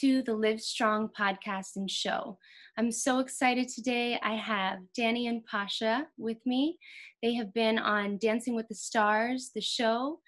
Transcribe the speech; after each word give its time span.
to 0.00 0.22
the 0.22 0.34
Live 0.34 0.60
Strong 0.60 1.10
podcast 1.18 1.76
and 1.76 1.90
show. 1.90 2.38
I'm 2.78 2.90
so 2.90 3.18
excited 3.18 3.68
today. 3.68 4.18
I 4.22 4.34
have 4.36 4.78
Danny 4.96 5.26
and 5.26 5.44
Pasha 5.44 6.06
with 6.16 6.38
me. 6.46 6.78
They 7.22 7.34
have 7.34 7.52
been 7.52 7.78
on 7.78 8.18
Dancing 8.18 8.54
with 8.54 8.68
the 8.68 8.74
Stars, 8.74 9.50
the 9.54 9.60
show, 9.60 10.20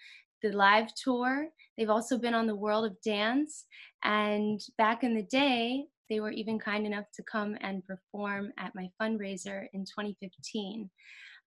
the 0.42 0.52
live 0.52 0.94
tour. 0.94 1.48
They've 1.78 1.88
also 1.88 2.18
been 2.18 2.34
on 2.34 2.46
the 2.46 2.54
World 2.54 2.84
of 2.84 3.00
Dance. 3.02 3.64
And 4.02 4.60
back 4.76 5.04
in 5.04 5.14
the 5.14 5.22
day, 5.22 5.86
they 6.10 6.20
were 6.20 6.32
even 6.32 6.58
kind 6.58 6.84
enough 6.84 7.06
to 7.14 7.22
come 7.22 7.56
and 7.60 7.86
perform 7.86 8.52
at 8.58 8.74
my 8.74 8.90
fundraiser 9.00 9.66
in 9.72 9.84
2015. 9.84 10.90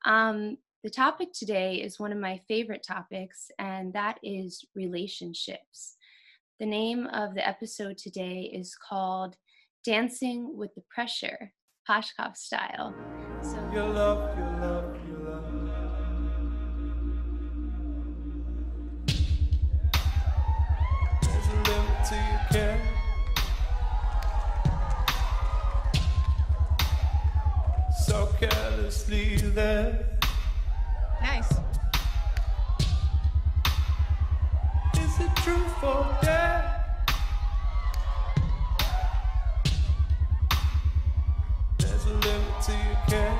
Um, 0.05 0.57
the 0.83 0.89
topic 0.89 1.33
today 1.33 1.75
is 1.75 1.99
one 1.99 2.11
of 2.11 2.17
my 2.17 2.39
favorite 2.47 2.85
topics, 2.87 3.51
and 3.59 3.93
that 3.93 4.19
is 4.23 4.63
relationships. 4.75 5.96
The 6.59 6.65
name 6.65 7.05
of 7.13 7.35
the 7.35 7.47
episode 7.47 7.99
today 7.99 8.51
is 8.51 8.75
called 8.75 9.35
Dancing 9.85 10.57
with 10.57 10.73
the 10.73 10.81
Pressure, 10.89 11.53
Pashkov 11.87 12.35
style. 12.35 12.95
So, 13.43 13.57
your 13.71 13.87
love, 13.87 14.35
your 14.35 14.49
love, 14.59 14.97
your 15.07 15.19
love. 15.19 15.43
There's 21.21 21.47
a 21.47 21.57
limit 21.69 22.05
to 22.07 22.15
your 22.15 22.41
care. 22.49 22.81
So 28.07 28.29
carelessly 28.39 29.35
there. 29.35 30.17
Nice. 31.21 31.56
Is 35.19 35.25
it 35.25 35.35
true? 35.37 35.57
There's 41.79 42.05
a 42.05 42.09
limit 42.09 42.61
to 42.65 42.71
your 42.71 42.97
care. 43.07 43.37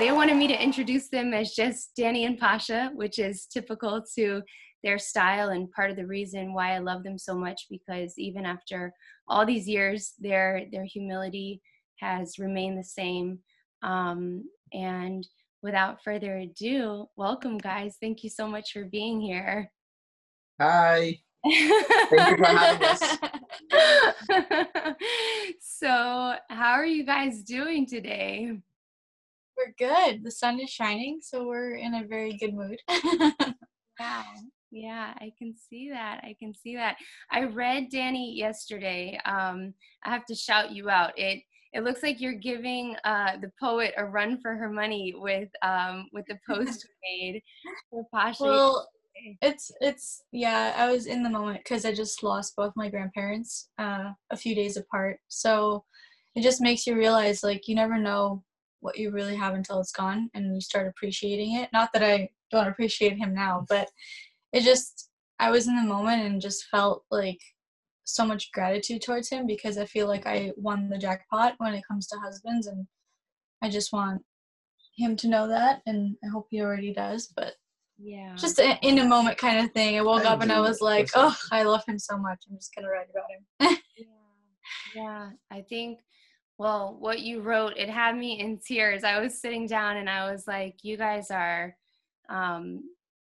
They 0.00 0.12
wanted 0.12 0.36
me 0.36 0.48
to 0.48 0.62
introduce 0.62 1.08
them 1.08 1.34
as 1.34 1.52
just 1.52 1.94
Danny 1.94 2.24
and 2.24 2.38
Pasha, 2.38 2.90
which 2.94 3.18
is 3.18 3.44
typical 3.44 4.02
to 4.16 4.40
their 4.82 4.98
style 4.98 5.50
and 5.50 5.70
part 5.72 5.90
of 5.90 5.96
the 5.96 6.06
reason 6.06 6.54
why 6.54 6.74
I 6.74 6.78
love 6.78 7.04
them 7.04 7.18
so 7.18 7.34
much 7.34 7.66
because 7.68 8.14
even 8.16 8.46
after 8.46 8.94
all 9.28 9.44
these 9.44 9.68
years, 9.68 10.14
their 10.18 10.64
their 10.72 10.84
humility 10.84 11.60
has 11.98 12.38
remained 12.38 12.78
the 12.78 12.84
same. 12.84 13.40
Um, 13.82 14.44
and 14.72 15.26
without 15.62 16.02
further 16.02 16.38
ado, 16.38 17.06
welcome, 17.16 17.58
guys. 17.58 17.98
Thank 18.00 18.24
you 18.24 18.30
so 18.30 18.48
much 18.48 18.72
for 18.72 18.86
being 18.86 19.20
here. 19.20 19.70
Hi. 20.58 21.18
Thank 21.44 21.60
you 22.30 22.36
for 22.38 22.44
having 22.46 22.88
us. 22.88 23.18
so, 25.60 26.36
how 26.48 26.72
are 26.72 26.86
you 26.86 27.04
guys 27.04 27.42
doing 27.42 27.86
today? 27.86 28.60
We're 29.60 29.74
good. 29.78 30.24
The 30.24 30.30
sun 30.30 30.58
is 30.60 30.70
shining, 30.70 31.20
so 31.22 31.46
we're 31.46 31.74
in 31.74 31.94
a 31.94 32.06
very 32.06 32.36
good 32.38 32.54
mood. 32.54 32.78
Yeah, 34.00 34.22
yeah, 34.70 35.14
I 35.16 35.30
can 35.36 35.54
see 35.54 35.90
that. 35.90 36.20
I 36.22 36.34
can 36.38 36.54
see 36.54 36.74
that. 36.76 36.96
I 37.30 37.44
read 37.44 37.90
Danny 37.90 38.34
yesterday. 38.34 39.20
Um, 39.26 39.74
I 40.04 40.10
have 40.10 40.24
to 40.26 40.34
shout 40.34 40.72
you 40.72 40.88
out. 40.88 41.12
It 41.18 41.42
it 41.74 41.84
looks 41.84 42.02
like 42.02 42.18
you're 42.18 42.32
giving 42.32 42.96
uh, 43.04 43.36
the 43.42 43.52
poet 43.60 43.92
a 43.98 44.04
run 44.06 44.40
for 44.40 44.54
her 44.54 44.70
money 44.70 45.12
with 45.14 45.50
um, 45.62 46.08
with 46.14 46.24
the 46.28 46.38
post 46.48 46.84
you 46.84 46.90
made 47.32 47.42
for 47.90 48.06
Pasha. 48.12 48.42
well, 48.42 48.88
it's 49.42 49.70
it's 49.82 50.22
yeah. 50.32 50.72
I 50.74 50.90
was 50.90 51.04
in 51.04 51.22
the 51.22 51.28
moment 51.28 51.58
because 51.58 51.84
I 51.84 51.92
just 51.92 52.22
lost 52.22 52.56
both 52.56 52.72
my 52.74 52.88
grandparents 52.88 53.68
uh, 53.78 54.12
a 54.30 54.36
few 54.36 54.54
days 54.54 54.78
apart. 54.78 55.18
So 55.28 55.84
it 56.34 56.42
just 56.42 56.62
makes 56.62 56.86
you 56.86 56.96
realize 56.96 57.42
like 57.42 57.68
you 57.68 57.74
never 57.74 57.98
know 57.98 58.42
what 58.80 58.98
you 58.98 59.10
really 59.10 59.36
have 59.36 59.54
until 59.54 59.80
it's 59.80 59.92
gone, 59.92 60.30
and 60.34 60.54
you 60.54 60.60
start 60.60 60.88
appreciating 60.88 61.56
it. 61.56 61.68
Not 61.72 61.92
that 61.92 62.02
I 62.02 62.28
don't 62.50 62.68
appreciate 62.68 63.16
him 63.16 63.34
now, 63.34 63.64
but 63.68 63.88
it 64.52 64.62
just 64.62 65.10
I 65.38 65.50
was 65.50 65.68
in 65.68 65.76
the 65.76 65.82
moment 65.82 66.22
and 66.22 66.40
just 66.40 66.66
felt 66.70 67.04
like 67.10 67.40
so 68.04 68.24
much 68.24 68.50
gratitude 68.52 69.02
towards 69.02 69.28
him 69.28 69.46
because 69.46 69.78
I 69.78 69.84
feel 69.86 70.06
like 70.06 70.26
I 70.26 70.52
won 70.56 70.88
the 70.88 70.98
jackpot 70.98 71.54
when 71.58 71.74
it 71.74 71.84
comes 71.86 72.08
to 72.08 72.18
husbands 72.18 72.66
and 72.66 72.86
I 73.62 73.70
just 73.70 73.92
want 73.92 74.22
him 74.96 75.16
to 75.16 75.28
know 75.28 75.46
that 75.48 75.80
and 75.86 76.16
I 76.24 76.28
hope 76.28 76.48
he 76.50 76.60
already 76.60 76.92
does 76.92 77.28
but 77.36 77.54
yeah, 77.98 78.34
just 78.34 78.58
a, 78.58 78.78
in 78.82 78.98
a 78.98 79.04
moment 79.04 79.38
kind 79.38 79.64
of 79.64 79.70
thing 79.72 79.96
I 79.96 80.02
woke 80.02 80.24
I 80.24 80.30
up 80.30 80.42
and 80.42 80.50
I 80.50 80.60
was 80.60 80.80
like 80.80 81.10
oh 81.14 81.36
I 81.52 81.62
love 81.62 81.84
him 81.86 81.98
so 81.98 82.16
much 82.18 82.42
I'm 82.50 82.56
just 82.56 82.74
gonna 82.74 82.88
write 82.88 83.06
about 83.10 83.70
him 83.70 83.78
yeah, 83.96 84.06
yeah. 84.94 85.28
I 85.50 85.62
think. 85.62 86.00
Well, 86.60 86.94
what 87.00 87.20
you 87.20 87.40
wrote, 87.40 87.78
it 87.78 87.88
had 87.88 88.14
me 88.14 88.38
in 88.38 88.58
tears. 88.58 89.02
I 89.02 89.18
was 89.18 89.40
sitting 89.40 89.66
down 89.66 89.96
and 89.96 90.10
I 90.10 90.30
was 90.30 90.46
like, 90.46 90.76
"You 90.82 90.98
guys 90.98 91.30
are." 91.30 91.74
Um, 92.28 92.82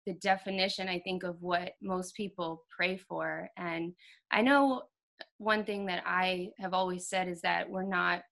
the 0.05 0.15
definition 0.15 0.89
i 0.89 0.99
think 0.99 1.23
of 1.23 1.41
what 1.41 1.75
most 1.81 2.17
people 2.17 2.65
pray 2.77 2.97
for 2.97 3.49
and 3.57 3.93
i 4.33 4.43
know 4.43 4.83
one 5.39 5.65
thing 5.65 5.87
that 5.87 6.03
i 6.05 6.49
have 6.59 6.75
always 6.75 7.09
said 7.09 7.29
is 7.29 7.41
that 7.41 7.71
we're 7.71 7.85
not 7.85 8.23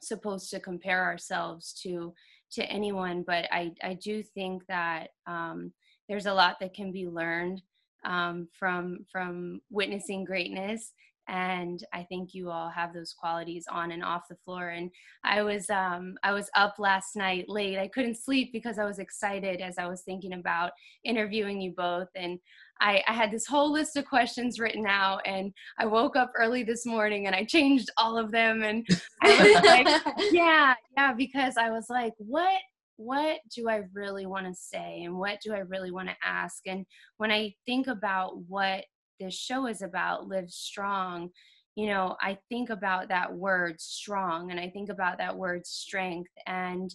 supposed 0.00 0.48
to 0.48 0.58
compare 0.58 1.04
ourselves 1.04 1.74
to 1.82 2.14
to 2.50 2.64
anyone 2.64 3.22
but 3.26 3.44
i 3.52 3.70
i 3.84 3.92
do 3.92 4.22
think 4.22 4.62
that 4.68 5.08
um, 5.26 5.70
there's 6.08 6.24
a 6.24 6.32
lot 6.32 6.56
that 6.58 6.72
can 6.72 6.90
be 6.90 7.06
learned 7.06 7.60
um, 8.06 8.48
from 8.58 9.04
from 9.12 9.60
witnessing 9.70 10.24
greatness 10.24 10.94
and 11.28 11.84
i 11.92 12.02
think 12.02 12.34
you 12.34 12.50
all 12.50 12.68
have 12.68 12.92
those 12.92 13.12
qualities 13.12 13.64
on 13.70 13.92
and 13.92 14.02
off 14.02 14.22
the 14.28 14.36
floor 14.44 14.70
and 14.70 14.90
i 15.24 15.42
was 15.42 15.70
um 15.70 16.14
i 16.22 16.32
was 16.32 16.50
up 16.56 16.74
last 16.78 17.16
night 17.16 17.44
late. 17.48 17.78
I 17.78 17.88
couldn't 17.88 18.16
sleep 18.16 18.50
because 18.52 18.78
i 18.78 18.84
was 18.84 18.98
excited 18.98 19.60
as 19.60 19.78
i 19.78 19.86
was 19.86 20.02
thinking 20.02 20.32
about 20.32 20.72
interviewing 21.04 21.60
you 21.60 21.72
both 21.76 22.08
and 22.16 22.38
I, 22.80 23.00
I 23.06 23.12
had 23.12 23.30
this 23.30 23.46
whole 23.46 23.70
list 23.70 23.96
of 23.96 24.06
questions 24.06 24.58
written 24.58 24.86
out 24.86 25.20
and 25.24 25.52
i 25.78 25.86
woke 25.86 26.16
up 26.16 26.32
early 26.36 26.64
this 26.64 26.84
morning 26.84 27.26
and 27.26 27.36
i 27.36 27.44
changed 27.44 27.88
all 27.96 28.18
of 28.18 28.32
them 28.32 28.62
and 28.62 28.86
i 29.22 29.42
was 29.42 29.62
like 29.64 30.16
yeah 30.32 30.74
yeah 30.96 31.12
because 31.12 31.56
i 31.56 31.70
was 31.70 31.86
like 31.88 32.14
what 32.18 32.60
what 32.96 33.38
do 33.54 33.68
i 33.68 33.82
really 33.92 34.26
want 34.26 34.46
to 34.46 34.54
say 34.54 35.02
and 35.02 35.16
what 35.16 35.38
do 35.44 35.52
i 35.52 35.58
really 35.58 35.90
want 35.90 36.08
to 36.08 36.14
ask? 36.24 36.66
And 36.66 36.86
when 37.16 37.30
i 37.30 37.54
think 37.66 37.86
about 37.86 38.38
what 38.48 38.84
this 39.20 39.34
show 39.34 39.66
is 39.66 39.82
about 39.82 40.28
live 40.28 40.50
strong 40.50 41.30
you 41.74 41.86
know 41.86 42.16
i 42.20 42.36
think 42.48 42.70
about 42.70 43.08
that 43.08 43.32
word 43.32 43.80
strong 43.80 44.50
and 44.50 44.60
i 44.60 44.68
think 44.68 44.88
about 44.88 45.18
that 45.18 45.36
word 45.36 45.66
strength 45.66 46.30
and 46.46 46.94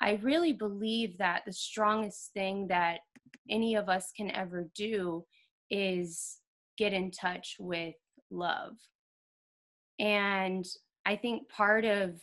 i 0.00 0.18
really 0.22 0.52
believe 0.52 1.16
that 1.18 1.42
the 1.46 1.52
strongest 1.52 2.30
thing 2.34 2.66
that 2.68 3.00
any 3.50 3.74
of 3.74 3.88
us 3.88 4.12
can 4.16 4.30
ever 4.30 4.68
do 4.74 5.24
is 5.70 6.38
get 6.76 6.92
in 6.92 7.10
touch 7.10 7.56
with 7.58 7.94
love 8.30 8.76
and 9.98 10.66
i 11.06 11.16
think 11.16 11.48
part 11.48 11.84
of 11.84 12.14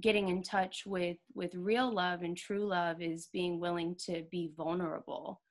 getting 0.00 0.28
in 0.28 0.42
touch 0.42 0.84
with 0.86 1.18
with 1.34 1.54
real 1.54 1.92
love 1.92 2.22
and 2.22 2.36
true 2.36 2.66
love 2.66 3.02
is 3.02 3.28
being 3.32 3.60
willing 3.60 3.94
to 3.94 4.22
be 4.30 4.50
vulnerable 4.56 5.42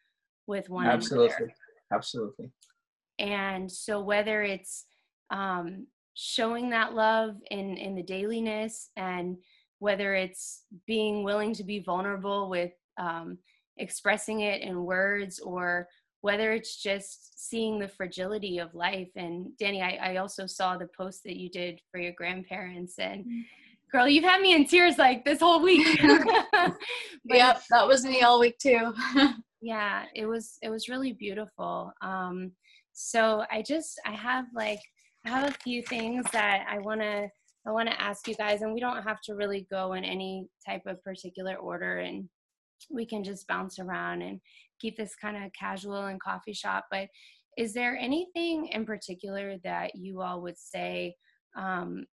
with 0.47 0.69
one 0.69 0.85
another. 0.85 0.97
Absolutely. 0.97 1.35
another 1.35 1.53
Absolutely. 1.93 2.51
And 3.21 3.71
so 3.71 4.01
whether 4.01 4.41
it's 4.41 4.85
um, 5.29 5.87
showing 6.15 6.69
that 6.71 6.93
love 6.93 7.35
in 7.51 7.77
in 7.77 7.95
the 7.95 8.03
dailiness 8.03 8.89
and 8.97 9.37
whether 9.79 10.13
it's 10.13 10.65
being 10.85 11.23
willing 11.23 11.53
to 11.53 11.63
be 11.63 11.79
vulnerable 11.79 12.49
with 12.49 12.71
um, 12.99 13.37
expressing 13.77 14.41
it 14.41 14.61
in 14.61 14.83
words 14.83 15.39
or 15.39 15.87
whether 16.21 16.51
it's 16.51 16.81
just 16.81 17.49
seeing 17.49 17.79
the 17.79 17.87
fragility 17.87 18.59
of 18.59 18.75
life. 18.75 19.09
And 19.15 19.47
danny 19.57 19.81
I, 19.81 19.97
I 20.11 20.15
also 20.17 20.45
saw 20.45 20.77
the 20.77 20.89
post 20.95 21.23
that 21.25 21.37
you 21.37 21.49
did 21.49 21.81
for 21.91 21.99
your 21.99 22.13
grandparents 22.13 22.99
and 22.99 23.21
mm-hmm. 23.21 23.41
girl 23.91 24.07
you've 24.07 24.23
had 24.23 24.41
me 24.41 24.53
in 24.53 24.65
tears 24.65 24.97
like 24.97 25.25
this 25.25 25.39
whole 25.39 25.61
week. 25.61 25.87
Yep 27.25 27.63
that 27.69 27.87
was 27.87 28.03
me 28.05 28.21
all 28.21 28.39
week 28.39 28.57
too. 28.59 28.93
Yeah 29.63 30.05
it 30.15 30.25
was 30.25 30.57
it 30.61 30.69
was 30.69 30.89
really 30.89 31.13
beautiful. 31.13 31.91
Um 32.01 32.51
so 33.01 33.43
i 33.51 33.61
just 33.61 33.99
i 34.05 34.11
have 34.11 34.45
like 34.53 34.79
i 35.25 35.29
have 35.29 35.49
a 35.49 35.57
few 35.63 35.81
things 35.83 36.23
that 36.31 36.65
i 36.69 36.77
want 36.77 37.01
to 37.01 37.27
i 37.67 37.71
want 37.71 37.89
to 37.89 38.01
ask 38.01 38.27
you 38.27 38.35
guys 38.35 38.61
and 38.61 38.73
we 38.73 38.79
don't 38.79 39.01
have 39.01 39.19
to 39.21 39.33
really 39.33 39.65
go 39.71 39.93
in 39.93 40.03
any 40.03 40.47
type 40.65 40.83
of 40.85 41.03
particular 41.03 41.55
order 41.55 41.97
and 41.99 42.29
we 42.89 43.05
can 43.05 43.23
just 43.23 43.47
bounce 43.47 43.79
around 43.79 44.21
and 44.21 44.39
keep 44.79 44.95
this 44.97 45.15
kind 45.15 45.35
of 45.35 45.51
casual 45.53 46.05
and 46.05 46.21
coffee 46.21 46.53
shop 46.53 46.85
but 46.91 47.07
is 47.57 47.73
there 47.73 47.97
anything 47.97 48.67
in 48.67 48.85
particular 48.85 49.57
that 49.63 49.95
you 49.95 50.21
all 50.21 50.41
would 50.41 50.57
say 50.57 51.15
um, 51.57 52.05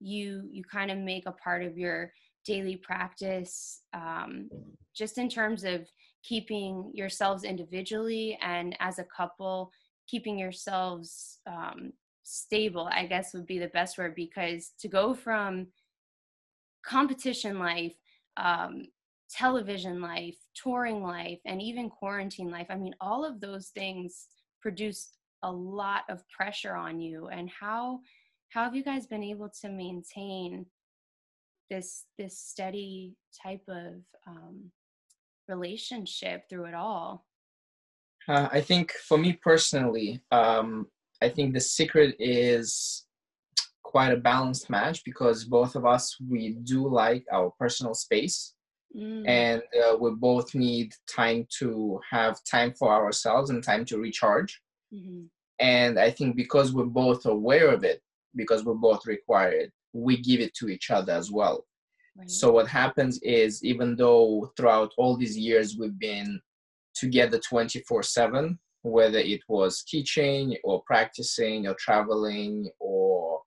you 0.00 0.42
you 0.50 0.62
kind 0.64 0.90
of 0.90 0.98
make 0.98 1.24
a 1.26 1.32
part 1.32 1.62
of 1.62 1.78
your 1.78 2.12
daily 2.44 2.76
practice 2.76 3.82
um, 3.94 4.48
just 4.94 5.18
in 5.18 5.28
terms 5.28 5.64
of 5.64 5.86
keeping 6.26 6.90
yourselves 6.94 7.44
individually 7.44 8.38
and 8.42 8.76
as 8.80 8.98
a 8.98 9.04
couple 9.04 9.70
keeping 10.06 10.38
yourselves 10.38 11.38
um, 11.46 11.92
stable 12.22 12.88
i 12.92 13.06
guess 13.06 13.34
would 13.34 13.46
be 13.46 13.58
the 13.58 13.68
best 13.68 13.98
word 13.98 14.14
because 14.14 14.72
to 14.78 14.88
go 14.88 15.14
from 15.14 15.66
competition 16.84 17.58
life 17.58 17.94
um, 18.36 18.86
television 19.30 20.00
life, 20.00 20.36
touring 20.54 21.02
life, 21.02 21.40
and 21.44 21.60
even 21.60 21.90
quarantine 21.90 22.50
life. 22.50 22.66
I 22.70 22.76
mean, 22.76 22.94
all 23.00 23.24
of 23.24 23.40
those 23.40 23.68
things 23.68 24.26
produce 24.60 25.10
a 25.42 25.50
lot 25.50 26.02
of 26.08 26.28
pressure 26.28 26.74
on 26.74 27.00
you. 27.00 27.28
And 27.28 27.50
how 27.50 28.00
how 28.50 28.64
have 28.64 28.76
you 28.76 28.84
guys 28.84 29.06
been 29.06 29.24
able 29.24 29.50
to 29.60 29.68
maintain 29.68 30.66
this 31.70 32.04
this 32.18 32.38
steady 32.38 33.16
type 33.42 33.64
of 33.68 33.94
um, 34.26 34.70
relationship 35.48 36.48
through 36.48 36.66
it 36.66 36.74
all? 36.74 37.26
Uh, 38.28 38.48
I 38.50 38.60
think 38.60 38.92
for 38.92 39.18
me 39.18 39.34
personally, 39.34 40.20
um, 40.32 40.86
I 41.22 41.28
think 41.28 41.54
the 41.54 41.60
secret 41.60 42.16
is 42.18 43.06
quite 43.82 44.12
a 44.12 44.16
balanced 44.16 44.68
match 44.68 45.02
because 45.04 45.44
both 45.44 45.76
of 45.76 45.86
us 45.86 46.16
we 46.28 46.56
do 46.64 46.88
like 46.88 47.24
our 47.32 47.52
personal 47.58 47.94
space 47.94 48.56
Mm. 48.96 49.28
And 49.28 49.62
uh, 49.84 49.96
we 49.96 50.10
both 50.12 50.54
need 50.54 50.94
time 51.08 51.46
to 51.58 52.00
have 52.10 52.42
time 52.44 52.72
for 52.72 52.92
ourselves 52.92 53.50
and 53.50 53.62
time 53.62 53.84
to 53.86 53.98
recharge. 53.98 54.60
Mm-hmm. 54.94 55.24
And 55.58 55.98
I 55.98 56.10
think 56.10 56.36
because 56.36 56.72
we're 56.72 56.84
both 56.84 57.26
aware 57.26 57.68
of 57.68 57.84
it, 57.84 58.00
because 58.34 58.64
we 58.64 58.74
both 58.74 59.06
require 59.06 59.50
it, 59.50 59.72
we 59.92 60.18
give 60.18 60.40
it 60.40 60.54
to 60.54 60.68
each 60.68 60.90
other 60.90 61.12
as 61.12 61.30
well. 61.30 61.64
Right. 62.18 62.30
So 62.30 62.52
what 62.52 62.68
happens 62.68 63.18
is, 63.22 63.64
even 63.64 63.96
though 63.96 64.52
throughout 64.56 64.92
all 64.96 65.16
these 65.16 65.36
years 65.36 65.76
we've 65.78 65.98
been 65.98 66.40
together 66.94 67.38
24 67.38 68.02
7, 68.02 68.58
whether 68.82 69.18
it 69.18 69.40
was 69.48 69.82
teaching 69.82 70.56
or 70.64 70.82
practicing 70.86 71.66
or 71.66 71.74
traveling 71.74 72.70
or 72.80 73.40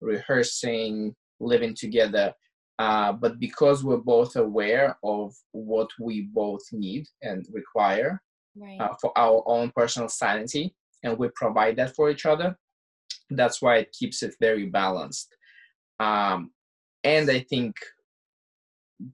rehearsing, 0.00 1.14
living 1.38 1.74
together, 1.74 2.32
uh, 2.78 3.12
but 3.12 3.38
because 3.38 3.84
we're 3.84 3.96
both 3.96 4.36
aware 4.36 4.96
of 5.02 5.34
what 5.52 5.88
we 6.00 6.22
both 6.32 6.62
need 6.72 7.06
and 7.22 7.46
require 7.52 8.20
right. 8.56 8.80
uh, 8.80 8.94
for 9.00 9.16
our 9.16 9.42
own 9.46 9.70
personal 9.74 10.08
sanity, 10.08 10.74
and 11.02 11.16
we 11.16 11.28
provide 11.34 11.76
that 11.76 11.94
for 11.94 12.10
each 12.10 12.26
other, 12.26 12.56
that's 13.30 13.62
why 13.62 13.76
it 13.76 13.94
keeps 13.98 14.22
it 14.22 14.34
very 14.40 14.66
balanced. 14.66 15.34
Um, 16.00 16.50
and 17.04 17.30
I 17.30 17.40
think 17.48 17.76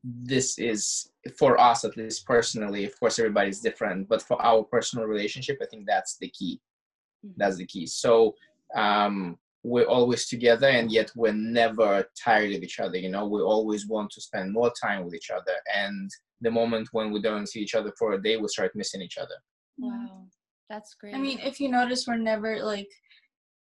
this 0.05 0.59
is 0.59 1.11
for 1.39 1.61
us 1.61 1.85
at 1.85 1.97
least 1.97 2.27
personally 2.27 2.85
of 2.85 2.99
course 2.99 3.19
everybody's 3.19 3.61
different 3.61 4.09
but 4.09 4.23
for 4.23 4.41
our 4.43 4.63
personal 4.65 5.07
relationship 5.07 5.59
i 5.61 5.67
think 5.67 5.87
that's 5.87 6.17
the 6.19 6.29
key. 6.29 6.61
Mm-hmm. 7.25 7.35
that's 7.37 7.57
the 7.57 7.67
key. 7.67 7.87
So 7.87 8.35
um 8.75 9.39
we're 9.65 9.87
always 9.87 10.27
together 10.27 10.67
and 10.67 10.91
yet 10.91 11.13
we're 11.15 11.33
never 11.33 12.05
tired 12.23 12.53
of 12.53 12.63
each 12.63 12.81
other 12.81 12.97
you 12.97 13.09
know? 13.09 13.27
We 13.27 13.41
always 13.41 13.87
want 13.87 14.11
to 14.13 14.21
spend 14.21 14.53
more 14.53 14.73
time 14.81 15.05
with 15.05 15.15
each 15.15 15.31
other 15.31 15.55
and 15.75 16.11
the 16.41 16.51
moment 16.51 16.89
when 16.93 17.13
we 17.13 17.23
don't 17.23 17.49
see 17.49 17.61
each 17.61 17.77
other 17.77 17.93
for 17.97 18.13
a 18.13 18.23
day 18.23 18.37
we 18.37 18.49
start 18.49 18.75
missing 18.75 19.03
each 19.03 19.19
other. 19.19 19.37
Wow. 19.79 20.27
That's 20.69 20.95
great 20.95 21.15
i 21.15 21.19
mean 21.19 21.39
if 21.41 21.61
you 21.61 21.69
notice 21.69 22.07
we're 22.07 22.17
never 22.17 22.63
like 22.65 22.89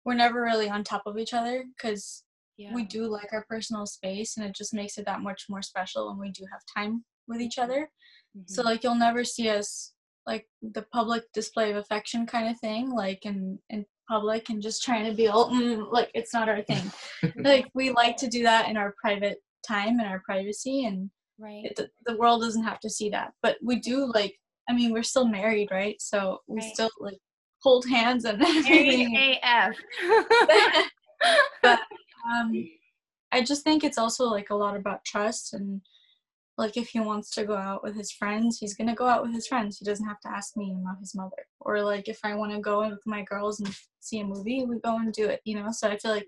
we're 0.04 0.14
never 0.14 0.40
really 0.42 0.68
on 0.68 0.84
top 0.84 1.02
of 1.06 1.18
each 1.18 1.34
other 1.34 1.64
because 1.76 2.24
yeah. 2.58 2.74
we 2.74 2.84
do 2.84 3.06
like 3.06 3.32
our 3.32 3.44
personal 3.48 3.86
space 3.86 4.36
and 4.36 4.46
it 4.46 4.54
just 4.54 4.74
makes 4.74 4.98
it 4.98 5.06
that 5.06 5.20
much 5.20 5.44
more 5.48 5.62
special 5.62 6.08
when 6.08 6.18
we 6.18 6.30
do 6.30 6.44
have 6.52 6.60
time 6.76 7.04
with 7.26 7.40
each 7.40 7.58
other 7.58 7.90
mm-hmm. 8.36 8.42
so 8.46 8.62
like 8.62 8.82
you'll 8.82 8.94
never 8.94 9.24
see 9.24 9.48
us 9.48 9.92
like 10.26 10.46
the 10.60 10.84
public 10.92 11.24
display 11.32 11.70
of 11.70 11.76
affection 11.76 12.26
kind 12.26 12.48
of 12.48 12.58
thing 12.60 12.90
like 12.90 13.24
in 13.24 13.58
in 13.70 13.84
public 14.08 14.48
and 14.48 14.62
just 14.62 14.82
trying 14.82 15.04
to 15.04 15.14
be 15.14 15.28
all 15.28 15.50
mm, 15.50 15.90
like 15.92 16.10
it's 16.14 16.34
not 16.34 16.48
our 16.48 16.62
thing 16.62 16.90
like 17.36 17.66
we 17.74 17.90
like 17.90 18.16
to 18.16 18.26
do 18.26 18.42
that 18.42 18.68
in 18.68 18.76
our 18.76 18.94
private 19.00 19.38
time 19.66 19.98
and 20.00 20.08
our 20.08 20.22
privacy 20.24 20.84
and 20.84 21.10
right 21.38 21.64
it, 21.64 21.76
the, 21.76 21.88
the 22.06 22.16
world 22.16 22.40
doesn't 22.40 22.64
have 22.64 22.80
to 22.80 22.90
see 22.90 23.10
that 23.10 23.32
but 23.42 23.56
we 23.62 23.78
do 23.78 24.10
like 24.14 24.34
i 24.68 24.72
mean 24.72 24.92
we're 24.92 25.02
still 25.02 25.28
married 25.28 25.68
right 25.70 25.96
so 26.00 26.38
we 26.46 26.60
right. 26.60 26.72
still 26.72 26.90
like 27.00 27.18
hold 27.62 27.86
hands 27.88 28.24
and 28.24 28.42
everything 28.46 29.38
AF. 29.42 29.76
but 31.62 31.80
um 32.26 32.52
i 33.32 33.42
just 33.42 33.62
think 33.62 33.84
it's 33.84 33.98
also 33.98 34.24
like 34.24 34.50
a 34.50 34.54
lot 34.54 34.76
about 34.76 35.04
trust 35.04 35.54
and 35.54 35.80
like 36.56 36.76
if 36.76 36.88
he 36.88 36.98
wants 36.98 37.30
to 37.30 37.44
go 37.44 37.56
out 37.56 37.82
with 37.82 37.96
his 37.96 38.10
friends 38.10 38.58
he's 38.58 38.74
gonna 38.74 38.94
go 38.94 39.06
out 39.06 39.22
with 39.22 39.32
his 39.32 39.46
friends. 39.46 39.78
He 39.78 39.84
doesn't 39.84 40.06
have 40.06 40.20
to 40.20 40.28
ask 40.28 40.56
me 40.56 40.76
about 40.80 40.98
his 40.98 41.14
mother. 41.14 41.46
Or 41.60 41.82
like 41.82 42.08
if 42.08 42.18
i 42.24 42.34
want 42.34 42.52
to 42.52 42.60
go 42.60 42.88
with 42.88 43.00
my 43.06 43.22
girls 43.22 43.60
and 43.60 43.74
see 44.00 44.20
a 44.20 44.24
movie 44.24 44.64
we 44.64 44.80
go 44.80 44.96
and 44.96 45.12
do 45.12 45.26
it 45.26 45.40
you 45.44 45.54
know? 45.56 45.70
So 45.70 45.88
i 45.88 45.96
feel 45.96 46.10
like 46.10 46.26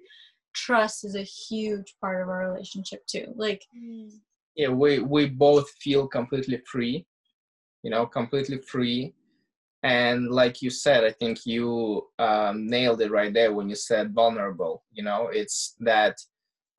trust 0.55 1.05
is 1.05 1.17
a 1.17 1.23
huge 1.23 1.95
part 2.01 2.23
of 2.23 2.29
our 2.29 2.51
relationship 2.51 3.07
too. 3.07 3.27
Like 3.37 3.63
mm. 3.77 4.11
yeah 4.55 4.69
we 4.69 5.01
we 5.01 5.27
both 5.29 5.69
feel 5.83 6.07
completely 6.07 6.63
free 6.71 7.05
you 7.83 7.91
know 7.91 8.07
completely 8.07 8.59
free 8.59 9.15
and 9.83 10.31
like 10.31 10.61
you 10.61 10.71
said 10.71 11.05
i 11.05 11.11
think 11.11 11.47
you 11.47 12.07
um, 12.19 12.67
nailed 12.67 13.01
it 13.01 13.11
right 13.11 13.33
there 13.33 13.53
when 13.53 13.69
you 13.69 13.75
said 13.75 14.15
vulnerable 14.15 14.83
you 14.93 15.03
know? 15.03 15.29
It's 15.33 15.75
that 15.81 16.17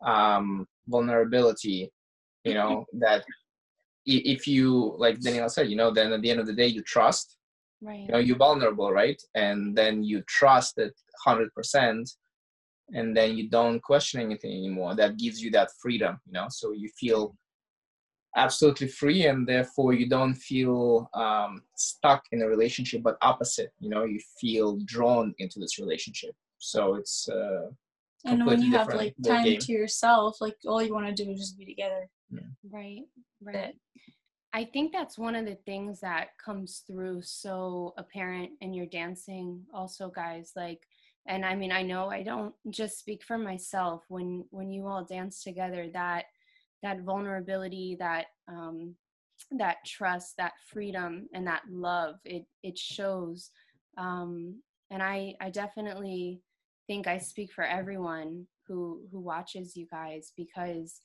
um, 0.06 0.68
vulnerability 0.88 1.92
you 2.44 2.54
know 2.54 2.86
that 2.94 3.24
if 4.06 4.48
you 4.48 4.96
like 4.98 5.20
danielle 5.20 5.50
said 5.50 5.70
you 5.70 5.76
know 5.76 5.92
then 5.92 6.12
at 6.12 6.22
the 6.22 6.32
end 6.32 6.40
of 6.40 6.48
the 6.48 6.54
day 6.54 6.66
you 6.66 6.82
trust 6.82 7.38
right. 7.82 8.02
you 8.02 8.08
know 8.08 8.18
you're 8.18 8.38
vulnerable 8.38 8.92
right? 8.92 9.22
And 9.36 9.76
then 9.76 10.04
you 10.04 10.22
trust 10.28 10.78
it 10.78 10.94
100% 11.26 12.16
and 12.94 13.16
then 13.16 13.38
you 13.38 13.50
don't 13.50 13.82
question 13.82 14.22
anything 14.22 14.52
anymore. 14.52 14.96
That 14.96 15.18
gives 15.18 15.42
you 15.42 15.52
that 15.52 15.70
freedom 15.82 16.20
you 16.26 16.34
know? 16.34 16.48
So 16.50 16.72
you 16.72 16.90
feel 17.00 17.36
absolutely 18.36 18.88
free 18.88 19.26
and 19.26 19.48
therefore 19.48 19.94
you 19.94 20.08
don't 20.08 20.36
feel 20.36 21.10
um, 21.14 21.62
stuck 21.76 22.24
in 22.32 22.42
a 22.42 22.48
relationship 22.48 23.04
but 23.04 23.18
opposite 23.22 23.72
you 23.80 23.90
know 23.90 24.04
you 24.04 24.20
feel 24.40 24.78
drawn 24.86 25.34
into 25.40 25.60
this 25.60 25.80
relationship 25.80 26.34
so 26.58 26.96
it's 26.96 27.28
uh, 27.30 27.68
and 28.26 28.46
when 28.46 28.62
you 28.62 28.72
have 28.72 28.94
like 28.94 29.16
time 29.26 29.44
game. 29.44 29.60
to 29.60 29.72
yourself 29.72 30.40
like 30.40 30.56
all 30.66 30.82
you 30.82 30.94
want 30.94 31.08
to 31.08 31.24
do 31.24 31.30
is 31.32 31.40
just 31.40 31.58
be 31.58 31.66
together 31.66 32.08
yeah. 32.32 32.40
right 32.72 33.02
right 33.42 33.76
I 34.54 34.66
think 34.66 34.92
that's 34.92 35.18
one 35.18 35.36
of 35.36 35.46
the 35.46 35.58
things 35.66 36.02
that 36.02 36.30
comes 36.44 36.84
through 36.86 37.22
so 37.22 37.94
apparent 37.98 38.52
in 38.60 38.74
your 38.74 38.86
dancing 38.86 39.62
also 39.74 40.10
guys 40.10 40.52
like 40.56 40.82
and 41.28 41.46
I 41.46 41.56
mean 41.56 41.72
I 41.72 41.84
know 41.84 42.10
I 42.10 42.24
don't 42.24 42.54
just 42.70 43.00
speak 43.00 43.24
for 43.24 43.38
myself 43.38 44.04
when 44.10 44.46
when 44.52 44.70
you 44.70 44.88
all 44.88 45.06
dance 45.06 45.44
together 45.44 45.88
that 45.94 46.26
that 46.84 47.02
vulnerability 47.02 47.96
that 48.00 48.28
um 48.48 48.96
that 49.52 49.78
trust 49.86 50.38
that 50.38 50.54
freedom 50.72 51.28
and 51.34 51.48
that 51.48 51.64
love 51.70 52.16
it 52.26 52.46
it 52.64 52.78
shows. 52.78 53.50
Um 53.98 54.62
and 54.90 55.02
I 55.02 55.36
I 55.42 55.50
definitely 55.50 56.42
think 56.88 57.08
I 57.08 57.18
speak 57.18 57.52
for 57.52 57.64
everyone 57.64 58.48
who 58.68 59.02
who 59.12 59.20
watches 59.20 59.76
you 59.76 59.88
guys 59.92 60.34
because 60.38 61.00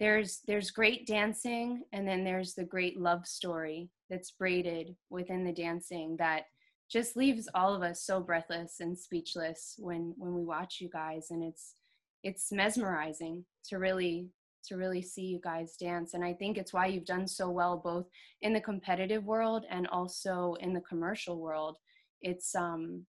there's 0.00 0.40
there's 0.46 0.70
great 0.70 1.06
dancing 1.06 1.82
and 1.92 2.06
then 2.06 2.24
there's 2.24 2.54
the 2.54 2.64
great 2.64 2.98
love 2.98 3.26
story 3.26 3.88
that's 4.10 4.32
braided 4.32 4.96
within 5.10 5.44
the 5.44 5.52
dancing 5.52 6.16
that 6.18 6.44
just 6.92 7.16
leaves 7.16 7.48
all 7.54 7.74
of 7.74 7.82
us 7.82 8.04
so 8.04 8.20
breathless 8.20 8.76
and 8.80 8.98
speechless 8.98 9.74
when 9.78 10.12
when 10.18 10.34
we 10.34 10.44
watch 10.44 10.78
you 10.80 10.90
guys. 10.92 11.28
And 11.30 11.42
it's 11.42 11.74
it's 12.22 12.52
mesmerizing 12.52 13.44
to 13.68 13.78
really 13.78 14.28
to 14.64 14.76
really 14.76 15.02
see 15.02 15.22
you 15.22 15.40
guys 15.42 15.76
dance. 15.76 16.14
And 16.14 16.24
i 16.24 16.32
think 16.32 16.58
it's 16.58 16.72
why 16.72 16.86
you've 16.86 17.04
done 17.04 17.26
so 17.26 17.50
well 17.50 17.76
both 17.76 18.06
in 18.42 18.52
the 18.52 18.60
competitive 18.60 19.24
world 19.24 19.64
and 19.70 19.86
also 19.88 20.56
in 20.60 20.72
the 20.72 20.80
commercial 20.80 21.38
world. 21.40 21.76
It's 22.20 22.54
um 22.54 23.06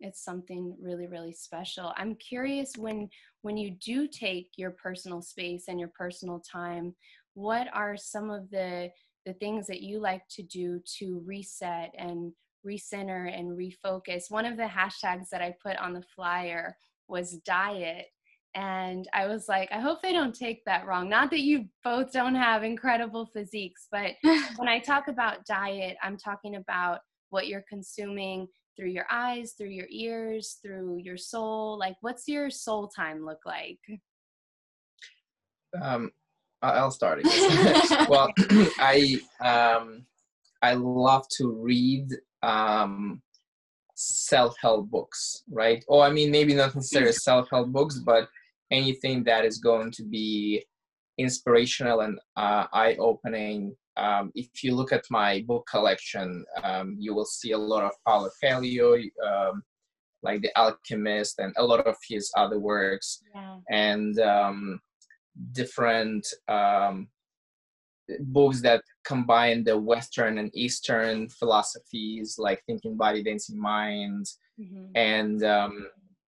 it's 0.00 0.24
something 0.24 0.76
really 0.80 1.06
really 1.06 1.32
special. 1.32 1.92
I'm 1.96 2.14
curious 2.16 2.72
when 2.76 3.08
when 3.42 3.56
you 3.56 3.72
do 3.84 4.08
take 4.08 4.50
your 4.56 4.72
personal 4.72 5.22
space 5.22 5.64
and 5.68 5.78
your 5.78 5.92
personal 5.96 6.40
time 6.40 6.94
what 7.34 7.68
are 7.72 7.96
some 7.96 8.30
of 8.30 8.50
the 8.50 8.90
the 9.26 9.34
things 9.34 9.66
that 9.66 9.82
you 9.82 9.98
like 10.00 10.22
to 10.30 10.42
do 10.42 10.80
to 10.98 11.22
reset 11.26 11.92
and 11.96 12.32
recenter 12.66 13.32
and 13.38 13.56
refocus? 13.56 14.30
One 14.30 14.46
of 14.46 14.56
the 14.56 14.64
hashtags 14.64 15.28
that 15.30 15.42
i 15.42 15.54
put 15.62 15.76
on 15.76 15.92
the 15.92 16.04
flyer 16.14 16.76
was 17.08 17.38
diet 17.44 18.06
and 18.54 19.08
I 19.14 19.26
was 19.26 19.48
like, 19.48 19.70
I 19.70 19.78
hope 19.78 20.02
they 20.02 20.12
don't 20.12 20.34
take 20.34 20.64
that 20.64 20.86
wrong. 20.86 21.08
Not 21.08 21.30
that 21.30 21.40
you 21.40 21.66
both 21.84 22.12
don't 22.12 22.34
have 22.34 22.64
incredible 22.64 23.26
physiques, 23.26 23.86
but 23.92 24.12
when 24.56 24.68
I 24.68 24.80
talk 24.80 25.08
about 25.08 25.46
diet, 25.46 25.96
I'm 26.02 26.16
talking 26.16 26.56
about 26.56 27.00
what 27.30 27.46
you're 27.46 27.64
consuming 27.68 28.48
through 28.76 28.90
your 28.90 29.06
eyes, 29.10 29.54
through 29.56 29.68
your 29.68 29.86
ears, 29.90 30.58
through 30.62 30.98
your 30.98 31.16
soul. 31.16 31.78
Like, 31.78 31.96
what's 32.00 32.26
your 32.26 32.50
soul 32.50 32.88
time 32.88 33.24
look 33.24 33.40
like? 33.46 33.78
Um, 35.80 36.10
I'll 36.62 36.90
start. 36.90 37.20
well, 38.08 38.32
I 38.78 39.18
um, 39.40 40.06
I 40.62 40.74
love 40.74 41.26
to 41.38 41.52
read 41.52 42.08
um, 42.42 43.22
self-help 43.94 44.90
books, 44.90 45.44
right? 45.50 45.84
Or 45.88 46.04
I 46.04 46.10
mean, 46.10 46.30
maybe 46.30 46.54
not 46.54 46.74
necessarily 46.74 47.12
self-help 47.12 47.68
books, 47.68 47.98
but 47.98 48.28
anything 48.70 49.24
that 49.24 49.44
is 49.44 49.58
going 49.58 49.90
to 49.92 50.04
be 50.04 50.64
inspirational 51.18 52.00
and 52.00 52.18
uh, 52.36 52.66
eye-opening. 52.72 53.74
Um, 53.96 54.30
if 54.34 54.62
you 54.62 54.74
look 54.74 54.92
at 54.92 55.04
my 55.10 55.44
book 55.46 55.66
collection, 55.70 56.44
um, 56.62 56.96
you 56.98 57.14
will 57.14 57.26
see 57.26 57.52
a 57.52 57.58
lot 57.58 57.84
of 57.84 57.92
Paulo 58.06 58.30
Coelho, 58.42 58.94
um, 59.26 59.62
like 60.22 60.40
The 60.42 60.50
Alchemist, 60.56 61.38
and 61.38 61.52
a 61.56 61.64
lot 61.64 61.86
of 61.86 61.96
his 62.08 62.30
other 62.36 62.58
works, 62.58 63.22
yeah. 63.34 63.56
and 63.70 64.18
um, 64.20 64.80
different 65.52 66.26
um, 66.48 67.08
books 68.20 68.60
that 68.62 68.82
combine 69.04 69.64
the 69.64 69.78
Western 69.78 70.38
and 70.38 70.50
Eastern 70.54 71.28
philosophies, 71.28 72.36
like 72.38 72.62
Thinking 72.66 72.96
Body, 72.96 73.22
Dancing 73.22 73.60
Mind, 73.60 74.26
mm-hmm. 74.58 74.86
and 74.94 75.44
um, 75.44 75.86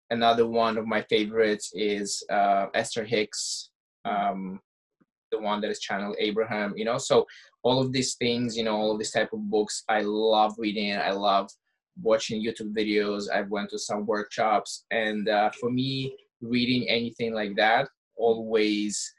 another 0.10 0.48
one 0.48 0.78
of 0.78 0.88
my 0.88 1.02
favorites 1.04 1.72
is 1.74 2.24
uh, 2.32 2.68
Esther 2.74 3.06
Hicks, 3.06 3.70
um, 4.06 4.60
the 5.32 5.40
one 5.40 5.62
that 5.62 5.70
is 5.70 5.80
channeled 5.80 6.16
Abraham. 6.20 6.74
You 6.76 6.86
know, 6.86 6.98
so 6.98 7.26
all 7.64 7.82
of 7.82 7.92
these 7.92 8.16
things, 8.16 8.58
you 8.58 8.64
know, 8.64 8.76
all 8.76 8.92
of 8.92 9.00
these 9.00 9.12
type 9.12 9.34
of 9.34 9.50
books, 9.50 9.84
I 9.90 10.02
love 10.02 10.56
reading. 10.58 10.96
I 10.96 11.12
love 11.12 11.50
watching 12.02 12.44
YouTube 12.44 12.74
videos. 12.74 13.30
I've 13.32 13.50
went 13.50 13.70
to 13.72 13.80
some 13.80 14.06
workshops, 14.06 14.86
and 14.92 15.28
uh, 15.30 15.52
for 15.60 15.70
me, 15.70 16.16
reading 16.42 16.88
anything 16.90 17.34
like 17.34 17.56
that 17.58 17.90
always 18.16 19.14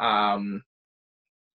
um, 0.00 0.62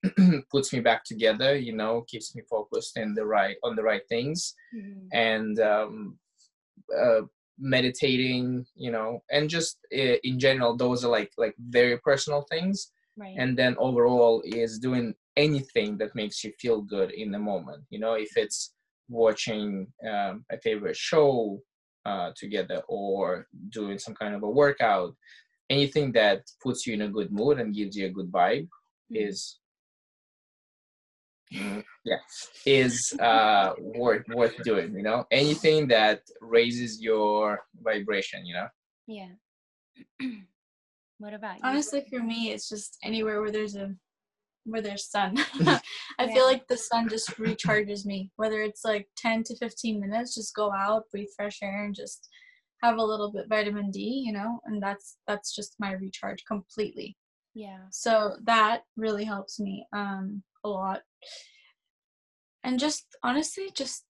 puts 0.51 0.71
me 0.73 0.79
back 0.79 1.03
together. 1.03 1.57
You 1.57 1.75
know, 1.75 2.05
keeps 2.07 2.35
me 2.35 2.43
focused 2.49 2.97
in 2.97 3.13
the 3.13 3.25
right 3.25 3.57
on 3.63 3.75
the 3.75 3.83
right 3.83 4.03
things, 4.09 4.55
mm-hmm. 4.75 5.07
and 5.11 5.59
um, 5.59 6.17
uh, 6.97 7.21
meditating 7.59 8.65
you 8.75 8.91
know 8.91 9.21
and 9.31 9.49
just 9.49 9.77
in 9.91 10.39
general 10.39 10.75
those 10.75 11.03
are 11.03 11.11
like 11.11 11.31
like 11.37 11.55
very 11.69 11.97
personal 11.99 12.41
things 12.49 12.91
right. 13.17 13.35
and 13.37 13.57
then 13.57 13.75
overall 13.77 14.41
is 14.45 14.79
doing 14.79 15.13
anything 15.35 15.97
that 15.97 16.15
makes 16.15 16.43
you 16.43 16.51
feel 16.59 16.81
good 16.81 17.11
in 17.11 17.31
the 17.31 17.39
moment 17.39 17.83
you 17.89 17.99
know 17.99 18.13
if 18.13 18.29
it's 18.35 18.73
watching 19.09 19.87
um, 20.07 20.45
a 20.51 20.57
favorite 20.59 20.95
show 20.95 21.59
uh, 22.05 22.31
together 22.35 22.81
or 22.87 23.47
doing 23.69 23.97
some 23.97 24.15
kind 24.15 24.33
of 24.35 24.43
a 24.43 24.49
workout 24.49 25.13
anything 25.69 26.11
that 26.11 26.41
puts 26.63 26.87
you 26.87 26.93
in 26.93 27.01
a 27.03 27.09
good 27.09 27.31
mood 27.31 27.59
and 27.59 27.75
gives 27.75 27.95
you 27.95 28.05
a 28.05 28.09
good 28.17 28.31
vibe 28.31 28.63
mm-hmm. 28.63 29.15
is 29.27 29.59
yeah. 31.51 32.17
Is 32.65 33.13
uh 33.19 33.73
worth 33.79 34.25
worth 34.29 34.55
doing 34.63 34.93
you 34.93 35.03
know? 35.03 35.25
Anything 35.31 35.87
that 35.87 36.21
raises 36.41 37.01
your 37.01 37.59
vibration 37.81 38.45
you 38.45 38.53
know? 38.53 38.67
Yeah. 39.07 39.31
What 41.21 41.33
about 41.33 41.57
you? 41.57 41.61
Honestly 41.65 42.05
for 42.09 42.19
me 42.19 42.51
it's 42.51 42.69
just 42.69 42.97
anywhere 43.03 43.41
where 43.41 43.51
there's 43.51 43.75
a 43.75 43.93
where 44.63 44.81
there's 44.81 45.09
sun. 45.09 45.35
I 45.65 45.81
yeah. 46.19 46.33
feel 46.33 46.45
like 46.45 46.65
the 46.67 46.77
sun 46.77 47.09
just 47.09 47.31
recharges 47.37 48.05
me 48.05 48.31
whether 48.37 48.61
it's 48.61 48.85
like 48.85 49.07
10 49.17 49.43
to 49.45 49.57
15 49.57 49.99
minutes 49.99 50.35
just 50.35 50.55
go 50.55 50.71
out 50.71 51.09
breathe 51.11 51.27
fresh 51.35 51.59
air 51.61 51.83
and 51.83 51.95
just 51.95 52.29
have 52.81 52.97
a 52.97 53.03
little 53.03 53.33
bit 53.33 53.49
vitamin 53.49 53.91
d 53.91 54.23
you 54.25 54.31
know? 54.31 54.59
And 54.65 54.81
that's 54.81 55.17
that's 55.27 55.53
just 55.53 55.75
my 55.79 55.91
recharge 55.93 56.45
completely. 56.45 57.17
Yeah. 57.53 57.79
So 57.91 58.37
that 58.45 58.83
really 58.95 59.25
helps 59.25 59.59
me 59.59 59.85
um 59.91 60.41
a 60.63 60.69
lot 60.69 61.01
and 62.63 62.79
just 62.79 63.05
honestly 63.23 63.69
just 63.73 64.05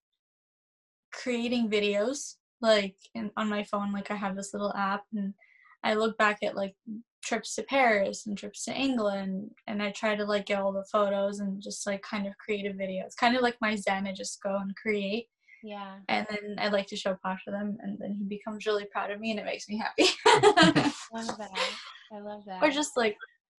creating 1.12 1.68
videos 1.70 2.34
like 2.60 2.96
in, 3.14 3.30
on 3.36 3.48
my 3.48 3.64
phone 3.64 3.92
like 3.92 4.10
i 4.10 4.14
have 4.14 4.36
this 4.36 4.52
little 4.52 4.72
app 4.74 5.02
and 5.14 5.34
i 5.82 5.94
look 5.94 6.16
back 6.18 6.38
at 6.42 6.56
like 6.56 6.74
trips 7.22 7.54
to 7.54 7.62
paris 7.64 8.26
and 8.26 8.36
trips 8.38 8.64
to 8.64 8.72
england 8.72 9.50
and 9.66 9.82
i 9.82 9.90
try 9.90 10.14
to 10.16 10.24
like 10.24 10.46
get 10.46 10.60
all 10.60 10.72
the 10.72 10.84
photos 10.90 11.40
and 11.40 11.60
just 11.60 11.86
like 11.86 12.02
kind 12.02 12.26
of 12.26 12.36
create 12.38 12.66
a 12.66 12.72
video. 12.72 13.04
It's 13.04 13.14
kind 13.14 13.36
of 13.36 13.42
like 13.42 13.56
my 13.60 13.76
zen 13.76 14.06
i 14.06 14.12
just 14.12 14.42
go 14.42 14.56
and 14.56 14.74
create. 14.76 15.26
Yeah. 15.62 15.96
And 16.08 16.26
then 16.30 16.56
i 16.58 16.68
like 16.68 16.86
to 16.88 16.96
show 16.96 17.16
pasha 17.22 17.50
them 17.50 17.76
and 17.82 17.98
then 17.98 18.14
he 18.14 18.24
becomes 18.24 18.66
really 18.66 18.86
proud 18.86 19.10
of 19.10 19.20
me 19.20 19.30
and 19.32 19.40
it 19.40 19.44
makes 19.44 19.68
me 19.68 19.76
happy. 19.78 20.06
I 20.26 20.92
love 21.12 21.38
that. 21.38 21.70
I 22.12 22.20
love 22.20 22.44
that. 22.46 22.62
or 22.62 22.70
just 22.70 22.96
like 22.96 23.16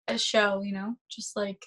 a 0.07 0.17
show 0.17 0.61
you 0.61 0.73
know? 0.73 0.95
Just 1.09 1.35
like 1.35 1.63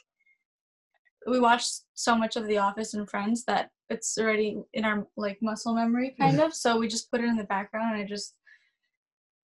we 1.26 1.40
watch 1.40 1.64
so 1.94 2.16
much 2.16 2.36
of 2.36 2.46
The 2.46 2.58
Office 2.58 2.94
and 2.94 3.08
Friends 3.08 3.44
that 3.44 3.70
it's 3.90 4.16
already 4.18 4.58
in 4.72 4.84
our 4.84 5.06
like 5.16 5.38
muscle 5.42 5.74
memory 5.74 6.14
kind 6.20 6.40
of. 6.40 6.54
So 6.54 6.78
we 6.78 6.88
just 6.88 7.10
put 7.10 7.20
it 7.20 7.28
in 7.28 7.36
the 7.36 7.44
background 7.44 7.94
and 7.94 8.04
I 8.04 8.06
just 8.06 8.34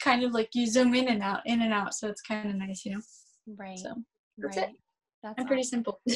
kind 0.02 0.24
of 0.24 0.32
like 0.32 0.50
you 0.54 0.66
zoom 0.66 0.94
in 0.94 1.08
and 1.08 1.22
out, 1.22 1.40
in 1.46 1.62
and 1.62 1.72
out. 1.72 1.94
So 1.94 2.08
it's 2.08 2.22
kind 2.22 2.48
of 2.48 2.56
nice, 2.56 2.84
you 2.84 2.92
know. 2.92 3.00
Right. 3.58 3.78
So 3.78 3.94
that's 4.38 4.56
right. 4.56 4.68
it. 4.70 4.76
That's 5.22 5.38
awesome. 5.38 5.46
pretty 5.46 5.62
simple. 5.64 6.00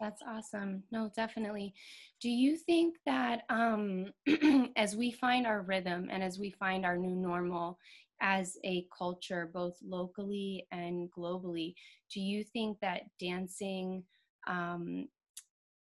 That's 0.00 0.20
awesome. 0.26 0.82
No, 0.90 1.12
definitely. 1.14 1.74
Do 2.20 2.28
you 2.28 2.56
think 2.56 2.96
that 3.06 3.42
um, 3.48 4.06
as 4.76 4.96
we 4.96 5.12
find 5.12 5.46
our 5.46 5.62
rhythm 5.62 6.08
and 6.10 6.24
as 6.24 6.40
we 6.40 6.50
find 6.50 6.84
our 6.84 6.96
new 6.96 7.14
normal 7.14 7.78
as 8.20 8.56
a 8.64 8.84
culture, 8.96 9.48
both 9.54 9.76
locally 9.80 10.66
and 10.72 11.08
globally, 11.16 11.74
do 12.12 12.20
you 12.20 12.42
think 12.42 12.78
that 12.80 13.02
dancing 13.20 14.02
um, 14.46 15.08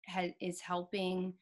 has, 0.06 0.30
is 0.40 0.60
helping? 0.60 1.34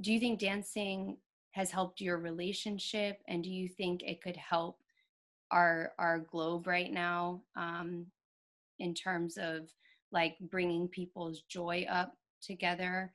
Do 0.00 0.12
you 0.12 0.20
think 0.20 0.38
dancing 0.38 1.18
has 1.52 1.70
helped 1.70 2.00
your 2.00 2.18
relationship, 2.18 3.20
and 3.28 3.42
do 3.42 3.50
you 3.50 3.68
think 3.68 4.02
it 4.02 4.22
could 4.22 4.36
help 4.36 4.78
our 5.50 5.92
our 5.98 6.18
globe 6.18 6.66
right 6.66 6.90
now 6.90 7.42
um, 7.56 8.06
in 8.78 8.94
terms 8.94 9.36
of 9.36 9.68
like 10.10 10.36
bringing 10.50 10.88
people's 10.88 11.42
joy 11.48 11.86
up 11.90 12.14
together? 12.42 13.12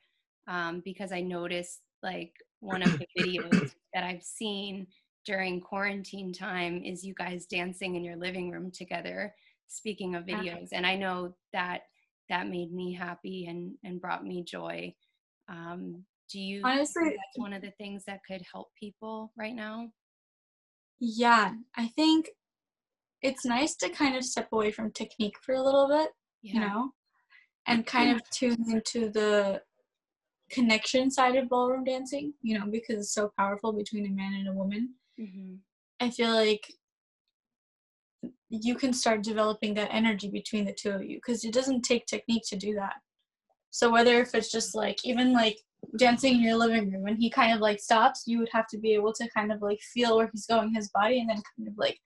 Um, 0.48 0.82
because 0.86 1.12
I 1.12 1.22
noticed 1.22 1.82
like 2.04 2.34
one 2.60 2.82
of 2.82 2.98
the 2.98 3.08
videos 3.20 3.74
that 3.94 4.04
I've 4.04 4.24
seen 4.24 4.88
during 5.28 5.60
quarantine 5.60 6.32
time 6.32 6.82
is 6.84 7.04
you 7.04 7.14
guys 7.14 7.46
dancing 7.46 7.96
in 7.96 8.04
your 8.04 8.16
living 8.16 8.50
room 8.50 8.72
together 8.72 9.36
speaking 9.68 10.16
of 10.16 10.26
videos 10.26 10.70
and 10.72 10.86
i 10.86 10.96
know 10.96 11.34
that 11.52 11.82
that 12.30 12.48
made 12.48 12.72
me 12.72 12.94
happy 12.94 13.46
and 13.48 13.74
and 13.84 14.02
brought 14.02 14.26
me 14.26 14.44
joy 14.44 14.94
um, 15.50 16.04
do 16.32 16.40
you 16.40 16.62
honestly 16.64 17.04
that's 17.06 17.38
one 17.38 17.54
of 17.54 17.62
the 17.62 17.72
things 17.72 18.04
that 18.06 18.20
could 18.28 18.42
help 18.52 18.68
people 18.80 19.32
right 19.38 19.56
now 19.56 19.88
yeah 21.00 21.54
i 21.76 21.88
think 21.88 22.30
it's 23.22 23.46
nice 23.46 23.76
to 23.76 23.90
kind 23.90 24.16
of 24.16 24.24
step 24.24 24.48
away 24.52 24.72
from 24.72 24.92
technique 24.92 25.36
for 25.42 25.56
a 25.56 25.62
little 25.62 25.88
bit 25.88 26.10
yeah. 26.42 26.54
you 26.54 26.60
know 26.60 26.92
and 27.68 27.86
kind 27.86 28.16
of 28.16 28.22
tune 28.30 28.58
into 28.70 29.10
the 29.10 29.62
connection 30.50 31.12
side 31.12 31.36
of 31.36 31.50
ballroom 31.50 31.84
dancing 31.84 32.34
you 32.42 32.58
know 32.58 32.66
because 32.72 32.98
it's 32.98 33.14
so 33.14 33.32
powerful 33.38 33.74
between 33.74 34.06
a 34.06 34.10
man 34.10 34.34
and 34.34 34.48
a 34.48 34.54
woman 34.54 34.94
mm-hmm. 35.20 35.56
i 36.00 36.10
feel 36.10 36.34
like 36.34 36.66
you 38.50 38.76
can 38.76 38.94
start 38.94 39.24
developing 39.24 39.74
that 39.74 39.90
energy 39.92 40.30
between 40.30 40.66
the 40.66 40.74
two 40.74 40.92
of 40.92 41.04
you 41.04 41.18
because 41.18 41.44
it 41.44 41.54
doesn't 41.54 41.82
take 41.82 42.06
technique 42.06 42.44
to 42.48 42.56
do 42.56 42.74
that 42.74 42.96
so 43.70 43.90
whether 43.92 44.22
if 44.22 44.34
it's 44.34 44.52
just 44.52 44.76
like 44.76 44.98
even 45.04 45.34
like 45.34 45.58
dancing 45.98 46.36
in 46.36 46.42
your 46.42 46.56
living 46.56 46.92
room 46.92 47.06
and 47.08 47.18
he 47.18 47.30
kind 47.30 47.54
of 47.54 47.60
like 47.60 47.80
stops 47.80 48.24
you 48.26 48.40
would 48.40 48.50
have 48.52 48.68
to 48.68 48.78
be 48.78 48.94
able 48.94 49.14
to 49.14 49.30
kind 49.36 49.52
of 49.52 49.62
like 49.62 49.80
feel 49.94 50.18
where 50.18 50.30
he's 50.32 50.48
going 50.48 50.74
his 50.74 50.90
body 50.90 51.20
and 51.20 51.30
then 51.30 51.42
kind 51.58 51.68
of 51.68 51.74
like 51.78 51.98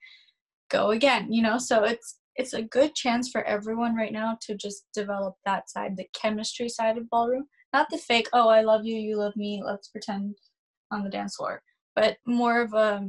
go 0.70 0.90
again 0.90 1.32
you 1.32 1.42
know 1.42 1.58
so 1.58 1.84
it's 1.84 2.18
it's 2.36 2.54
a 2.54 2.62
good 2.62 2.94
chance 2.94 3.30
for 3.30 3.42
everyone 3.44 3.94
right 3.94 4.12
now 4.12 4.38
to 4.42 4.54
just 4.54 4.86
develop 4.94 5.34
that 5.44 5.68
side, 5.68 5.96
the 5.96 6.06
chemistry 6.14 6.68
side 6.68 6.96
of 6.96 7.10
ballroom, 7.10 7.46
not 7.72 7.88
the 7.90 7.98
fake. 7.98 8.28
Oh, 8.32 8.48
I 8.48 8.62
love 8.62 8.86
you, 8.86 8.96
you 8.96 9.16
love 9.16 9.36
me. 9.36 9.62
Let's 9.64 9.88
pretend 9.88 10.36
on 10.90 11.04
the 11.04 11.10
dance 11.10 11.36
floor, 11.36 11.62
but 11.94 12.16
more 12.26 12.62
of 12.62 12.72
a 12.72 13.06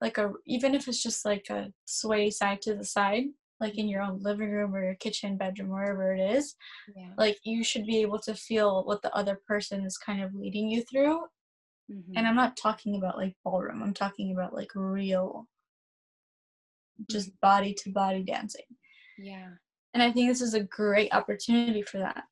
like 0.00 0.18
a 0.18 0.32
even 0.46 0.74
if 0.74 0.88
it's 0.88 1.02
just 1.02 1.24
like 1.24 1.46
a 1.50 1.72
sway 1.86 2.30
side 2.30 2.60
to 2.62 2.74
the 2.74 2.84
side 2.84 3.24
like 3.60 3.78
in 3.78 3.88
your 3.88 4.02
own 4.02 4.18
living 4.22 4.50
room 4.50 4.74
or 4.74 4.84
your 4.84 4.94
kitchen 4.96 5.36
bedroom 5.38 5.70
wherever 5.70 6.14
it 6.14 6.20
is 6.20 6.54
Yeah. 6.94 7.12
like 7.16 7.38
you 7.44 7.64
should 7.64 7.86
be 7.86 7.98
able 8.02 8.18
to 8.20 8.34
feel 8.34 8.84
what 8.84 9.00
the 9.02 9.14
other 9.14 9.40
person 9.46 9.84
is 9.86 9.96
kind 9.96 10.22
of 10.22 10.34
leading 10.34 10.68
you 10.70 10.82
through 10.82 11.20
Mhm. 11.90 12.12
and 12.16 12.26
i'm 12.26 12.34
not 12.36 12.56
talking 12.56 12.96
about 12.96 13.16
like 13.16 13.34
ballroom 13.44 13.82
i'm 13.82 13.94
talking 13.94 14.32
about 14.32 14.52
like 14.52 14.72
real 14.74 15.46
just 17.10 17.30
body 17.40 17.72
to 17.74 17.90
body 17.92 18.22
dancing 18.22 18.64
yeah. 19.18 19.50
and 19.94 20.02
i 20.02 20.10
think 20.10 20.28
this 20.28 20.40
is 20.40 20.54
a 20.54 20.64
great 20.64 21.12
opportunity 21.14 21.82
for 21.82 21.98
that 21.98 22.24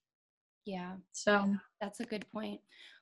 Yeah. 0.66 0.96
so 1.12 1.54
That's 1.80 2.00
a 2.00 2.04
good 2.06 2.26
point. 2.32 2.60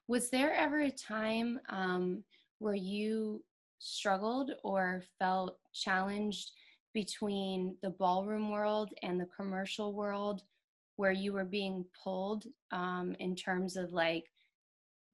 Was 0.09 0.31
there 0.31 0.53
ever 0.53 0.81
a 0.81 0.91
time 0.91 1.61
um, 1.69 2.25
where 2.59 2.75
you 2.75 3.43
struggled 3.83 4.53
or 4.63 5.03
felt 5.19 5.59
challenged 5.75 6.53
between 6.95 7.77
the 7.83 7.91
ballroom 7.91 8.51
world 8.51 8.91
and 9.03 9.21
the 9.21 9.29
commercial 9.37 9.93
world 9.93 10.43
where 10.97 11.13
you 11.13 11.33
were 11.33 11.45
being 11.45 11.85
pulled 12.03 12.45
um, 12.71 13.17
in 13.19 13.35
terms 13.35 13.77
of 13.77 13.93
like 13.93 14.25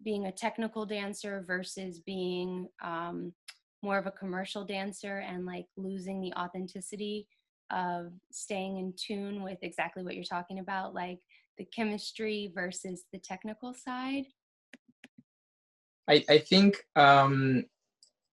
being 0.05 0.27
a 0.27 0.33
technical 0.33 0.85
dancer 0.85 1.43
versus 1.47 2.01
being 2.01 2.69
um, 2.83 3.33
more 3.83 3.97
of 3.97 4.07
a 4.07 4.13
commercial 4.13 4.65
dancer 4.65 5.19
and 5.19 5.47
like 5.47 5.67
losing 5.77 6.21
the 6.21 6.33
authenticity 6.35 7.27
of 7.71 8.13
staying 8.31 8.79
in 8.79 8.93
tune 8.97 9.43
with 9.43 9.59
exactly 9.63 10.03
what 10.03 10.15
you're 10.15 10.25
talking 10.25 10.59
about 10.59 10.95
like 10.95 11.21
the 11.57 11.65
chemistry 11.65 12.53
versus 12.55 13.05
the 13.13 13.19
technical 13.19 13.73
side? 13.73 14.25
I, 16.09 16.25
I 16.29 16.39
think 16.39 16.85
um, 16.97 17.65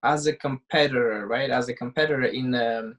as 0.05 0.27
a 0.27 0.33
competitor, 0.33 1.27
right? 1.27 1.49
As 1.49 1.67
a 1.67 1.73
competitor 1.73 2.25
in 2.25 2.51
the 2.51 2.95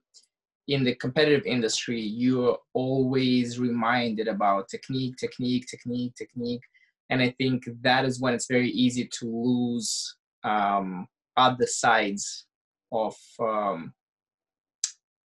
in 0.69 0.83
the 0.83 0.97
competitive 0.97 1.47
industry, 1.47 2.01
you're 2.01 2.59
always 2.75 3.61
reminded 3.61 4.27
about 4.27 4.69
technique, 4.69 5.17
technique, 5.17 5.65
technique, 5.71 6.15
technique, 6.17 6.65
and 7.09 7.23
I 7.23 7.31
think 7.39 7.69
that 7.83 8.05
is 8.05 8.21
when 8.21 8.35
it's 8.35 8.49
very 8.49 8.71
easy 8.71 9.09
to 9.21 9.27
lose 9.27 10.17
um, 10.43 11.07
other 11.37 11.67
sides 11.67 12.47
of 12.91 13.15
um, 13.41 13.95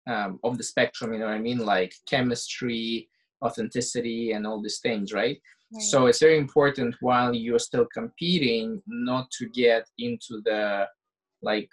um, 0.08 0.40
of 0.44 0.58
the 0.58 0.64
spectrum. 0.64 1.12
You 1.14 1.20
know 1.20 1.26
what 1.26 1.36
I 1.36 1.40
mean? 1.40 1.60
Like 1.60 1.94
chemistry, 2.08 3.10
authenticity, 3.44 4.32
and 4.32 4.48
all 4.48 4.62
these 4.62 4.80
things, 4.80 5.12
right? 5.12 5.40
So 5.80 6.06
it's 6.06 6.20
very 6.20 6.38
important 6.38 6.96
while 7.02 7.34
you're 7.34 7.60
still 7.60 7.88
competing 7.94 8.82
not 8.88 9.30
to 9.32 9.50
get 9.50 9.90
into 9.98 10.42
the 10.46 10.88
like 11.42 11.70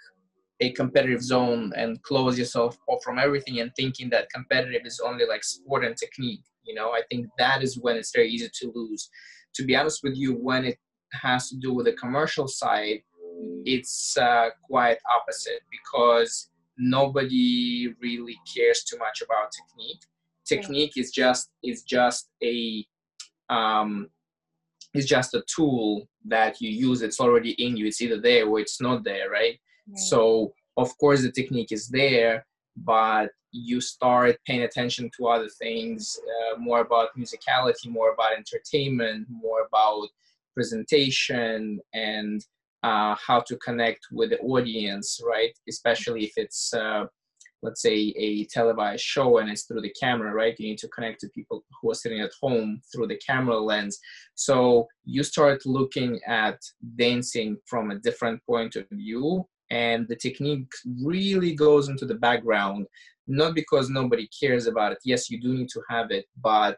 a 0.59 0.71
competitive 0.71 1.21
zone 1.21 1.71
and 1.75 2.01
close 2.03 2.37
yourself 2.37 2.77
off 2.87 3.03
from 3.03 3.19
everything 3.19 3.59
and 3.59 3.71
thinking 3.75 4.09
that 4.09 4.29
competitive 4.33 4.83
is 4.85 5.01
only 5.03 5.25
like 5.25 5.43
sport 5.43 5.83
and 5.83 5.97
technique. 5.97 6.43
You 6.63 6.75
know, 6.75 6.91
I 6.91 7.01
think 7.09 7.27
that 7.37 7.63
is 7.63 7.77
when 7.79 7.97
it's 7.97 8.11
very 8.13 8.29
easy 8.29 8.49
to 8.61 8.71
lose. 8.73 9.09
To 9.55 9.65
be 9.65 9.75
honest 9.75 10.01
with 10.03 10.15
you, 10.15 10.33
when 10.33 10.65
it 10.65 10.77
has 11.21 11.49
to 11.49 11.57
do 11.57 11.73
with 11.73 11.85
the 11.85 11.93
commercial 11.93 12.47
side, 12.47 12.99
it's 13.65 14.17
uh, 14.17 14.49
quite 14.63 14.97
opposite 15.15 15.61
because 15.69 16.49
nobody 16.77 17.93
really 18.01 18.37
cares 18.55 18.83
too 18.83 18.97
much 18.97 19.21
about 19.21 19.51
technique. 19.51 20.01
Technique 20.45 20.97
is 20.97 21.11
just 21.11 21.49
is 21.63 21.83
just 21.83 22.29
a 22.43 22.85
um, 23.49 24.09
is 24.93 25.05
just 25.05 25.33
a 25.33 25.43
tool 25.53 26.07
that 26.25 26.61
you 26.61 26.69
use. 26.69 27.01
It's 27.01 27.19
already 27.19 27.51
in 27.51 27.77
you. 27.77 27.85
It's 27.87 28.01
either 28.01 28.19
there 28.19 28.47
or 28.47 28.59
it's 28.59 28.81
not 28.81 29.03
there, 29.03 29.29
right? 29.29 29.59
Right. 29.87 29.99
So 29.99 30.53
of 30.77 30.97
course 30.97 31.21
the 31.21 31.31
technique 31.31 31.71
is 31.71 31.87
there, 31.87 32.45
but 32.77 33.29
you 33.51 33.79
start 33.81 34.37
paying 34.47 34.63
attention 34.63 35.11
to 35.17 35.27
other 35.27 35.49
things, 35.49 36.19
uh, 36.27 36.59
more 36.59 36.81
about 36.81 37.09
musicality, 37.17 37.87
more 37.87 38.13
about 38.13 38.33
entertainment, 38.35 39.27
more 39.29 39.67
about 39.67 40.07
presentation, 40.55 41.79
and 41.93 42.43
uh, 42.81 43.15
how 43.15 43.39
to 43.39 43.55
connect 43.57 44.07
with 44.11 44.31
the 44.31 44.39
audience, 44.39 45.21
right? 45.25 45.57
Especially 45.69 46.25
if 46.25 46.33
it's 46.35 46.73
uh, 46.73 47.05
let's 47.63 47.81
say 47.81 48.13
a 48.17 48.45
televised 48.45 49.03
show 49.03 49.37
and 49.39 49.49
it's 49.49 49.63
through 49.63 49.81
the 49.81 49.95
camera 49.99 50.33
right? 50.33 50.59
You 50.59 50.67
need 50.67 50.77
to 50.79 50.89
connect 50.89 51.21
to 51.21 51.29
people 51.29 51.63
who 51.81 51.91
are 51.91 51.95
sitting 51.95 52.19
at 52.19 52.31
home 52.39 52.81
through 52.91 53.07
the 53.07 53.17
camera 53.25 53.57
lens. 53.57 53.99
So 54.35 54.87
you 55.05 55.23
start 55.23 55.65
looking 55.65 56.19
at 56.27 56.59
dancing 56.97 57.57
from 57.65 57.91
a 57.91 57.99
different 57.99 58.41
point 58.45 58.75
of 58.75 58.85
view 58.91 59.47
and 59.71 60.07
the 60.07 60.15
technique 60.15 60.71
really 61.01 61.55
goes 61.55 61.87
into 61.89 62.05
the 62.05 62.15
background 62.15 62.85
not 63.25 63.55
because 63.55 63.89
nobody 63.89 64.27
cares 64.37 64.67
about 64.67 64.91
it. 64.91 64.99
Yes 65.05 65.29
you 65.29 65.39
do 65.41 65.53
need 65.53 65.69
to 65.69 65.81
have 65.89 66.11
it 66.11 66.25
but 66.41 66.77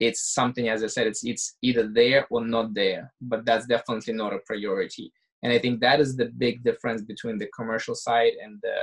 it's 0.00 0.34
something 0.34 0.68
as 0.68 0.82
i 0.82 0.86
said 0.86 1.06
it's 1.06 1.22
it's 1.22 1.56
either 1.62 1.86
there 1.86 2.26
or 2.30 2.44
not 2.44 2.74
there 2.74 3.12
but 3.20 3.44
that's 3.44 3.66
definitely 3.66 4.14
not 4.14 4.32
a 4.32 4.38
priority. 4.46 5.12
And 5.42 5.52
i 5.52 5.58
think 5.58 5.80
that 5.80 6.00
is 6.00 6.16
the 6.16 6.26
big 6.44 6.62
difference 6.62 7.02
between 7.02 7.36
the 7.38 7.48
commercial 7.58 7.96
side 7.96 8.34
and 8.42 8.60
the 8.62 8.78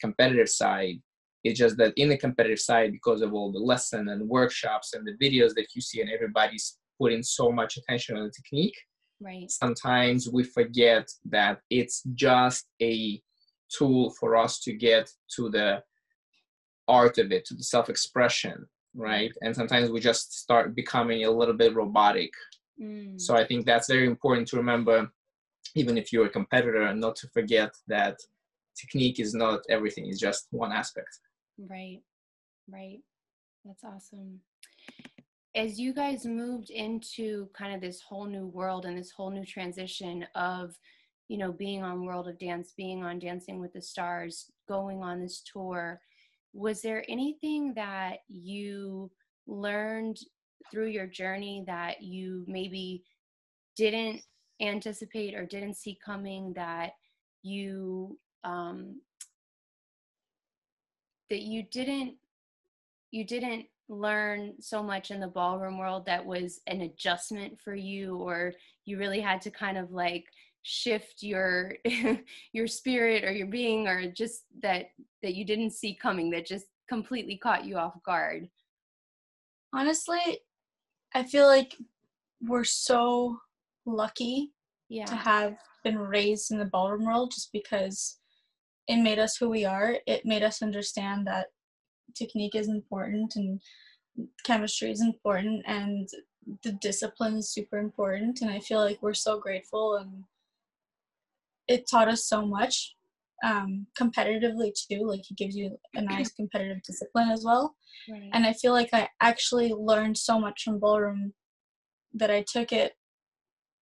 competitive 0.00 0.48
side 0.48 1.00
it's 1.42 1.58
just 1.58 1.76
that 1.76 1.92
in 1.96 2.08
the 2.08 2.16
competitive 2.16 2.58
side 2.58 2.90
because 2.90 3.20
of 3.20 3.34
all 3.34 3.52
the 3.52 3.58
lesson 3.58 4.08
and 4.08 4.28
workshops 4.28 4.94
and 4.94 5.06
the 5.06 5.16
videos 5.24 5.54
that 5.54 5.66
you 5.74 5.80
see 5.80 6.00
and 6.00 6.10
everybody's 6.10 6.78
putting 6.98 7.22
so 7.22 7.50
much 7.50 7.76
attention 7.76 8.16
on 8.16 8.24
the 8.24 8.30
technique 8.30 8.76
right. 9.20 9.50
sometimes 9.50 10.28
we 10.28 10.42
forget 10.42 11.08
that 11.24 11.58
it's 11.70 12.02
just 12.14 12.66
a 12.80 13.20
tool 13.70 14.14
for 14.18 14.36
us 14.36 14.60
to 14.60 14.72
get 14.72 15.10
to 15.34 15.50
the 15.50 15.82
art 16.88 17.18
of 17.18 17.32
it 17.32 17.44
to 17.44 17.54
the 17.54 17.62
self-expression 17.62 18.66
right? 18.96 19.32
And 19.42 19.54
sometimes 19.54 19.90
we 19.90 20.00
just 20.00 20.38
start 20.38 20.74
becoming 20.74 21.24
a 21.24 21.30
little 21.30 21.54
bit 21.54 21.74
robotic. 21.74 22.30
Mm, 22.80 23.20
so 23.20 23.36
i 23.36 23.44
think 23.46 23.64
that's 23.64 23.86
very 23.88 24.04
important 24.04 24.48
to 24.48 24.56
remember 24.56 25.08
even 25.76 25.96
if 25.96 26.12
you're 26.12 26.26
a 26.26 26.28
competitor 26.40 26.92
not 26.92 27.14
to 27.14 27.28
forget 27.28 27.70
that 27.86 28.18
technique 28.76 29.20
is 29.20 29.34
not 29.34 29.60
everything 29.68 30.06
it's 30.06 30.20
just 30.20 30.46
one 30.50 30.72
aspect. 30.72 31.20
Right 31.58 32.00
right. 32.70 32.98
That's 33.64 33.84
awesome. 33.84 34.40
As 35.54 35.78
you 35.78 35.94
guys 35.94 36.26
moved 36.26 36.70
into 36.70 37.48
kind 37.56 37.74
of 37.74 37.80
this 37.80 38.00
whole 38.00 38.26
new 38.26 38.46
world 38.46 38.86
and 38.86 38.98
this 38.98 39.12
whole 39.12 39.30
new 39.30 39.44
transition 39.44 40.26
of 40.34 40.76
you 41.28 41.38
know 41.38 41.52
being 41.52 41.82
on 41.82 42.04
world 42.04 42.28
of 42.28 42.38
dance 42.38 42.74
being 42.76 43.02
on 43.02 43.18
dancing 43.18 43.58
with 43.58 43.72
the 43.72 43.80
stars 43.80 44.50
going 44.68 45.02
on 45.02 45.22
this 45.22 45.42
tour 45.50 45.98
was 46.52 46.82
there 46.82 47.02
anything 47.08 47.72
that 47.74 48.18
you 48.28 49.10
learned 49.46 50.18
through 50.70 50.88
your 50.88 51.06
journey 51.06 51.64
that 51.66 52.02
you 52.02 52.44
maybe 52.46 53.02
didn't 53.74 54.20
anticipate 54.60 55.34
or 55.34 55.46
didn't 55.46 55.76
see 55.76 55.98
coming 56.04 56.52
that 56.52 56.90
you 57.42 58.18
um, 58.44 59.00
that 61.30 61.42
you 61.42 61.62
didn't 61.70 62.14
you 63.10 63.24
didn't 63.24 63.66
learn 63.88 64.54
so 64.60 64.82
much 64.82 65.10
in 65.10 65.20
the 65.20 65.26
ballroom 65.26 65.78
world 65.78 66.06
that 66.06 66.24
was 66.24 66.60
an 66.66 66.82
adjustment 66.82 67.58
for 67.60 67.74
you 67.74 68.16
or 68.16 68.52
you 68.86 68.98
really 68.98 69.20
had 69.20 69.40
to 69.40 69.50
kind 69.50 69.76
of 69.76 69.92
like 69.92 70.24
shift 70.62 71.22
your 71.22 71.74
your 72.52 72.66
spirit 72.66 73.24
or 73.24 73.30
your 73.30 73.46
being 73.46 73.86
or 73.86 74.10
just 74.10 74.44
that 74.62 74.86
that 75.22 75.34
you 75.34 75.44
didn't 75.44 75.72
see 75.72 75.94
coming 76.00 76.30
that 76.30 76.46
just 76.46 76.66
completely 76.88 77.36
caught 77.36 77.64
you 77.64 77.76
off 77.76 77.94
guard? 78.04 78.48
Honestly 79.72 80.38
i 81.14 81.22
feel 81.22 81.46
like 81.46 81.76
we're 82.42 82.64
so 82.64 83.38
lucky 83.86 84.52
to 85.06 85.16
have 85.16 85.56
been 85.82 85.98
raised 85.98 86.52
in 86.52 86.58
the 86.58 86.64
ballroom 86.66 87.04
world 87.04 87.32
just 87.34 87.52
because 87.52 88.18
it 88.86 88.96
made 89.02 89.18
us 89.18 89.36
who 89.36 89.48
we 89.48 89.64
are. 89.64 89.96
It 90.06 90.24
made 90.26 90.42
us 90.42 90.62
understand 90.62 91.26
that 91.26 91.48
technique 92.14 92.54
is 92.54 92.68
important 92.68 93.34
and 93.36 93.60
chemistry 94.44 94.90
is 94.90 95.00
important 95.00 95.64
and 95.66 96.08
the 96.62 96.72
discipline 96.72 97.36
is 97.36 97.50
super 97.52 97.78
important. 97.78 98.40
And 98.42 98.50
I 98.50 98.60
feel 98.60 98.80
like 98.80 99.02
we're 99.02 99.14
so 99.14 99.38
grateful 99.40 99.96
and 99.96 100.24
it 101.66 101.88
taught 101.90 102.08
us 102.08 102.26
so 102.26 102.44
much 102.44 102.94
um, 103.42 103.86
competitively 103.98 104.72
too. 104.74 105.06
Like 105.06 105.28
it 105.30 105.36
gives 105.36 105.56
you 105.56 105.78
a 105.96 106.02
nice 106.02 106.30
competitive 106.32 106.82
discipline 106.82 107.30
as 107.30 107.44
well. 107.44 107.74
right. 108.08 108.30
And 108.32 108.46
I 108.46 108.52
feel 108.52 108.72
like 108.72 108.90
I 108.92 109.08
actually 109.20 109.72
learned 109.72 110.18
so 110.18 110.38
much 110.38 110.62
from 110.62 110.78
ballroom 110.78 111.32
that 112.12 112.30
I 112.30 112.44
took 112.46 112.72
it 112.72 112.92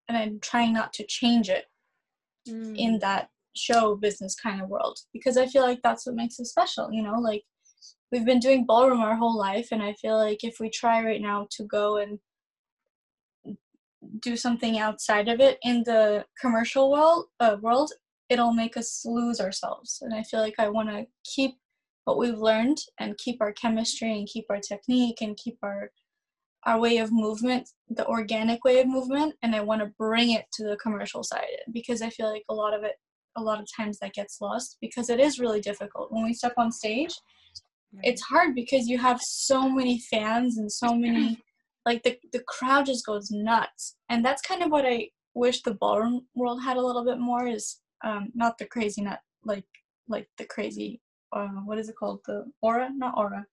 and 0.08 0.16
I'm 0.16 0.38
trying 0.40 0.72
not 0.72 0.92
to 0.94 1.06
change 1.06 1.48
it 1.48 1.66
Mm, 2.48 2.76
in 2.76 2.98
that 2.98 3.30
show 3.54 3.96
business 3.96 4.34
kind 4.34 4.60
of 4.60 4.68
world 4.68 4.98
because 5.12 5.36
I 5.36 5.46
feel 5.46 5.62
like 5.62 5.80
that's 5.82 6.06
what 6.06 6.14
makes 6.14 6.38
it 6.38 6.46
special, 6.46 6.92
you 6.92 7.02
know, 7.02 7.18
like 7.18 7.44
we've 8.12 8.26
been 8.26 8.38
doing 8.38 8.66
ballroom 8.66 9.00
our 9.00 9.16
whole 9.16 9.36
life 9.36 9.68
and 9.72 9.82
i 9.82 9.92
feel 9.94 10.16
like 10.16 10.44
if 10.44 10.60
we 10.60 10.68
try 10.68 11.02
right 11.02 11.20
now 11.20 11.46
to 11.50 11.64
go 11.64 11.96
and 11.96 12.18
do 14.20 14.36
something 14.36 14.78
outside 14.78 15.28
of 15.28 15.40
it 15.40 15.58
in 15.62 15.82
the 15.84 16.24
commercial 16.40 16.90
world 16.90 17.26
uh, 17.40 17.56
world 17.60 17.90
it'll 18.28 18.54
make 18.54 18.78
us 18.78 19.02
lose 19.04 19.40
ourselves. 19.40 19.98
And 20.02 20.14
i 20.14 20.22
feel 20.22 20.40
like 20.40 20.54
i 20.58 20.68
want 20.68 20.88
to 20.90 21.06
keep 21.24 21.56
what 22.04 22.18
we've 22.18 22.38
learned 22.38 22.78
and 22.98 23.18
keep 23.18 23.40
our 23.40 23.52
chemistry 23.52 24.12
and 24.12 24.26
keep 24.26 24.46
our 24.50 24.60
technique 24.60 25.20
and 25.20 25.36
keep 25.36 25.58
our 25.62 25.90
our 26.64 26.78
way 26.78 26.98
of 26.98 27.10
movement 27.12 27.68
the 27.88 28.06
organic 28.06 28.64
way 28.64 28.80
of 28.80 28.86
movement 28.86 29.34
and 29.42 29.54
i 29.54 29.60
want 29.60 29.80
to 29.80 29.92
bring 29.98 30.30
it 30.30 30.46
to 30.52 30.64
the 30.64 30.76
commercial 30.76 31.22
side 31.22 31.58
because 31.72 32.02
i 32.02 32.10
feel 32.10 32.30
like 32.30 32.44
a 32.48 32.54
lot 32.54 32.74
of 32.74 32.84
it 32.84 32.96
a 33.37 33.42
lot 33.42 33.61
of 33.61 33.66
times 33.75 33.99
that 33.99 34.14
gets 34.14 34.40
lost 34.40 34.79
because 34.81 35.11
it 35.11 35.21
is 35.21 35.38
really 35.38 35.61
difficult. 35.61 36.12
When 36.12 36.25
we 36.25 36.35
step 36.35 36.55
on 36.57 36.73
stage 36.73 37.14
it's 38.03 38.23
hard 38.23 38.55
because 38.55 38.88
you 38.88 38.99
have 38.99 39.21
so 39.21 39.68
many 39.68 40.01
fans 40.11 40.59
and 40.59 40.71
so 40.71 40.95
many 40.95 41.38
like 41.87 42.03
the, 42.05 42.16
the 42.33 42.42
crowd 42.47 42.87
just 42.87 43.05
goes 43.05 43.31
nuts. 43.31 43.97
And 44.09 44.25
that's 44.25 44.42
kind 44.42 44.62
of 44.62 44.71
what 44.71 44.87
i 44.87 45.09
wish 45.35 45.62
the 45.62 45.75
ballroom 45.75 46.27
world 46.35 46.62
had 46.62 46.77
a 46.77 46.81
little 46.81 47.05
bit 47.05 47.18
more 47.18 47.47
is 47.47 47.81
um 48.05 48.29
not 48.35 48.59
the 48.59 48.66
crazy 48.66 49.01
not 49.01 49.21
like 49.45 49.64
like 50.09 50.29
the 50.37 50.45
crazy 50.45 51.01
uh, 51.35 51.49
what 51.64 51.79
is 51.79 51.88
it 51.88 51.97
called? 51.97 52.21
The 52.27 52.45
aura? 52.61 52.90
Not 52.95 53.16
aura. 53.16 53.47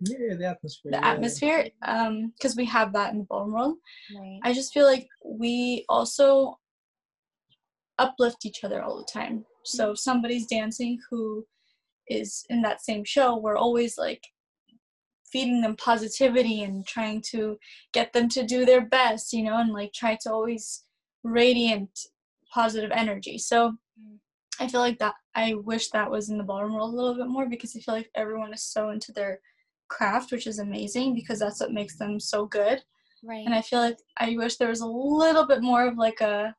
Yeah 0.00 0.34
the 0.36 0.46
atmosphere 0.46 0.92
the 0.92 0.98
yeah. 0.98 1.12
atmosphere 1.12 1.70
um 1.86 2.32
because 2.36 2.56
we 2.56 2.64
have 2.66 2.92
that 2.92 3.12
in 3.12 3.18
the 3.18 3.24
ballroom 3.24 3.52
world. 3.52 3.76
Right. 4.14 4.40
i 4.42 4.52
just 4.52 4.74
feel 4.74 4.84
like 4.84 5.06
we 5.24 5.84
also 5.88 6.58
uplift 7.98 8.44
each 8.46 8.64
other 8.64 8.82
all 8.82 8.96
the 8.96 9.04
time 9.12 9.44
so 9.64 9.92
if 9.92 9.98
somebody's 9.98 10.46
dancing 10.46 10.98
who 11.10 11.44
is 12.08 12.44
in 12.50 12.62
that 12.62 12.82
same 12.84 13.04
show 13.04 13.36
we're 13.36 13.56
always 13.56 13.96
like 13.98 14.22
feeding 15.30 15.62
them 15.62 15.76
positivity 15.76 16.62
and 16.62 16.86
trying 16.86 17.22
to 17.22 17.56
get 17.92 18.12
them 18.12 18.28
to 18.28 18.44
do 18.44 18.64
their 18.66 18.82
best 18.86 19.32
you 19.32 19.42
know 19.42 19.56
and 19.58 19.72
like 19.72 19.92
try 19.92 20.16
to 20.20 20.30
always 20.30 20.84
radiant 21.24 21.90
positive 22.52 22.90
energy 22.92 23.38
so 23.38 23.72
Mm. 24.00 24.18
i 24.58 24.66
feel 24.66 24.80
like 24.80 24.98
that 25.00 25.14
i 25.34 25.52
wish 25.52 25.90
that 25.90 26.10
was 26.10 26.30
in 26.30 26.38
the 26.38 26.44
ballroom 26.44 26.72
world 26.72 26.94
a 26.94 26.96
little 26.96 27.14
bit 27.14 27.26
more 27.28 27.46
because 27.46 27.76
i 27.76 27.80
feel 27.80 27.94
like 27.94 28.10
everyone 28.14 28.54
is 28.54 28.62
so 28.62 28.88
into 28.88 29.12
their 29.12 29.38
craft 29.88 30.32
which 30.32 30.46
is 30.46 30.58
amazing 30.60 31.14
because 31.14 31.38
that's 31.38 31.60
what 31.60 31.72
makes 31.72 31.98
them 31.98 32.18
so 32.18 32.46
good 32.46 32.82
right. 33.22 33.44
and 33.44 33.54
i 33.54 33.60
feel 33.60 33.80
like 33.80 33.98
i 34.18 34.34
wish 34.34 34.56
there 34.56 34.70
was 34.70 34.80
a 34.80 34.86
little 34.86 35.46
bit 35.46 35.60
more 35.60 35.86
of 35.86 35.98
like 35.98 36.22
a 36.22 36.54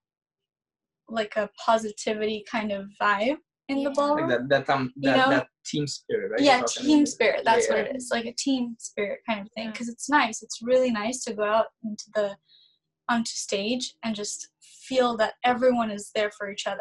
like 1.09 1.35
a 1.35 1.49
positivity 1.63 2.43
kind 2.49 2.71
of 2.71 2.87
vibe 3.01 3.37
in 3.69 3.79
Yeah. 3.79 3.89
the 3.89 3.95
ballroom 3.95 4.29
like 4.29 4.39
that 4.49 4.67
that 4.67 4.69
um 4.73 4.91
You 4.95 5.11
know? 5.11 5.29
that 5.29 5.47
team 5.65 5.87
spirit 5.87 6.31
right 6.31 6.41
yeah 6.41 6.61
team 6.67 6.99
about? 6.99 7.07
spirit 7.07 7.41
that's 7.45 7.67
Yeah, 7.67 7.75
what 7.75 7.87
it 7.87 7.95
is 7.95 8.09
like 8.11 8.25
a 8.25 8.33
team 8.33 8.75
spirit 8.79 9.19
kind 9.27 9.41
of 9.41 9.51
thing 9.53 9.65
Yeah. 9.65 9.71
because 9.71 9.89
it's 9.89 10.09
nice 10.09 10.43
it's 10.43 10.59
really 10.61 10.91
nice 10.91 11.23
to 11.25 11.33
go 11.33 11.43
out 11.43 11.67
into 11.83 12.05
the 12.13 12.35
onto 13.09 13.31
stage 13.31 13.95
and 14.03 14.15
just 14.15 14.49
feel 14.61 15.15
that 15.17 15.33
everyone 15.43 15.91
is 15.91 16.11
there 16.15 16.31
for 16.37 16.49
each 16.49 16.67
other 16.67 16.79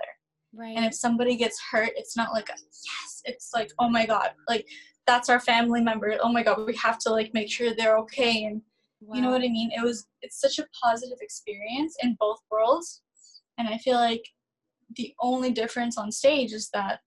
right. 0.54 0.76
and 0.76 0.84
if 0.84 0.94
somebody 0.94 1.36
gets 1.36 1.60
hurt 1.70 1.90
it's 1.96 2.16
not 2.16 2.32
like 2.32 2.48
a 2.48 2.52
yes 2.52 3.22
it's 3.24 3.50
like 3.54 3.70
oh 3.78 3.88
my 3.88 4.04
god 4.06 4.30
like 4.48 4.66
that's 5.06 5.28
our 5.28 5.40
family 5.40 5.80
member 5.80 6.16
oh 6.22 6.32
my 6.32 6.42
god 6.42 6.64
we 6.66 6.74
have 6.76 6.98
to 6.98 7.10
like 7.10 7.32
make 7.34 7.50
sure 7.50 7.74
they're 7.74 7.98
okay 7.98 8.44
and 8.44 8.60
you 9.12 9.20
know 9.20 9.30
what 9.30 9.42
i 9.42 9.48
mean 9.48 9.70
it 9.76 9.82
was 9.82 10.06
it's 10.22 10.40
such 10.40 10.60
a 10.60 10.66
positive 10.80 11.18
experience 11.20 11.96
in 12.02 12.16
both 12.20 12.38
worlds 12.50 13.02
and 13.58 13.68
i 13.68 13.78
feel 13.78 13.96
like 13.96 14.24
the 14.96 15.14
only 15.20 15.50
difference 15.50 15.96
on 15.96 16.12
stage 16.12 16.52
is 16.52 16.68
that 16.72 17.00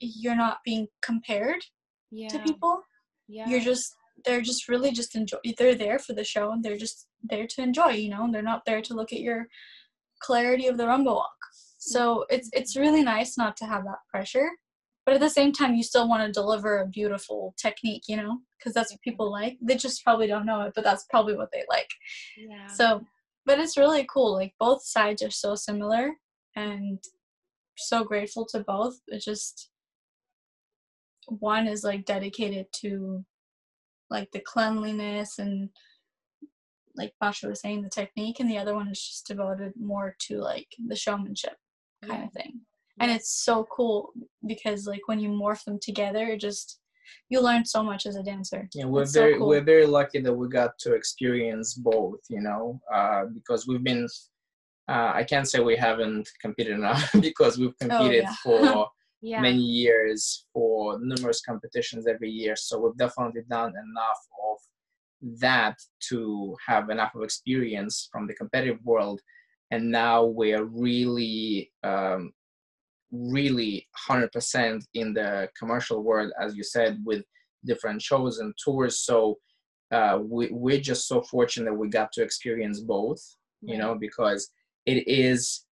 you're 0.00 0.36
not 0.36 0.58
being 0.64 0.88
compared 1.02 1.62
yeah. 2.10 2.28
to 2.28 2.38
people 2.40 2.82
Yeah. 3.28 3.48
you're 3.48 3.60
just 3.60 3.94
they're 4.24 4.40
just 4.40 4.68
really 4.68 4.90
just 4.90 5.14
enjoy 5.14 5.38
they're 5.58 5.74
there 5.74 5.98
for 5.98 6.12
the 6.12 6.24
show 6.24 6.52
and 6.52 6.62
they're 6.62 6.76
just 6.76 7.06
there 7.22 7.46
to 7.46 7.62
enjoy 7.62 7.90
you 7.90 8.10
know? 8.10 8.24
And 8.24 8.34
they're 8.34 8.42
not 8.42 8.64
there 8.66 8.82
to 8.82 8.94
look 8.94 9.12
at 9.12 9.20
your 9.20 9.46
clarity 10.20 10.66
of 10.66 10.76
the 10.76 10.84
rumba 10.84 11.14
walk. 11.14 11.36
So 11.78 12.00
mm-hmm. 12.00 12.34
it's 12.34 12.50
it's 12.52 12.76
really 12.76 13.02
nice 13.02 13.38
not 13.38 13.56
to 13.58 13.66
have 13.66 13.84
that 13.84 14.00
pressure 14.10 14.50
but 15.06 15.14
at 15.14 15.20
the 15.20 15.30
same 15.30 15.52
time 15.52 15.74
you 15.74 15.82
still 15.82 16.08
want 16.08 16.24
to 16.24 16.32
deliver 16.32 16.78
a 16.78 16.86
beautiful 16.86 17.54
technique 17.56 18.04
you 18.08 18.16
know? 18.16 18.38
Because 18.58 18.74
that's 18.74 18.92
what 18.92 19.00
people 19.02 19.26
mm-hmm. 19.26 19.42
like. 19.42 19.58
They 19.62 19.76
just 19.76 20.04
probably 20.04 20.26
don't 20.26 20.46
know 20.46 20.62
it 20.62 20.72
but 20.74 20.84
that's 20.84 21.06
probably 21.10 21.36
what 21.36 21.50
they 21.52 21.64
like. 21.68 21.90
Yeah. 22.36 22.66
so 22.66 23.02
but 23.50 23.58
it's 23.58 23.76
really 23.76 24.06
cool 24.08 24.32
like 24.32 24.54
both 24.60 24.80
sides 24.84 25.24
are 25.24 25.30
so 25.30 25.56
similar 25.56 26.12
and 26.54 27.02
so 27.76 28.04
grateful 28.04 28.46
to 28.46 28.60
both 28.60 29.00
it 29.08 29.18
just 29.18 29.70
one 31.26 31.66
is 31.66 31.82
like 31.82 32.04
dedicated 32.04 32.66
to 32.72 33.24
like 34.08 34.30
the 34.30 34.38
cleanliness 34.38 35.40
and 35.40 35.68
like 36.94 37.12
Pasha 37.20 37.48
was 37.48 37.60
saying 37.60 37.82
the 37.82 37.88
technique 37.88 38.38
and 38.38 38.48
the 38.48 38.58
other 38.58 38.76
one 38.76 38.86
is 38.86 39.02
just 39.02 39.26
devoted 39.26 39.72
more 39.76 40.14
to 40.28 40.38
like 40.38 40.68
the 40.86 40.94
showmanship 40.94 41.56
kind 42.04 42.20
Yeah. 42.20 42.26
of 42.26 42.32
thing 42.32 42.60
and 43.00 43.10
it's 43.10 43.32
so 43.32 43.66
cool 43.72 44.12
because 44.46 44.86
like 44.86 45.02
when 45.06 45.18
you 45.18 45.30
morph 45.30 45.64
them 45.64 45.80
together 45.82 46.24
it 46.26 46.38
just 46.40 46.79
you 47.28 47.40
learn 47.40 47.64
so 47.64 47.82
much 47.82 48.06
as 48.06 48.16
a 48.16 48.22
dancer 48.22 48.68
yeah 48.74 48.84
we're 48.84 49.02
It's 49.02 49.12
so 49.12 49.20
very 49.20 49.38
cool. 49.38 49.48
we're 49.48 49.62
very 49.64 49.86
lucky 49.86 50.20
that 50.20 50.32
we 50.32 50.48
got 50.48 50.78
to 50.80 50.94
experience 50.94 51.74
both 51.74 52.20
you 52.28 52.40
know 52.40 52.80
uh, 52.92 53.24
because 53.32 53.66
we've 53.66 53.84
been 53.84 54.06
uh, 54.88 55.12
i 55.14 55.24
can't 55.24 55.48
say 55.48 55.60
we 55.60 55.76
haven't 55.76 56.28
competed 56.40 56.74
enough 56.78 57.10
because 57.20 57.58
we've 57.58 57.78
competed 57.78 58.24
yeah. 58.24 58.34
for 58.42 58.88
yeah. 59.22 59.40
many 59.40 59.62
years 59.62 60.46
for 60.52 60.98
numerous 61.00 61.40
competitions 61.40 62.06
every 62.06 62.30
year 62.30 62.56
so 62.56 62.78
we've 62.78 62.96
definitely 62.96 63.42
done 63.48 63.70
enough 63.70 64.22
of 64.48 64.58
that 65.40 65.76
to 66.08 66.56
have 66.66 66.88
enough 66.88 67.14
of 67.14 67.22
experience 67.22 68.08
from 68.10 68.26
the 68.26 68.34
competitive 68.34 68.78
world 68.84 69.20
and 69.70 69.90
now 69.90 70.24
we're 70.24 70.64
really 70.64 71.70
um, 71.84 72.32
really 73.12 73.86
100% 74.08 74.82
in 74.94 75.14
the 75.14 75.48
commercial 75.58 76.02
world 76.02 76.32
as 76.40 76.54
you 76.54 76.62
said 76.62 76.98
with 77.04 77.24
different 77.64 78.00
shows 78.00 78.38
and 78.38 78.54
tours. 78.64 79.00
So 79.00 79.38
uh, 79.90 80.20
we, 80.22 80.48
we're 80.50 80.80
just 80.80 81.08
so 81.08 81.20
fortunate 81.20 81.74
we 81.74 81.88
got 81.88 82.12
to 82.12 82.22
experience 82.22 82.80
both 82.80 83.20
you 83.62 83.76
know 83.76 83.94
because 83.94 84.50
it 84.86 85.06
is 85.08 85.64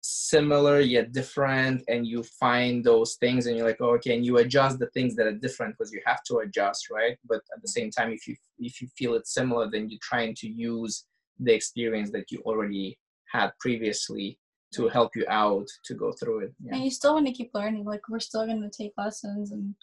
similar 0.00 0.80
yet 0.80 1.12
different 1.12 1.82
and 1.88 2.06
you 2.06 2.22
find 2.22 2.84
those 2.84 3.16
things 3.16 3.46
and 3.46 3.56
you're 3.56 3.66
like 3.66 3.80
oh, 3.80 3.90
okay 3.90 4.14
and 4.14 4.24
you 4.24 4.38
adjust 4.38 4.78
the 4.78 4.88
things 4.90 5.16
that 5.16 5.26
are 5.26 5.32
different 5.32 5.74
because 5.76 5.92
you 5.92 6.00
have 6.06 6.22
to 6.24 6.38
adjust 6.38 6.90
right? 6.90 7.18
But 7.28 7.42
at 7.54 7.60
the 7.60 7.68
same 7.68 7.90
time 7.90 8.12
if 8.12 8.26
you 8.26 8.36
if 8.58 8.80
you 8.80 8.88
feel 8.96 9.14
it's 9.14 9.34
similar 9.34 9.68
then 9.70 9.90
you're 9.90 9.98
trying 10.02 10.34
to 10.36 10.48
use 10.48 11.04
the 11.40 11.52
experience 11.52 12.10
that 12.12 12.30
you 12.30 12.40
already 12.46 12.98
had 13.30 13.50
previously 13.60 14.38
to 14.76 14.88
help 14.88 15.16
you 15.16 15.24
out 15.28 15.66
to 15.84 15.94
go 15.94 16.12
through 16.12 16.40
it 16.40 16.52
yeah. 16.62 16.74
And 16.74 16.84
you 16.84 16.90
still 16.90 17.14
want 17.14 17.26
to 17.26 17.32
keep 17.32 17.50
learning 17.54 17.84
like 17.84 18.08
we're 18.08 18.20
still 18.20 18.46
going 18.46 18.62
to 18.62 18.70
take 18.70 18.92
lessons 18.96 19.52
and 19.52 19.74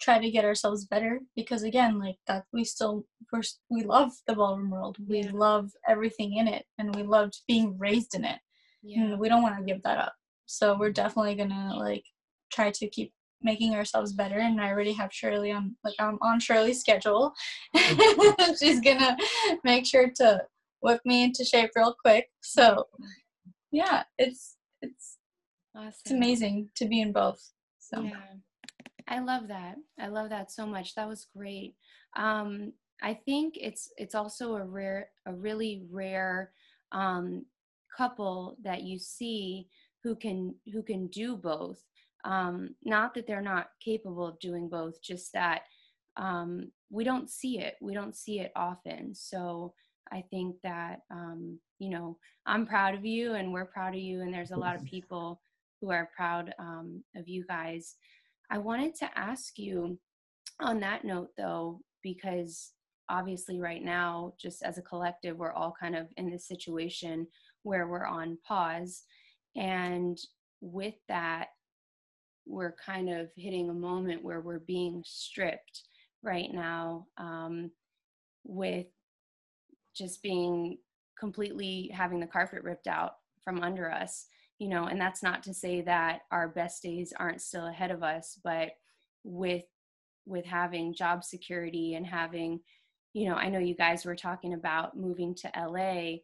try 0.00 0.18
to 0.18 0.30
get 0.30 0.44
ourselves 0.44 0.86
better 0.86 1.20
because 1.36 1.62
again 1.62 1.98
like 1.98 2.16
that 2.26 2.44
we 2.52 2.64
still 2.64 3.04
we're, 3.32 3.42
we 3.70 3.82
love 3.82 4.12
the 4.26 4.34
ballroom 4.34 4.70
world. 4.70 4.96
We 5.08 5.22
Yeah. 5.22 5.30
love 5.32 5.70
everything 5.88 6.36
in 6.36 6.48
it 6.48 6.66
and 6.78 6.94
we 6.94 7.02
loved 7.02 7.40
being 7.46 7.78
raised 7.78 8.14
in 8.14 8.24
it. 8.24 8.38
Yeah. 8.82 9.04
and 9.04 9.18
we 9.18 9.28
don't 9.28 9.42
want 9.42 9.56
to 9.58 9.64
give 9.64 9.82
that 9.84 9.98
up. 9.98 10.14
So 10.46 10.76
we're 10.78 10.88
mm-hmm. 10.88 10.94
definitely 10.94 11.34
gonna 11.36 11.74
like 11.76 12.04
try 12.52 12.70
to 12.70 12.88
keep 12.88 13.12
making 13.42 13.74
ourselves 13.74 14.12
better. 14.12 14.38
And 14.38 14.60
i 14.60 14.68
already 14.70 14.92
have 14.92 15.12
shirley 15.12 15.52
on 15.52 15.76
like 15.84 15.94
i'm 15.98 16.18
on 16.22 16.40
shirley's 16.40 16.80
schedule. 16.80 17.32
Mm-hmm. 17.76 18.54
She's 18.60 18.80
gonna 18.80 19.16
make 19.64 19.86
sure 19.86 20.10
to 20.16 20.42
whip 20.80 21.00
me 21.04 21.24
into 21.24 21.44
shape 21.44 21.70
real 21.74 21.94
quick. 22.04 22.28
So 22.42 22.86
yeah 23.74 24.04
it's 24.18 24.56
it's 24.82 25.18
Awesome. 25.76 25.88
it's 26.04 26.10
amazing 26.12 26.68
to 26.76 26.86
be 26.86 27.00
in 27.00 27.12
both 27.12 27.42
so 27.78 28.02
Yeah. 28.02 28.16
I 29.06 29.20
love 29.20 29.48
that. 29.48 29.76
I 29.98 30.06
love 30.08 30.30
that 30.30 30.50
so 30.50 30.64
much. 30.66 30.94
That 30.94 31.08
was 31.08 31.26
great. 31.36 31.74
Um, 32.16 32.72
I 33.02 33.12
think 33.14 33.54
it's 33.60 33.90
it's 33.98 34.14
also 34.14 34.54
a 34.56 34.64
rare, 34.64 35.08
a 35.26 35.34
really 35.34 35.84
rare 35.90 36.52
um, 36.92 37.44
couple 37.96 38.56
that 38.62 38.82
you 38.82 38.98
see 38.98 39.68
who 40.02 40.16
can 40.16 40.54
who 40.72 40.82
can 40.82 41.08
do 41.08 41.36
both. 41.36 41.80
Um, 42.24 42.74
not 42.82 43.12
that 43.14 43.26
they're 43.26 43.42
not 43.42 43.68
capable 43.84 44.26
of 44.26 44.38
doing 44.40 44.68
both, 44.68 45.02
just 45.02 45.32
that 45.34 45.62
um, 46.16 46.70
we 46.90 47.04
don't 47.04 47.28
see 47.28 47.58
it. 47.58 47.76
We 47.82 47.92
don't 47.92 48.16
see 48.16 48.40
it 48.40 48.52
often. 48.56 49.14
So 49.14 49.74
I 50.12 50.24
think 50.30 50.56
that 50.62 51.00
um, 51.10 51.58
you 51.78 51.90
know 51.90 52.16
I'm 52.46 52.66
proud 52.66 52.94
of 52.94 53.04
you, 53.04 53.34
and 53.34 53.52
we're 53.52 53.64
proud 53.64 53.94
of 53.94 54.00
you, 54.00 54.22
and 54.22 54.32
there's 54.32 54.50
a 54.50 54.56
lot 54.56 54.76
of 54.76 54.84
people 54.94 55.40
who 55.80 55.90
are 55.90 56.10
proud 56.16 56.54
um, 56.58 57.02
of 57.16 57.28
you 57.28 57.44
guys. 57.46 57.96
I 58.50 58.58
wanted 58.58 58.94
to 58.96 59.18
ask 59.18 59.58
you 59.58 59.98
on 60.60 60.80
that 60.80 61.04
note, 61.04 61.30
though, 61.36 61.80
because 62.02 62.72
obviously, 63.08 63.60
right 63.60 63.82
now, 63.82 64.34
just 64.40 64.62
as 64.62 64.78
a 64.78 64.82
collective, 64.82 65.36
we're 65.36 65.52
all 65.52 65.74
kind 65.78 65.96
of 65.96 66.08
in 66.16 66.30
this 66.30 66.46
situation 66.46 67.26
where 67.62 67.88
we're 67.88 68.06
on 68.06 68.38
pause. 68.46 69.02
And 69.56 70.18
with 70.60 70.94
that, 71.08 71.48
we're 72.46 72.74
kind 72.84 73.08
of 73.08 73.30
hitting 73.36 73.70
a 73.70 73.74
moment 73.74 74.22
where 74.22 74.40
we're 74.40 74.58
being 74.60 75.02
stripped, 75.06 75.82
right 76.24 76.52
now 76.52 77.06
um, 77.18 77.70
with 78.44 78.86
just 79.94 80.22
being 80.22 80.78
completely 81.18 81.90
having 81.94 82.20
the 82.20 82.26
carpet 82.26 82.62
ripped 82.62 82.86
out 82.86 83.12
from 83.42 83.62
under 83.62 83.90
us 83.90 84.26
you 84.58 84.68
know 84.68 84.86
and 84.86 85.00
that's 85.00 85.22
not 85.22 85.42
to 85.42 85.54
say 85.54 85.80
that 85.80 86.20
our 86.30 86.48
best 86.48 86.82
days 86.82 87.12
aren't 87.18 87.40
still 87.40 87.66
ahead 87.66 87.90
of 87.90 88.02
us 88.02 88.38
but 88.42 88.72
with 89.22 89.64
with 90.26 90.44
having 90.44 90.94
job 90.94 91.24
security 91.24 91.94
and 91.94 92.06
having 92.06 92.60
you 93.12 93.28
know 93.28 93.34
i 93.34 93.48
know 93.48 93.58
you 93.58 93.74
guys 93.74 94.04
were 94.04 94.16
talking 94.16 94.54
about 94.54 94.96
moving 94.96 95.34
to 95.34 95.50
la 95.68 96.16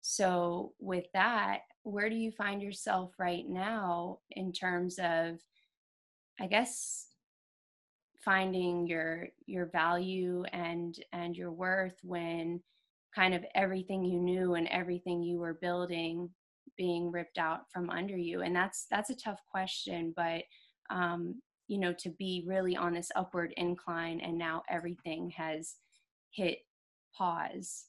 so 0.00 0.72
with 0.78 1.06
that 1.12 1.60
where 1.82 2.08
do 2.08 2.16
you 2.16 2.30
find 2.30 2.62
yourself 2.62 3.12
right 3.18 3.48
now 3.48 4.18
in 4.32 4.52
terms 4.52 4.98
of 4.98 5.38
i 6.40 6.46
guess 6.46 7.06
finding 8.24 8.86
your 8.86 9.28
your 9.46 9.66
value 9.66 10.42
and 10.52 10.98
and 11.12 11.36
your 11.36 11.52
worth 11.52 11.98
when 12.02 12.60
kind 13.16 13.34
of 13.34 13.44
everything 13.54 14.04
you 14.04 14.20
knew 14.20 14.54
and 14.54 14.68
everything 14.68 15.22
you 15.22 15.38
were 15.38 15.58
building 15.62 16.28
being 16.76 17.10
ripped 17.10 17.38
out 17.38 17.60
from 17.72 17.88
under 17.88 18.16
you 18.16 18.42
and 18.42 18.54
that's 18.54 18.86
that's 18.90 19.08
a 19.08 19.16
tough 19.16 19.40
question 19.50 20.12
but 20.14 20.42
um 20.90 21.40
you 21.68 21.78
know 21.78 21.94
to 21.98 22.10
be 22.18 22.44
really 22.46 22.76
on 22.76 22.92
this 22.92 23.10
upward 23.16 23.54
incline 23.56 24.20
and 24.20 24.36
now 24.36 24.62
everything 24.68 25.32
has 25.34 25.76
hit 26.30 26.58
pause. 27.16 27.86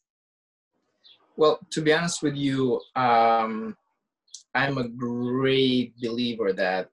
Well 1.36 1.60
to 1.72 1.82
be 1.82 1.94
honest 1.94 2.24
with 2.24 2.36
you 2.36 2.80
um 2.96 3.76
i'm 4.56 4.78
a 4.78 4.88
great 4.88 5.94
believer 6.02 6.54
that 6.54 6.90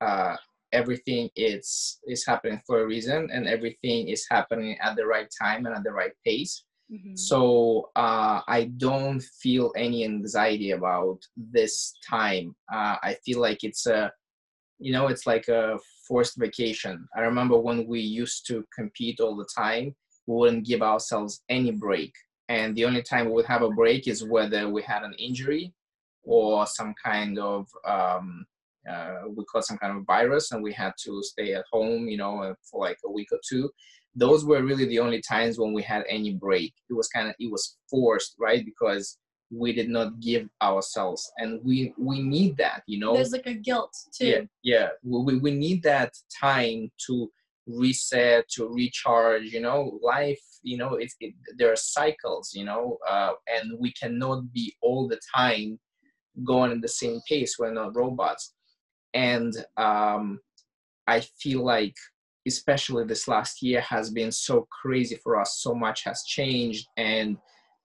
uh 0.00 0.36
everything 0.72 1.30
is 1.36 2.00
is 2.06 2.26
happening 2.26 2.60
for 2.66 2.82
a 2.82 2.86
reason 2.86 3.30
and 3.32 3.46
everything 3.46 4.08
is 4.08 4.26
happening 4.28 4.76
at 4.82 4.96
the 4.96 5.06
right 5.06 5.28
time 5.40 5.64
and 5.64 5.74
at 5.74 5.84
the 5.84 5.92
right 5.92 6.12
pace 6.24 6.65
Mm-hmm. 6.92 7.16
So 7.16 7.90
uh, 7.96 8.40
I 8.46 8.70
don't 8.76 9.20
feel 9.20 9.72
any 9.76 10.04
anxiety 10.04 10.70
about 10.70 11.18
this 11.36 11.94
time. 12.08 12.54
Uh, 12.72 12.96
I 13.02 13.16
feel 13.24 13.40
like 13.40 13.64
it's 13.64 13.86
a, 13.86 14.12
you 14.78 14.92
know, 14.92 15.08
it's 15.08 15.26
like 15.26 15.48
a 15.48 15.78
forced 16.06 16.36
vacation. 16.36 17.06
I 17.16 17.20
remember 17.22 17.58
when 17.58 17.86
we 17.86 18.00
used 18.00 18.46
to 18.48 18.64
compete 18.74 19.20
all 19.20 19.36
the 19.36 19.48
time, 19.56 19.94
we 20.26 20.36
wouldn't 20.36 20.66
give 20.66 20.82
ourselves 20.82 21.42
any 21.48 21.72
break. 21.72 22.12
And 22.48 22.76
the 22.76 22.84
only 22.84 23.02
time 23.02 23.26
we 23.26 23.32
would 23.32 23.46
have 23.46 23.62
a 23.62 23.70
break 23.70 24.06
is 24.06 24.24
whether 24.24 24.68
we 24.68 24.82
had 24.82 25.02
an 25.02 25.14
injury 25.18 25.72
or 26.22 26.66
some 26.66 26.94
kind 27.02 27.38
of, 27.38 27.66
um, 27.84 28.46
uh, 28.88 29.22
we 29.34 29.44
caught 29.46 29.64
some 29.64 29.78
kind 29.78 29.96
of 29.96 30.04
virus 30.06 30.52
and 30.52 30.62
we 30.62 30.72
had 30.72 30.92
to 31.02 31.20
stay 31.24 31.54
at 31.54 31.64
home, 31.72 32.06
you 32.08 32.16
know, 32.16 32.54
for 32.70 32.80
like 32.80 32.98
a 33.04 33.10
week 33.10 33.28
or 33.32 33.40
two 33.48 33.68
those 34.16 34.44
were 34.46 34.62
really 34.62 34.86
the 34.86 34.98
only 34.98 35.20
times 35.20 35.58
when 35.58 35.74
we 35.74 35.82
had 35.82 36.04
any 36.08 36.32
break. 36.32 36.74
It 36.88 36.94
was 36.94 37.08
kind 37.08 37.28
of 37.28 37.34
it 37.38 37.50
was 37.52 37.76
forced 37.88 38.34
right? 38.40 38.64
Because 38.64 39.18
we 39.50 39.72
did 39.72 39.88
not 39.88 40.18
give 40.18 40.48
ourselves 40.60 41.30
and 41.38 41.60
we 41.62 41.94
we 41.98 42.20
need 42.20 42.56
that 42.56 42.82
you 42.88 42.98
know? 42.98 43.14
There's 43.14 43.30
like 43.30 43.46
a 43.46 43.54
guilt 43.54 43.94
too. 44.18 44.26
Yeah 44.26 44.40
yeah. 44.64 44.88
We, 45.04 45.38
we 45.38 45.52
need 45.52 45.82
that 45.84 46.14
time 46.40 46.90
to 47.06 47.30
reset 47.68 48.48
to 48.56 48.68
recharge 48.68 49.44
you 49.52 49.60
know? 49.60 50.00
Life 50.02 50.42
you 50.62 50.78
know 50.78 50.94
it's 50.94 51.14
it, 51.20 51.34
there 51.58 51.70
are 51.70 51.76
cycles 51.76 52.52
you 52.54 52.64
know? 52.64 52.98
Uh, 53.08 53.32
and 53.54 53.78
we 53.78 53.92
cannot 53.92 54.52
be 54.52 54.74
all 54.82 55.06
the 55.06 55.20
time 55.36 55.78
going 56.44 56.72
at 56.72 56.80
the 56.80 56.88
same 56.88 57.20
pace. 57.28 57.56
We're 57.58 57.72
not 57.72 57.94
robots. 57.94 58.54
And 59.14 59.54
um 59.76 60.40
i 61.08 61.20
feel 61.20 61.64
like 61.64 61.94
especially 62.46 63.04
this 63.04 63.28
last 63.28 63.62
year 63.62 63.80
has 63.80 64.10
been 64.10 64.30
so 64.30 64.66
crazy 64.70 65.16
for 65.22 65.40
us. 65.40 65.58
So 65.58 65.74
much 65.74 66.04
has 66.04 66.22
changed 66.24 66.86
and 66.96 67.36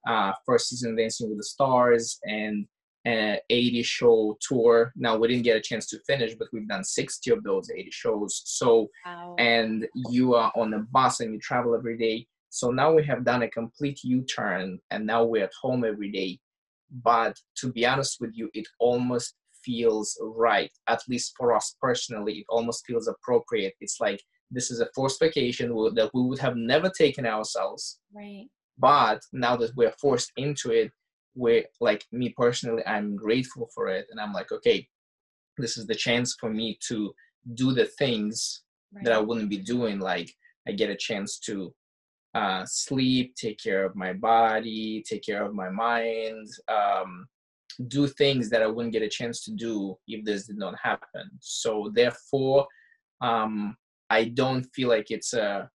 uh, 0.06 0.32
first 0.46 0.68
season 0.68 0.96
dancing 0.96 1.28
with 1.28 1.38
the 1.38 1.44
stars 1.44 2.18
and 2.24 2.66
uh, 3.06 3.36
80 3.50 3.82
show 3.82 4.38
tour. 4.40 4.92
Now 4.94 5.16
we 5.16 5.28
didn't 5.28 5.42
get 5.42 5.56
a 5.56 5.60
chance 5.60 5.86
to 5.88 5.98
finish 6.06 6.34
but 6.34 6.48
we've 6.52 6.68
done 6.68 6.84
60 6.84 7.30
of 7.30 7.42
those 7.42 7.70
80 7.70 7.90
shows. 7.90 8.42
So 8.44 8.88
wow. 9.04 9.34
and 9.38 9.86
you 10.10 10.34
are 10.34 10.52
on 10.54 10.74
a 10.74 10.80
bus 10.80 11.20
and 11.20 11.32
you 11.32 11.40
travel 11.40 11.74
every 11.74 11.98
day. 11.98 12.26
So 12.50 12.70
now 12.70 12.92
we 12.92 13.04
have 13.06 13.24
done 13.24 13.42
a 13.42 13.48
complete 13.48 14.00
u-turn 14.04 14.78
and 14.90 15.06
now 15.06 15.24
we're 15.24 15.44
at 15.44 15.52
home 15.60 15.84
every 15.84 16.10
day. 16.10 16.38
But 17.02 17.36
to 17.56 17.72
be 17.72 17.86
honest 17.86 18.18
with 18.20 18.30
you 18.34 18.50
it 18.54 18.66
almost 18.78 19.34
feels 19.64 20.18
right 20.22 20.70
at 20.88 21.00
least 21.08 21.32
for 21.36 21.54
us 21.54 21.76
personally 21.80 22.38
it 22.38 22.46
almost 22.48 22.84
feels 22.86 23.08
appropriate 23.08 23.74
it's 23.80 24.00
like 24.00 24.20
this 24.52 24.70
is 24.70 24.80
a 24.80 24.88
forced 24.94 25.18
vacation 25.18 25.70
that 25.94 26.10
we 26.12 26.22
would 26.22 26.38
have 26.38 26.56
never 26.56 26.90
taken 26.90 27.26
ourselves. 27.26 27.98
Right. 28.14 28.46
But 28.78 29.20
now 29.32 29.56
that 29.56 29.74
we're 29.76 29.94
forced 30.00 30.32
into 30.36 30.70
it, 30.70 30.92
we're 31.34 31.64
like 31.80 32.04
me 32.12 32.34
personally, 32.36 32.84
I'm 32.86 33.16
grateful 33.16 33.68
for 33.74 33.88
it. 33.88 34.06
And 34.10 34.20
I'm 34.20 34.32
like, 34.32 34.52
okay, 34.52 34.86
this 35.56 35.78
is 35.78 35.86
the 35.86 35.94
chance 35.94 36.36
for 36.38 36.50
me 36.50 36.78
to 36.88 37.12
do 37.54 37.72
the 37.72 37.86
things 37.86 38.62
right. 38.94 39.04
that 39.04 39.14
I 39.14 39.18
wouldn't 39.18 39.50
be 39.50 39.58
doing. 39.58 39.98
Like 39.98 40.30
I 40.68 40.72
get 40.72 40.90
a 40.90 40.96
chance 40.96 41.38
to 41.46 41.74
uh, 42.34 42.64
sleep, 42.66 43.34
take 43.34 43.58
care 43.58 43.84
of 43.84 43.96
my 43.96 44.12
body, 44.12 45.02
take 45.08 45.24
care 45.24 45.44
of 45.44 45.54
my 45.54 45.70
mind, 45.70 46.48
um, 46.68 47.26
do 47.88 48.06
things 48.06 48.50
that 48.50 48.62
I 48.62 48.66
wouldn't 48.66 48.92
get 48.92 49.02
a 49.02 49.08
chance 49.08 49.44
to 49.44 49.52
do 49.52 49.96
if 50.06 50.24
this 50.24 50.46
did 50.46 50.58
not 50.58 50.74
happen. 50.82 51.30
So 51.40 51.90
therefore, 51.94 52.66
um, 53.20 53.76
I 54.10 54.24
don't 54.24 54.64
feel 54.74 54.88
like 54.88 55.10
it's 55.10 55.32
a 55.32 55.70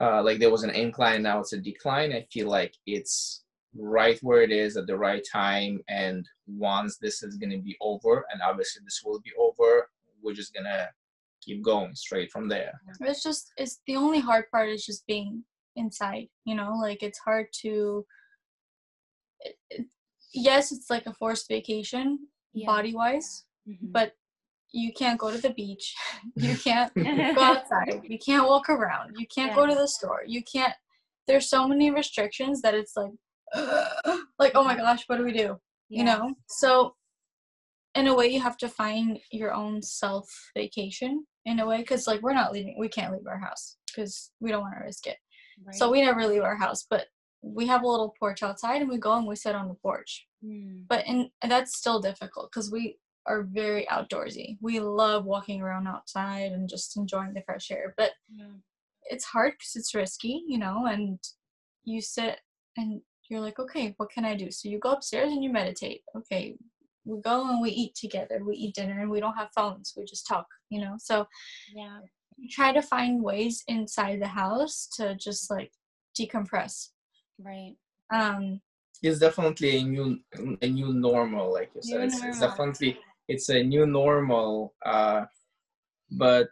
uh, 0.00 0.20
like 0.22 0.40
there 0.40 0.50
was 0.50 0.64
an 0.64 0.70
incline 0.70 1.22
now 1.22 1.38
it's 1.38 1.52
a 1.52 1.58
decline. 1.58 2.12
I 2.12 2.26
feel 2.32 2.48
like 2.48 2.74
it's 2.86 3.44
right 3.76 4.18
where 4.20 4.42
it 4.42 4.50
is 4.50 4.76
at 4.76 4.86
the 4.86 4.98
right 4.98 5.22
time, 5.32 5.80
and 5.88 6.28
once 6.46 6.98
this 6.98 7.22
is 7.22 7.36
gonna 7.36 7.58
be 7.58 7.76
over, 7.80 8.26
and 8.32 8.42
obviously 8.42 8.82
this 8.84 9.00
will 9.04 9.20
be 9.20 9.30
over, 9.38 9.88
we're 10.22 10.34
just 10.34 10.54
gonna 10.54 10.88
keep 11.40 11.62
going 11.62 11.94
straight 11.94 12.30
from 12.30 12.48
there. 12.48 12.72
It's 13.00 13.22
just 13.22 13.52
it's 13.56 13.80
the 13.86 13.96
only 13.96 14.20
hard 14.20 14.50
part 14.50 14.68
is 14.68 14.84
just 14.84 15.06
being 15.06 15.44
inside. 15.76 16.28
You 16.44 16.56
know, 16.56 16.74
like 16.80 17.02
it's 17.02 17.18
hard 17.18 17.46
to. 17.62 18.04
Yes, 20.32 20.72
it's 20.72 20.90
like 20.90 21.06
a 21.06 21.14
forced 21.14 21.48
vacation, 21.48 22.18
yeah. 22.52 22.66
body 22.66 22.94
wise, 22.94 23.44
mm-hmm. 23.68 23.92
but 23.92 24.12
you 24.72 24.92
can't 24.92 25.18
go 25.18 25.30
to 25.30 25.38
the 25.38 25.50
beach 25.50 25.94
you 26.36 26.56
can't 26.56 26.92
go 26.94 27.42
outside 27.42 28.00
you 28.04 28.18
can't 28.18 28.46
walk 28.46 28.68
around 28.68 29.14
you 29.18 29.26
can't 29.26 29.50
yeah. 29.50 29.56
go 29.56 29.66
to 29.66 29.74
the 29.74 29.86
store 29.86 30.22
you 30.26 30.42
can't 30.42 30.74
there's 31.28 31.48
so 31.48 31.68
many 31.68 31.90
restrictions 31.90 32.62
that 32.62 32.74
it's 32.74 32.94
like 32.96 33.12
like 34.38 34.52
oh 34.54 34.64
my 34.64 34.76
gosh 34.76 35.04
what 35.06 35.18
do 35.18 35.24
we 35.24 35.32
do 35.32 35.56
yeah. 35.88 35.98
you 35.98 36.04
know 36.04 36.34
so 36.48 36.94
in 37.94 38.06
a 38.06 38.14
way 38.14 38.26
you 38.26 38.40
have 38.40 38.56
to 38.56 38.68
find 38.68 39.18
your 39.30 39.52
own 39.52 39.82
self 39.82 40.26
vacation 40.56 41.24
in 41.44 41.60
a 41.60 41.66
way 41.66 41.78
because 41.78 42.06
like 42.06 42.22
we're 42.22 42.32
not 42.32 42.52
leaving 42.52 42.74
we 42.78 42.88
can't 42.88 43.12
leave 43.12 43.26
our 43.26 43.38
house 43.38 43.76
because 43.86 44.30
we 44.40 44.50
don't 44.50 44.62
want 44.62 44.74
to 44.74 44.84
risk 44.84 45.06
it 45.06 45.16
right. 45.66 45.74
so 45.74 45.90
we 45.90 46.00
never 46.00 46.26
leave 46.26 46.42
our 46.42 46.56
house 46.56 46.86
but 46.88 47.06
we 47.42 47.66
have 47.66 47.82
a 47.82 47.88
little 47.88 48.14
porch 48.18 48.42
outside 48.42 48.80
and 48.80 48.90
we 48.90 48.98
go 48.98 49.16
and 49.16 49.26
we 49.26 49.34
sit 49.34 49.54
on 49.54 49.68
the 49.68 49.74
porch 49.74 50.26
mm. 50.44 50.82
but 50.88 51.04
and 51.06 51.28
that's 51.48 51.76
still 51.76 52.00
difficult 52.00 52.50
because 52.50 52.70
we 52.70 52.96
are 53.26 53.42
very 53.42 53.86
outdoorsy. 53.90 54.58
We 54.60 54.80
love 54.80 55.24
walking 55.24 55.62
around 55.62 55.86
outside 55.86 56.52
and 56.52 56.68
just 56.68 56.96
enjoying 56.96 57.34
the 57.34 57.42
fresh 57.42 57.70
air, 57.70 57.94
but 57.96 58.10
yeah. 58.34 58.46
it's 59.04 59.24
hard 59.24 59.52
because 59.52 59.76
it's 59.76 59.94
risky, 59.94 60.42
you 60.46 60.58
know, 60.58 60.86
and 60.86 61.18
you 61.84 62.00
sit 62.00 62.40
and 62.76 63.00
you're 63.28 63.40
like, 63.40 63.58
okay, 63.58 63.94
what 63.96 64.10
can 64.10 64.24
I 64.24 64.34
do? 64.34 64.50
So 64.50 64.68
you 64.68 64.78
go 64.78 64.92
upstairs 64.92 65.30
and 65.30 65.42
you 65.42 65.50
meditate. 65.50 66.02
Okay, 66.16 66.56
we 67.04 67.20
go 67.20 67.48
and 67.48 67.62
we 67.62 67.70
eat 67.70 67.94
together. 67.94 68.42
We 68.44 68.56
eat 68.56 68.74
dinner 68.74 69.00
and 69.00 69.10
we 69.10 69.20
don't 69.20 69.36
have 69.36 69.50
phones. 69.54 69.94
We 69.96 70.04
just 70.04 70.26
talk, 70.26 70.46
you 70.70 70.80
know. 70.80 70.94
So 70.98 71.26
yeah, 71.74 71.98
try 72.50 72.72
to 72.72 72.82
find 72.82 73.22
ways 73.22 73.62
inside 73.68 74.20
the 74.20 74.28
house 74.28 74.88
to 74.96 75.14
just 75.14 75.50
like 75.50 75.72
decompress. 76.18 76.88
Right. 77.44 77.76
Um 78.14 78.60
it's 79.02 79.18
definitely 79.18 79.78
a 79.78 79.82
new 79.82 80.18
a 80.62 80.68
new 80.68 80.92
normal 80.92 81.52
like 81.52 81.70
you 81.74 81.82
said 81.82 82.02
it's, 82.02 82.22
it's, 82.22 82.40
definitely 82.40 82.96
it's 83.28 83.48
a 83.48 83.62
new 83.62 83.86
normal 83.86 84.74
uh, 84.86 85.24
but 86.12 86.48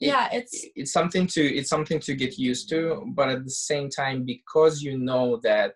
yeah 0.00 0.28
it's 0.32 0.66
it's 0.74 0.92
something 0.92 1.26
to 1.26 1.42
it's 1.42 1.68
something 1.68 2.00
to 2.00 2.14
get 2.14 2.38
used 2.38 2.68
to 2.68 3.04
but 3.14 3.28
at 3.28 3.44
the 3.44 3.50
same 3.50 3.88
time 3.88 4.24
because 4.24 4.82
you 4.82 4.98
know 4.98 5.38
that 5.42 5.74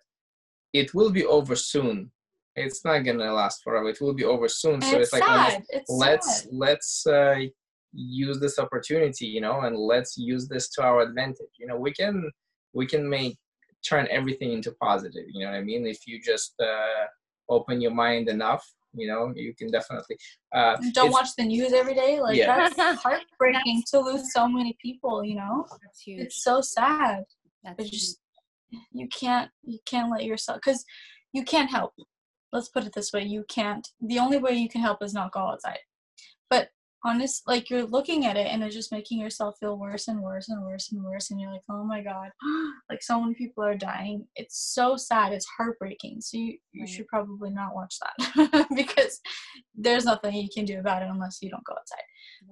it 0.72 0.94
will 0.94 1.10
be 1.10 1.24
over 1.26 1.54
soon 1.54 2.10
it's 2.56 2.84
not 2.84 3.00
gonna 3.00 3.32
last 3.32 3.62
forever 3.62 3.88
it 3.88 4.00
will 4.00 4.14
be 4.14 4.24
over 4.24 4.48
soon 4.48 4.74
and 4.74 4.84
so 4.84 4.98
it's, 4.98 5.12
it's 5.12 5.22
like 5.22 5.62
it's 5.68 5.90
let's 5.90 6.42
sad. 6.42 6.48
let's 6.52 7.06
uh, 7.06 7.36
use 7.92 8.40
this 8.40 8.58
opportunity 8.58 9.26
you 9.26 9.40
know 9.40 9.60
and 9.60 9.76
let's 9.76 10.16
use 10.16 10.48
this 10.48 10.68
to 10.70 10.82
our 10.82 11.02
advantage 11.02 11.54
you 11.58 11.66
know 11.66 11.76
we 11.76 11.92
can 11.92 12.30
we 12.72 12.86
can 12.86 13.08
make 13.08 13.36
turn 13.88 14.06
everything 14.10 14.52
into 14.52 14.72
positive 14.72 15.24
you 15.32 15.44
know 15.44 15.50
what 15.50 15.58
i 15.58 15.62
mean 15.62 15.86
if 15.86 16.06
you 16.06 16.20
just 16.20 16.54
uh, 16.60 17.04
open 17.48 17.80
your 17.80 17.90
mind 17.92 18.28
enough 18.28 18.64
you 18.94 19.06
know 19.08 19.32
you 19.34 19.54
can 19.54 19.70
definitely 19.70 20.16
uh 20.54 20.76
Don't 20.92 21.12
watch 21.12 21.28
the 21.36 21.44
news 21.44 21.72
every 21.72 21.94
day. 21.94 22.20
Like 22.20 22.36
Yeah. 22.36 22.68
that's 22.76 23.02
heartbreaking 23.02 23.82
to 23.90 24.00
lose 24.00 24.32
so 24.32 24.46
many 24.48 24.76
people. 24.80 25.24
You 25.24 25.36
know, 25.36 25.66
That's 25.82 26.00
huge. 26.00 26.20
it's 26.20 26.44
so 26.44 26.60
sad. 26.60 27.24
That's 27.64 27.76
But 27.76 27.86
huge. 27.86 27.92
just 27.92 28.20
you 28.92 29.08
can't 29.08 29.50
you 29.64 29.78
can't 29.86 30.10
let 30.10 30.24
yourself 30.24 30.60
because 30.64 30.84
you 31.32 31.42
can't 31.44 31.70
help. 31.70 31.92
Let's 32.52 32.68
put 32.68 32.84
it 32.84 32.92
this 32.94 33.12
way: 33.12 33.22
you 33.22 33.44
can't. 33.48 33.86
The 34.00 34.18
only 34.18 34.38
way 34.38 34.52
you 34.52 34.68
can 34.68 34.82
help 34.82 35.02
is 35.02 35.14
not 35.14 35.32
go 35.32 35.40
outside. 35.40 35.78
Honest, 37.04 37.42
like 37.48 37.68
you're 37.68 37.84
looking 37.84 38.26
at 38.26 38.36
it 38.36 38.46
and 38.46 38.62
it's 38.62 38.74
just 38.76 38.92
making 38.92 39.18
yourself 39.18 39.56
feel 39.58 39.76
worse 39.78 40.06
and 40.06 40.20
worse 40.22 40.48
and 40.48 40.62
worse 40.62 40.92
and 40.92 41.02
worse, 41.02 41.30
and 41.30 41.40
you're 41.40 41.50
like, 41.52 41.62
oh 41.68 41.82
my 41.84 42.00
god, 42.00 42.30
like 42.90 43.02
so 43.02 43.20
many 43.20 43.34
people 43.34 43.64
are 43.64 43.74
dying. 43.76 44.26
It's 44.36 44.72
so 44.72 44.96
sad. 44.96 45.32
It's 45.32 45.46
heartbreaking. 45.58 46.20
So 46.20 46.36
you 46.36 46.58
you 46.72 46.82
Right. 46.82 46.88
should 46.88 47.08
probably 47.08 47.50
not 47.50 47.74
watch 47.74 47.96
that 48.00 48.66
because 48.76 49.20
there's 49.74 50.04
nothing 50.04 50.34
you 50.34 50.48
can 50.54 50.64
do 50.64 50.78
about 50.78 51.02
it 51.02 51.08
unless 51.10 51.38
you 51.42 51.50
don't 51.50 51.64
go 51.64 51.74
outside. 51.74 52.04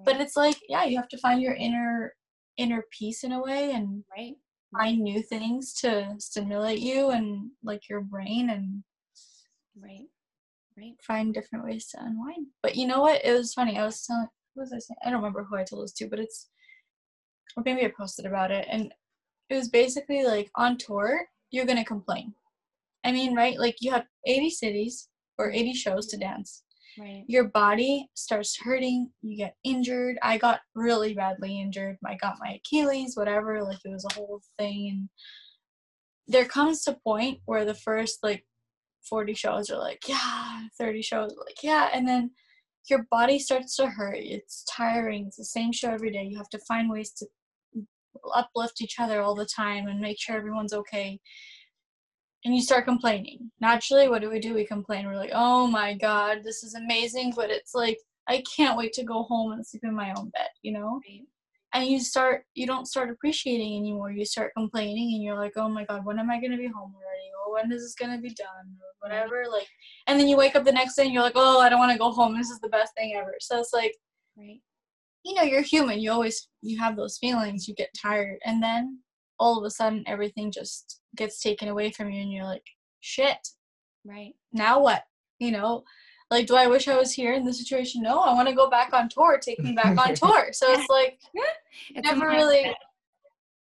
But 0.05 0.21
it's 0.21 0.37
like, 0.37 0.57
yeah, 0.69 0.85
you 0.85 0.97
have 0.97 1.09
to 1.09 1.19
find 1.19 1.41
your 1.41 1.55
inner 1.55 2.15
inner 2.57 2.85
peace 2.91 3.23
in 3.25 3.33
a 3.33 3.43
way 3.43 3.71
and 3.73 4.05
right. 4.17 4.35
find 4.77 5.01
new 5.01 5.23
things 5.23 5.73
to 5.75 6.15
stimulate 6.19 6.81
you 6.81 7.11
and 7.11 7.51
like 7.63 7.89
your 7.89 8.01
brain 8.01 8.51
and 8.51 8.83
Right. 9.81 10.07
Right. 10.77 10.95
find 11.03 11.33
different 11.35 11.65
ways 11.65 11.87
to 11.89 11.99
unwind. 12.03 12.49
But 12.63 12.77
you 12.77 12.87
know 12.87 13.01
what? 13.01 13.25
It 13.25 13.33
was 13.33 13.55
funny. 13.55 13.79
I 13.79 13.85
was 13.85 14.05
telling 14.05 14.29
what 14.55 14.65
was 14.65 14.73
I 14.73 14.79
saying? 14.79 14.99
I 15.05 15.11
don't 15.11 15.19
remember 15.21 15.45
who 15.45 15.57
I 15.57 15.65
told 15.65 15.85
this 15.85 15.93
to, 15.95 16.09
but 16.09 16.19
it's 16.19 16.49
or 17.57 17.63
maybe 17.65 17.85
I 17.85 17.93
posted 17.97 18.27
about 18.27 18.51
it 18.51 18.67
and 18.71 18.93
it 19.49 19.55
was 19.57 19.69
basically 19.69 20.25
like 20.25 20.51
on 20.57 20.77
tour, 20.77 21.27
you're 21.51 21.67
gonna 21.67 21.85
complain. 21.85 22.35
I 23.05 23.13
mean, 23.13 23.35
right? 23.35 23.59
Like 23.59 23.77
you 23.81 23.91
have 23.93 24.05
80 24.27 24.51
cities 24.51 25.09
or 25.39 25.51
80 25.51 25.75
shows 25.75 26.07
to 26.09 26.17
dance. 26.17 26.63
Right. 26.99 27.25
Your 27.29 27.45
body 27.45 28.09
starts 28.15 28.59
hurting, 28.61 29.11
you 29.23 29.37
get 29.37 29.55
injured. 29.65 30.19
I 30.23 30.39
got 30.39 30.61
really 30.75 31.15
badly 31.15 31.61
injured. 31.61 31.97
I 32.05 32.17
got 32.17 32.37
my 32.41 32.59
Achilles, 32.59 33.17
whatever, 33.17 33.63
like 33.63 33.79
it 33.85 33.91
was 33.91 34.05
a 34.11 34.15
whole 34.15 34.41
thing 34.59 34.89
and 34.91 35.09
there 36.29 36.45
comes 36.45 36.87
a 36.87 36.97
point 37.05 37.39
where 37.47 37.65
the 37.65 37.75
first 37.75 38.21
like 38.23 38.45
40 39.09 39.35
shows 39.35 39.71
are 39.71 39.79
like, 39.79 40.01
yeah, 40.07 40.63
30 40.79 41.03
shows 41.03 41.35
like, 41.45 41.63
yeah, 41.63 41.89
and 41.93 42.07
then 42.07 42.31
your 42.89 43.07
body 43.11 43.39
starts 43.39 43.77
to 43.77 43.87
hurt. 43.87 44.19
It's 44.19 44.65
tiring. 44.65 45.27
It's 45.27 45.37
the 45.37 45.45
same 45.45 45.73
show 45.73 45.91
every 45.91 46.11
day. 46.11 46.25
You 46.25 46.39
have 46.39 46.49
to 46.51 46.59
find 46.61 46.91
ways 46.91 47.13
to 47.13 47.27
uplift 48.35 48.81
each 48.81 48.99
other 48.99 49.21
all 49.21 49.35
the 49.35 49.47
time 49.47 49.87
and 49.87 50.01
make 50.01 50.21
sure 50.21 50.37
everyone's 50.37 50.73
okay. 50.73 51.19
And 52.45 52.55
you 52.55 52.63
start 52.63 52.87
complaining. 52.87 53.51
Naturally, 53.61 54.09
what 54.09 54.23
do 54.23 54.31
we 54.31 54.41
do? 54.41 54.55
We 54.55 54.67
complain. 54.67 55.07
We're 55.07 55.17
like, 55.17 55.33
oh 55.35 55.67
my 55.67 55.95
God, 55.95 56.39
this 56.43 56.63
is 56.63 56.75
amazing, 56.75 57.35
but 57.37 57.51
it's 57.51 57.75
like, 57.75 57.99
I 58.29 58.43
can't 58.57 58.79
wait 58.79 58.93
to 58.95 59.05
go 59.05 59.25
home 59.25 59.53
and 59.53 59.67
sleep 59.67 59.85
in 59.85 59.95
my 59.95 60.15
own 60.17 60.31
bed, 60.31 60.49
you 60.63 60.73
know? 60.73 61.01
Right. 61.07 61.27
And 61.73 61.87
you 61.87 62.01
start 62.01 62.45
you 62.55 62.67
don't 62.67 62.87
start 62.87 63.11
appreciating 63.11 63.77
anymore. 63.77 64.11
You 64.11 64.25
start 64.25 64.53
complaining 64.57 65.15
and 65.15 65.23
you're 65.23 65.37
like 65.37 65.53
oh 65.57 65.69
my 65.69 65.85
god 65.85 66.05
when 66.05 66.19
am 66.19 66.31
i 66.31 66.39
going 66.41 66.51
to 66.53 66.57
be 66.57 66.67
home 66.67 66.93
already? 66.95 67.29
Or 67.47 67.55
when 67.55 67.71
is 67.73 67.83
this 67.83 67.95
going 67.95 68.15
to 68.17 68.21
be 68.23 68.35
done? 68.35 68.77
Or 68.81 69.09
whatever 69.09 69.45
like 69.51 69.67
and 70.07 70.19
then 70.19 70.29
you 70.29 70.37
wake 70.37 70.57
up 70.57 70.65
the 70.65 70.73
next 70.73 70.95
day 70.97 71.05
and 71.05 71.13
you're 71.13 71.23
like 71.23 71.33
oh 71.37 71.61
i 71.61 71.69
don't 71.69 71.79
want 71.79 71.93
to 71.93 71.99
go 71.99 72.11
home. 72.11 72.37
This 72.37 72.51
is 72.51 72.61
the 72.61 72.69
best 72.69 72.93
thing 72.97 73.15
ever. 73.17 73.35
So 73.41 73.59
it's 73.59 73.73
like 73.73 73.95
Right. 74.37 74.61
you 75.25 75.35
know 75.35 75.43
you're 75.43 75.63
human. 75.63 76.01
You 76.01 76.13
always 76.13 76.49
you 76.63 76.79
have 76.79 76.97
those 76.97 77.19
feelings. 77.19 77.67
You 77.69 77.75
get 77.75 77.91
tired. 78.01 78.39
And 78.45 78.63
then 78.63 79.01
all 79.39 79.59
of 79.59 79.65
a 79.65 79.71
sudden 79.71 80.05
everything 80.07 80.51
just 80.53 81.01
gets 81.17 81.41
taken 81.41 81.69
away 81.69 81.91
from 81.91 82.11
you 82.11 82.21
and 82.23 82.33
you're 82.33 82.45
like 82.45 82.65
shit. 83.01 83.39
Right. 84.05 84.35
now 84.53 84.81
what? 84.81 85.03
You 85.39 85.53
know 85.53 85.85
like 86.31 86.47
do 86.47 86.55
i 86.57 86.67
wish 86.67 86.89
i 86.89 86.97
was 86.97 87.13
here 87.13 87.33
in 87.35 87.45
this 87.45 87.59
situation? 87.59 88.03
No 88.03 88.21
i 88.21 88.33
want 88.33 88.49
to 88.49 88.55
go 88.55 88.69
back 88.71 88.93
on 88.93 89.09
tour 89.09 89.39
take 89.39 89.59
me 89.61 89.73
back 89.73 89.99
on 89.99 90.15
tour. 90.23 90.53
So 90.53 90.73
it's 90.73 90.89
like 90.89 91.19
It's 91.95 92.07
never 92.09 92.27
mindset. 92.27 92.37
really 92.37 92.75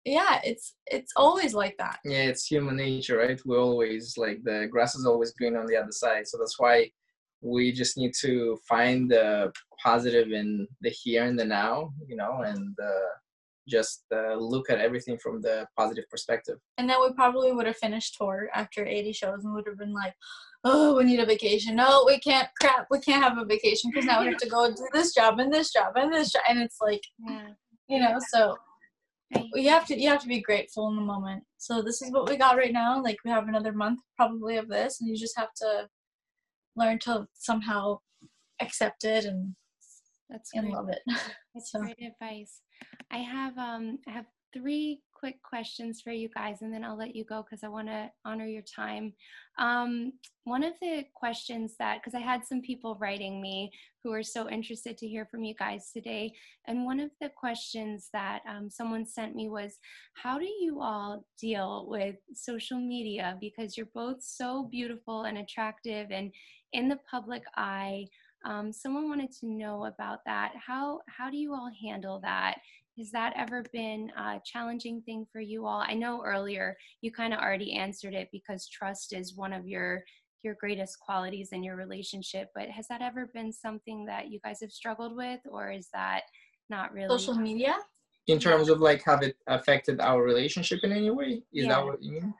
yeah 0.05 0.39
it's 0.43 0.75
it's 0.87 1.13
always 1.15 1.53
like 1.53 1.75
that. 1.77 1.99
Yeah 2.05 2.23
it's 2.31 2.45
human 2.45 2.75
nature 2.77 3.17
right? 3.17 3.39
We 3.45 3.57
always 3.57 4.17
like 4.17 4.43
the 4.43 4.67
grass 4.71 4.95
is 4.95 5.05
always 5.05 5.31
green 5.33 5.55
on 5.55 5.65
the 5.65 5.77
other 5.77 5.91
side. 5.91 6.27
So 6.27 6.37
that's 6.37 6.59
why 6.59 6.91
we 7.41 7.71
just 7.71 7.97
need 7.97 8.13
to 8.21 8.57
find 8.67 9.09
the 9.09 9.51
positive 9.83 10.31
in 10.31 10.67
the 10.81 10.89
here 10.89 11.25
and 11.25 11.37
the 11.39 11.45
now 11.45 11.91
you 12.07 12.15
know 12.15 12.41
and 12.45 12.75
uh, 12.81 13.13
just 13.67 14.03
uh, 14.13 14.35
look 14.35 14.69
at 14.69 14.79
everything 14.79 15.17
from 15.17 15.41
the 15.41 15.65
positive 15.77 16.05
perspective. 16.09 16.57
And 16.77 16.89
then 16.89 16.97
we 17.01 17.11
probably 17.13 17.51
would 17.51 17.65
have 17.65 17.77
finished 17.77 18.15
tour 18.15 18.47
after 18.53 18.85
80 18.85 19.11
shows 19.13 19.43
and 19.43 19.53
would 19.55 19.65
have 19.67 19.79
been 19.79 19.93
like 19.93 20.13
oh 20.65 20.95
we 20.97 21.03
need 21.03 21.19
a 21.19 21.25
vacation 21.25 21.75
no 21.75 22.03
we 22.05 22.17
can't 22.19 22.49
crap 22.59 22.85
we 22.89 22.99
can't 22.99 23.23
have 23.23 23.37
a 23.37 23.45
vacation 23.45 23.89
because 23.91 24.05
now 24.05 24.19
we 24.21 24.27
have 24.27 24.37
to 24.37 24.49
go 24.49 24.67
do 24.69 24.87
this 24.93 25.13
job 25.13 25.39
and 25.39 25.53
this 25.53 25.71
job 25.71 25.93
and 25.95 26.11
this 26.13 26.31
job 26.31 26.43
and 26.49 26.59
it's 26.59 26.77
like 26.81 27.03
Yeah. 27.19 27.49
you 27.87 27.99
know 27.99 28.17
so 28.33 28.57
you 29.55 29.69
have 29.69 29.85
to 29.87 29.99
you 29.99 30.09
have 30.09 30.21
to 30.21 30.27
be 30.27 30.41
grateful 30.41 30.87
in 30.89 30.95
the 30.95 31.01
moment 31.01 31.43
so 31.57 31.81
this 31.81 32.01
is 32.01 32.11
what 32.11 32.29
we 32.29 32.37
got 32.37 32.57
right 32.57 32.73
now 32.73 33.01
like 33.01 33.17
we 33.25 33.31
have 33.31 33.47
another 33.47 33.73
month 33.73 33.99
probably 34.17 34.57
of 34.57 34.67
this 34.69 34.99
and 35.01 35.09
you 35.09 35.15
just 35.17 35.37
have 35.37 35.53
to 35.57 35.87
learn 36.75 36.99
to 36.99 37.27
somehow 37.33 37.97
accept 38.61 39.03
it 39.03 39.25
and 39.25 39.55
That's 40.29 40.49
and 40.53 40.63
great. 40.65 40.73
love 40.75 40.89
it 40.89 41.01
That's 41.53 41.71
So- 41.71 41.79
great 41.79 42.01
advice. 42.01 42.61
I 43.11 43.17
have 43.19 43.57
um 43.57 43.99
I 44.07 44.11
have 44.11 44.25
three 44.55 45.01
quick 45.13 45.41
questions 45.41 46.01
for 46.01 46.11
you 46.11 46.29
guys 46.35 46.61
and 46.61 46.73
then 46.73 46.83
I'll 46.83 46.97
let 46.97 47.15
you 47.15 47.23
go 47.23 47.43
because 47.43 47.63
I 47.63 47.67
want 47.67 47.87
to 47.87 48.11
honor 48.25 48.45
your 48.45 48.61
time. 48.63 49.13
Um 49.57 50.13
one 50.43 50.63
of 50.63 50.73
the 50.81 51.05
questions 51.15 51.75
that 51.79 51.99
because 51.99 52.13
I 52.13 52.19
had 52.19 52.45
some 52.45 52.61
people 52.61 52.97
writing 52.99 53.41
me 53.41 53.71
who 54.03 54.11
are 54.13 54.23
so 54.23 54.49
interested 54.49 54.97
to 54.97 55.07
hear 55.07 55.25
from 55.25 55.43
you 55.43 55.55
guys 55.55 55.89
today 55.91 56.31
and 56.67 56.85
one 56.85 56.99
of 56.99 57.09
the 57.21 57.29
questions 57.29 58.09
that 58.13 58.41
um, 58.47 58.69
someone 58.69 59.07
sent 59.07 59.35
me 59.35 59.49
was 59.49 59.79
how 60.13 60.37
do 60.37 60.45
you 60.45 60.79
all 60.81 61.25
deal 61.41 61.87
with 61.89 62.17
social 62.33 62.79
media 62.79 63.37
because 63.41 63.75
you're 63.75 63.89
both 63.95 64.21
so 64.21 64.67
beautiful 64.71 65.23
and 65.23 65.39
attractive 65.39 66.11
and 66.11 66.31
in 66.73 66.87
the 66.87 66.99
public 67.09 67.43
eye 67.55 68.05
um, 68.45 68.71
someone 68.71 69.09
wanted 69.09 69.31
to 69.39 69.47
know 69.47 69.85
about 69.85 70.19
that. 70.25 70.53
How 70.55 70.99
how 71.07 71.29
do 71.31 71.37
you 71.37 71.53
all 71.53 71.71
handle 71.81 72.19
that? 72.21 72.57
Has 72.97 73.11
that 73.11 73.33
ever 73.35 73.63
been 73.73 74.09
a 74.17 74.39
challenging 74.45 75.01
thing 75.01 75.25
for 75.31 75.41
you 75.41 75.65
all? 75.65 75.83
I 75.85 75.93
know 75.95 76.23
earlier 76.23 76.77
you 77.01 77.11
kind 77.11 77.33
of 77.33 77.39
already 77.39 77.73
answered 77.73 78.13
it 78.13 78.29
because 78.31 78.69
trust 78.69 79.13
is 79.13 79.35
one 79.35 79.51
of 79.53 79.67
your 79.67 80.03
your 80.43 80.55
greatest 80.59 80.99
qualities 80.99 81.49
in 81.51 81.63
your 81.63 81.75
relationship. 81.75 82.49
But 82.55 82.69
has 82.69 82.87
that 82.87 83.01
ever 83.01 83.29
been 83.33 83.51
something 83.51 84.05
that 84.05 84.29
you 84.29 84.39
guys 84.45 84.59
have 84.61 84.71
struggled 84.71 85.15
with, 85.15 85.39
or 85.49 85.71
is 85.71 85.89
that 85.93 86.21
not 86.69 86.93
really? 86.93 87.09
social 87.09 87.35
media 87.35 87.75
in 88.27 88.39
terms 88.39 88.69
of 88.69 88.79
like 88.79 89.03
have 89.03 89.23
it 89.23 89.35
affected 89.47 89.99
our 89.99 90.23
relationship 90.23 90.79
in 90.83 90.91
any 90.91 91.09
way 91.11 91.43
is 91.53 91.65
Yeah. 91.65 91.67
that 91.75 91.85
what 91.85 92.01
you 92.01 92.13
mean 92.13 92.33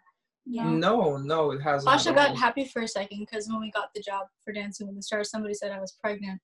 yeah 0.48 0.68
no 0.68 1.18
no 1.18 1.52
it 1.52 1.62
hasn't 1.62 1.88
Pasha 1.92 2.12
got 2.12 2.36
happy 2.36 2.66
for 2.66 2.82
a 2.82 2.88
second 2.88 3.20
because 3.20 3.48
when 3.48 3.60
we 3.60 3.70
got 3.70 3.94
the 3.94 4.02
job 4.02 4.26
for 4.44 4.52
Dancing 4.52 4.88
with 4.88 4.96
the 4.96 5.04
Stars, 5.04 5.30
somebody 5.30 5.54
said 5.54 5.72
I 5.72 5.80
was 5.80 5.92
pregnant. 6.02 6.42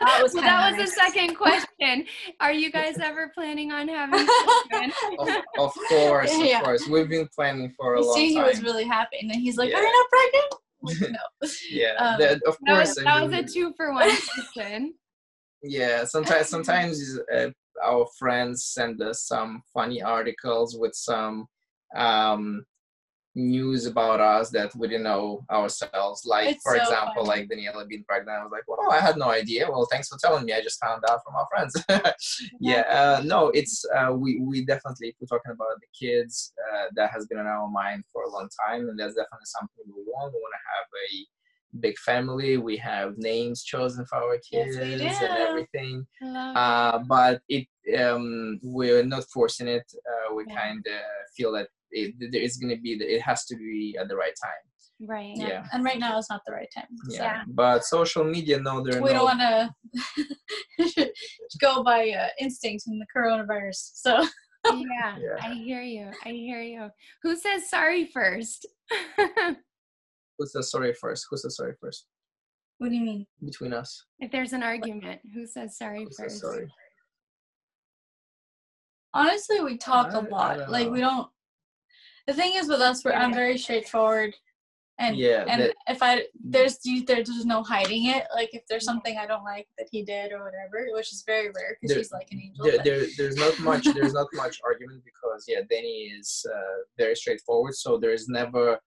That 0.00 0.22
was 0.22 0.34
was, 0.34 0.42
that 0.42 0.70
was 0.78 0.90
the 0.90 0.94
second 0.94 1.34
question. 1.36 2.06
Are 2.40 2.52
you 2.52 2.70
guys 2.72 2.98
ever 3.02 3.30
planning 3.34 3.72
on 3.72 3.88
having 3.88 4.26
children? 4.70 4.92
of, 5.18 5.28
of 5.58 5.72
course 5.88 6.32
of 6.34 6.44
Yeah. 6.44 6.62
course 6.62 6.86
we've 6.88 7.08
been 7.08 7.28
planning 7.34 7.72
for 7.76 7.94
a 7.94 8.00
You 8.00 8.06
long 8.06 8.14
see, 8.16 8.34
he 8.34 8.40
was 8.42 8.62
really 8.62 8.84
happy, 8.84 9.18
and 9.20 9.30
then 9.30 9.38
he's 9.40 9.56
like, 9.56 9.70
Yeah. 9.70 9.78
"Are 9.78 9.82
you 9.82 9.92
not 9.92 10.08
pregnant?" 10.10 10.54
Like, 10.82 11.10
no. 11.42 11.48
yeah 11.70 11.94
um, 11.98 12.18
the- 12.20 12.40
of 12.48 12.56
That 12.62 12.74
course 12.74 12.88
was, 12.88 12.98
I 12.98 13.02
that 13.04 13.22
was 13.24 13.32
a 13.32 13.42
two 13.42 13.72
for 13.76 13.92
one 13.92 14.10
question. 14.34 14.94
yeah 15.62 16.04
sometimes 16.04 16.48
sometimes 16.48 17.18
uh, 17.34 17.48
our 17.84 18.06
friends 18.18 18.64
send 18.64 19.02
us 19.02 19.24
some 19.24 19.62
funny 19.74 20.00
articles 20.02 20.76
with 20.78 20.94
some 20.94 21.46
um 21.96 22.64
news 23.34 23.86
about 23.86 24.20
us 24.20 24.50
that 24.50 24.74
we 24.74 24.88
didn't 24.88 25.04
know 25.04 25.44
ourselves. 25.50 26.24
Like 26.24 26.48
It's 26.56 26.62
for 26.62 26.74
so 26.76 26.82
example 26.82 27.24
funny. 27.24 27.28
like 27.28 27.48
daniella 27.48 27.86
being 27.86 28.04
pregnant 28.08 28.38
i 28.40 28.42
was 28.42 28.50
like 28.52 28.66
well 28.66 28.90
i 28.90 28.98
had 28.98 29.16
no 29.16 29.30
idea. 29.30 29.66
Well 29.70 29.86
thanks 29.90 30.08
for 30.08 30.18
telling 30.20 30.44
me. 30.44 30.52
I 30.52 30.60
just 30.62 30.80
found 30.84 31.02
out 31.08 31.20
from 31.24 31.34
our 31.36 31.46
friends. 31.50 31.72
Yeah. 32.60 32.80
Uh, 32.98 33.22
no 33.24 33.48
it's 33.50 33.84
uh, 33.96 34.12
we 34.12 34.40
we 34.40 34.64
definitely 34.64 35.08
if 35.08 35.16
we're 35.20 35.26
talking 35.38 35.52
about 35.52 35.76
the 35.80 35.86
kids 36.06 36.52
uh, 36.72 36.86
that 36.96 37.10
has 37.12 37.26
been 37.26 37.38
on 37.38 37.46
our 37.46 37.68
mind 37.68 38.04
for 38.12 38.22
a 38.24 38.30
long 38.30 38.48
time 38.66 38.88
and 38.88 38.98
that's 38.98 39.14
definitely 39.14 39.46
something 39.56 39.84
we 39.86 40.02
want. 40.06 40.32
We 40.34 40.40
want 40.40 40.54
to 40.60 40.64
have 40.74 40.86
a 41.06 41.26
big 41.78 41.96
family. 41.98 42.56
We 42.56 42.76
have 42.78 43.16
names 43.16 43.62
chosen 43.62 44.04
for 44.06 44.16
our 44.16 44.38
kids 44.38 44.76
we 44.76 44.82
and 44.94 45.38
everything. 45.46 46.06
Uh, 46.20 46.98
but 47.06 47.40
it 47.48 47.66
um, 47.98 48.58
we're 48.62 49.04
not 49.04 49.24
forcing 49.32 49.68
it. 49.68 49.86
Uh, 50.10 50.34
we 50.34 50.44
Yeah. 50.48 50.60
kind 50.60 50.84
of 50.86 51.00
feel 51.36 51.52
that 51.52 51.68
it, 51.92 52.14
there 52.32 52.40
is 52.42 52.56
going 52.56 52.74
to 52.74 52.80
be 52.80 52.96
the, 52.98 53.04
it 53.16 53.22
has 53.22 53.44
to 53.46 53.56
be 53.56 53.96
at 54.00 54.08
the 54.08 54.16
right 54.16 54.34
time 54.42 54.62
right. 55.08 55.32
yeah. 55.36 55.64
And 55.72 55.82
right 55.82 55.98
now 55.98 56.18
is 56.18 56.26
not 56.30 56.42
the 56.46 56.52
right 56.52 56.68
time. 56.76 56.86
yeah, 57.08 57.22
Yeah. 57.22 57.42
but 57.48 57.84
social 57.84 58.22
media 58.24 58.58
no 58.60 58.82
there 58.84 58.98
are 58.98 59.02
we 59.02 59.10
no 59.12 59.26
don't 59.26 59.38
want 59.38 59.70
to 60.94 61.12
go 61.60 61.82
by 61.82 62.10
uh, 62.10 62.28
instinct 62.38 62.84
in 62.86 62.98
the 62.98 63.06
coronavirus. 63.16 63.92
So 63.94 64.26
Yeah, 64.66 65.16
Yeah. 65.18 65.36
I 65.40 65.54
hear 65.54 65.80
you. 65.80 66.10
I 66.26 66.28
hear 66.30 66.60
you. 66.60 66.88
Who 67.22 67.34
says 67.36 67.70
sorry 67.70 68.04
first? 68.12 68.66
who 69.16 70.46
says 70.46 70.70
sorry 70.70 70.92
first 70.92 71.26
who 71.30 71.36
says 71.38 71.56
sorry 71.56 71.72
first 71.80 72.06
What 72.78 72.90
do 72.90 72.96
you 72.96 73.02
mean? 73.04 73.26
between 73.44 73.72
us? 73.72 74.04
If 74.18 74.30
there's 74.30 74.52
an 74.52 74.62
argument, 74.62 75.20
who 75.34 75.46
says 75.46 75.78
sorry 75.78 76.04
Who 76.04 76.10
says 76.12 76.32
first? 76.32 76.40
sorry? 76.42 76.68
Honestly, 79.14 79.60
we 79.60 79.76
talk 79.76 80.12
I- 80.14 80.18
a 80.18 80.22
I 80.22 80.28
lot. 80.28 80.70
Like 80.70 80.86
know. 80.86 80.92
we 80.92 81.00
don't. 81.00 81.28
The 82.26 82.34
thing 82.34 82.52
is 82.54 82.68
with 82.68 82.80
us, 82.80 83.04
we're 83.04 83.12
I'm 83.12 83.32
very 83.34 83.58
straightforward, 83.58 84.34
and 84.98 85.16
Yeah, 85.16 85.44
and 85.48 85.62
that- 85.62 85.76
if 85.88 86.02
I 86.02 86.26
there's 86.42 86.78
you- 86.84 87.04
there's 87.04 87.28
just 87.28 87.46
no 87.46 87.62
hiding 87.62 88.06
it. 88.06 88.26
Like 88.34 88.50
if 88.54 88.62
there's 88.68 88.84
something 88.84 89.16
I 89.18 89.26
don't 89.26 89.44
like 89.44 89.68
that 89.78 89.88
he 89.90 90.02
did 90.04 90.32
or 90.32 90.44
whatever, 90.44 90.86
which 90.92 91.12
is 91.12 91.22
very 91.26 91.48
rare 91.50 91.76
because 91.80 91.96
he's 91.96 92.12
like 92.12 92.28
an 92.32 92.40
angel. 92.40 92.64
there, 92.64 92.76
but- 92.76 92.84
there, 92.84 93.06
there's 93.16 93.36
not 93.36 93.58
much 93.60 93.84
there's 93.94 94.12
not 94.12 94.28
much 94.34 94.60
argument 94.64 95.02
because 95.04 95.44
yeah 95.48 95.60
danny 95.70 96.12
is 96.18 96.44
uh, 96.54 96.76
very 96.98 97.16
straightforward 97.16 97.74
so 97.74 97.96
there's 97.98 98.28
never 98.28 98.78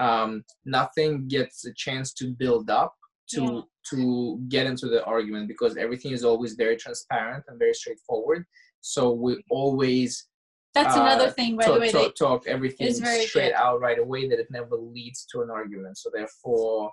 um, 0.00 0.42
nothing 0.64 1.28
gets 1.28 1.64
a 1.64 1.72
chance 1.74 2.12
to 2.14 2.24
build 2.42 2.68
up 2.70 2.94
to 3.30 3.42
Yeah. 3.42 3.60
to 3.90 4.40
get 4.48 4.66
into 4.66 4.86
the 4.88 5.04
argument 5.04 5.46
because 5.48 5.76
everything 5.76 6.12
is 6.12 6.24
always 6.24 6.52
very 6.54 6.76
transparent 6.76 7.44
and 7.48 7.58
very 7.58 7.74
straightforward 7.82 8.44
so 8.80 9.12
we 9.12 9.32
always 9.48 10.26
That's 10.74 10.96
another 10.96 11.26
uh, 11.26 11.32
thing, 11.32 11.56
by 11.56 11.64
talk, 11.64 11.74
the 11.74 11.80
way. 11.80 11.90
talk, 11.92 12.02
They, 12.02 12.24
talk 12.26 12.46
everything 12.46 12.92
straight 12.94 13.30
good. 13.32 13.52
out 13.52 13.80
right 13.80 13.98
away 13.98 14.28
that 14.28 14.38
it 14.38 14.48
never 14.50 14.76
leads 14.76 15.26
to 15.32 15.42
an 15.42 15.50
argument 15.50 15.98
so 15.98 16.10
therefore 16.12 16.92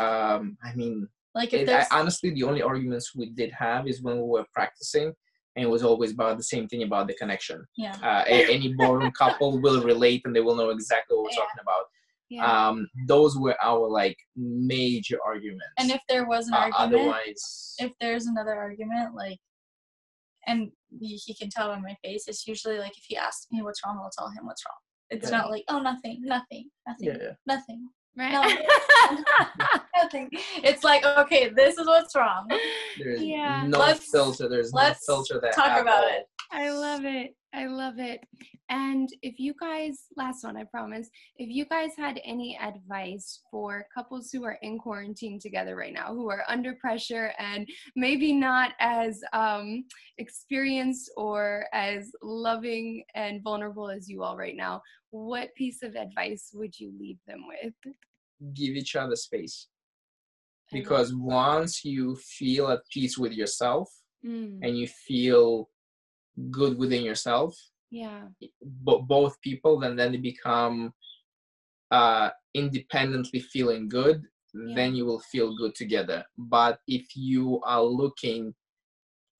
um, 0.00 0.56
i 0.62 0.74
mean 0.74 1.08
like 1.34 1.52
if 1.54 1.68
it, 1.68 1.70
I, 1.70 1.86
honestly, 1.92 2.30
the 2.30 2.42
only 2.42 2.60
arguments 2.60 3.14
we 3.14 3.30
did 3.30 3.52
have 3.52 3.86
is 3.86 4.02
when 4.02 4.16
we 4.16 4.24
were 4.24 4.44
practicing, 4.52 5.12
and 5.54 5.64
it 5.64 5.68
was 5.68 5.84
always 5.84 6.10
about 6.12 6.36
the 6.38 6.42
same 6.42 6.66
thing 6.66 6.82
about 6.82 7.06
the 7.06 7.14
connection. 7.14 7.64
yeah. 7.76 7.94
Uh, 8.02 8.24
any 8.26 8.74
ballroom 8.74 9.12
couple 9.12 9.60
will 9.60 9.80
relate, 9.84 10.22
and 10.24 10.34
they 10.34 10.40
will 10.40 10.56
know 10.56 10.70
exactly 10.70 11.16
what 11.16 11.24
we're 11.26 11.30
Yeah. 11.30 11.36
talking 11.36 11.60
about. 11.62 11.84
Yeah. 12.30 12.68
Um, 12.68 12.88
those 13.06 13.38
were 13.38 13.56
our 13.62 13.88
like 13.88 14.16
major 14.36 15.18
arguments. 15.24 15.66
And 15.78 15.92
if 15.92 16.00
there 16.08 16.26
was 16.26 16.48
an 16.48 16.54
Uh, 16.54 16.58
argument, 16.58 16.94
otherwise, 16.94 17.74
if 17.78 17.92
there's 18.00 18.26
another 18.26 18.54
argument, 18.56 19.14
like, 19.14 19.38
and 20.50 20.70
he 21.00 21.16
he 21.26 21.34
can 21.34 21.48
tell 21.50 21.68
by 21.68 21.78
my 21.80 21.96
face, 22.04 22.24
it's 22.28 22.46
usually 22.46 22.78
like 22.78 22.96
if 22.96 23.04
he 23.06 23.16
asks 23.16 23.46
me 23.52 23.62
what's 23.62 23.80
wrong, 23.84 23.98
I'll 24.02 24.10
tell 24.16 24.28
him 24.36 24.46
what's 24.46 24.62
wrong. 24.66 24.80
It's 25.10 25.30
Yeah. 25.30 25.38
not 25.38 25.50
like, 25.50 25.64
oh, 25.68 25.80
nothing, 25.80 26.18
nothing, 26.22 26.64
nothing, 26.86 27.08
yeah, 27.08 27.16
yeah. 27.20 27.34
nothing, 27.46 27.88
right. 28.16 28.58
nothing. 29.96 30.28
It's 30.68 30.84
like, 30.84 31.04
okay, 31.04 31.48
this 31.60 31.78
is 31.78 31.86
what's 31.86 32.14
wrong. 32.14 32.48
There's 32.98 33.22
Yeah. 33.22 33.64
no 33.66 33.78
Let's- 33.78 34.10
filter. 34.10 34.48
There's 34.48 34.72
let's 34.72 35.06
no 35.08 35.14
filter 35.16 35.40
that 35.42 35.52
talk 35.54 35.80
about 35.80 36.04
all. 36.04 36.10
it. 36.10 36.26
I 36.52 36.70
love 36.70 37.04
it. 37.04 37.36
I 37.52 37.66
love 37.66 37.98
it. 37.98 38.20
And 38.68 39.08
if 39.22 39.38
you 39.38 39.54
guys, 39.60 40.06
last 40.16 40.44
one, 40.44 40.56
I 40.56 40.64
promise, 40.64 41.08
if 41.36 41.48
you 41.48 41.64
guys 41.64 41.90
had 41.96 42.20
any 42.24 42.58
advice 42.60 43.40
for 43.50 43.86
couples 43.92 44.30
who 44.32 44.44
are 44.44 44.58
in 44.62 44.78
quarantine 44.78 45.40
together 45.40 45.74
right 45.76 45.92
now, 45.92 46.14
who 46.14 46.30
are 46.30 46.44
under 46.48 46.74
pressure 46.74 47.32
and 47.38 47.68
maybe 47.96 48.32
not 48.32 48.72
as 48.78 49.20
um, 49.32 49.84
experienced 50.18 51.10
or 51.16 51.66
as 51.72 52.12
loving 52.22 53.02
and 53.14 53.42
vulnerable 53.42 53.90
as 53.90 54.08
you 54.08 54.22
all 54.22 54.36
right 54.36 54.56
now, 54.56 54.80
what 55.10 55.54
piece 55.56 55.82
of 55.82 55.96
advice 55.96 56.50
would 56.54 56.78
you 56.78 56.92
leave 56.98 57.18
them 57.26 57.44
with? 57.48 57.94
Give 58.54 58.76
each 58.76 58.96
other 58.96 59.16
space 59.16 59.68
because 60.72 61.12
once 61.12 61.84
you 61.84 62.16
feel 62.16 62.68
at 62.68 62.80
peace 62.92 63.18
with 63.18 63.32
yourself 63.32 63.90
Mm, 64.24 64.58
and 64.62 64.78
you 64.78 64.86
feel 64.86 65.70
good 66.50 66.78
within 66.78 67.02
yourself, 67.02 67.54
yeah. 67.90 68.22
bo- 68.62 69.02
both 69.02 69.40
people 69.40 69.78
then 69.80 69.96
then 69.96 70.12
they 70.12 70.18
become 70.18 70.92
uh 71.90 72.30
independently 72.54 73.40
feeling 73.40 73.88
good 73.88 74.22
then 74.74 74.94
you 74.96 75.04
will 75.04 75.20
feel 75.32 75.56
good 75.56 75.74
together 75.74 76.24
but 76.36 76.80
if 76.88 77.06
you 77.14 77.60
are 77.64 77.82
looking 77.82 78.52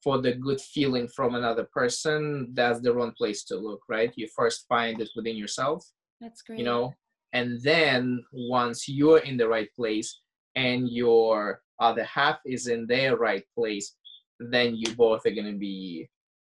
for 0.03 0.19
the 0.21 0.33
good 0.35 0.61
feeling 0.61 1.07
from 1.09 1.35
another 1.35 1.65
person 1.73 2.49
that's 2.55 2.81
the 2.81 2.93
wrong 2.93 3.13
place 3.17 3.45
to 3.45 3.57
look 3.57 3.81
right 3.89 4.13
you 4.17 4.27
first 4.37 4.67
find 4.69 5.01
it 5.01 5.09
within 5.17 5.37
yourself 5.37 5.85
That's 6.21 6.43
great. 6.43 6.59
you 6.61 6.65
know 6.65 6.95
and 7.33 7.61
then 7.63 8.23
once 8.33 8.89
you're 8.89 9.19
in 9.19 9.37
the 9.37 9.49
right 9.49 9.69
place 9.77 10.21
and 10.57 10.89
your 10.89 11.63
other 11.81 12.05
half 12.05 12.39
is 12.47 12.67
in 12.69 12.87
their 12.87 13.17
right 13.17 13.45
place 13.57 13.97
then 14.39 14.75
you 14.77 14.95
both 14.97 15.27
are 15.27 15.31
going 15.39 15.53
to 15.53 15.59
be 15.59 16.09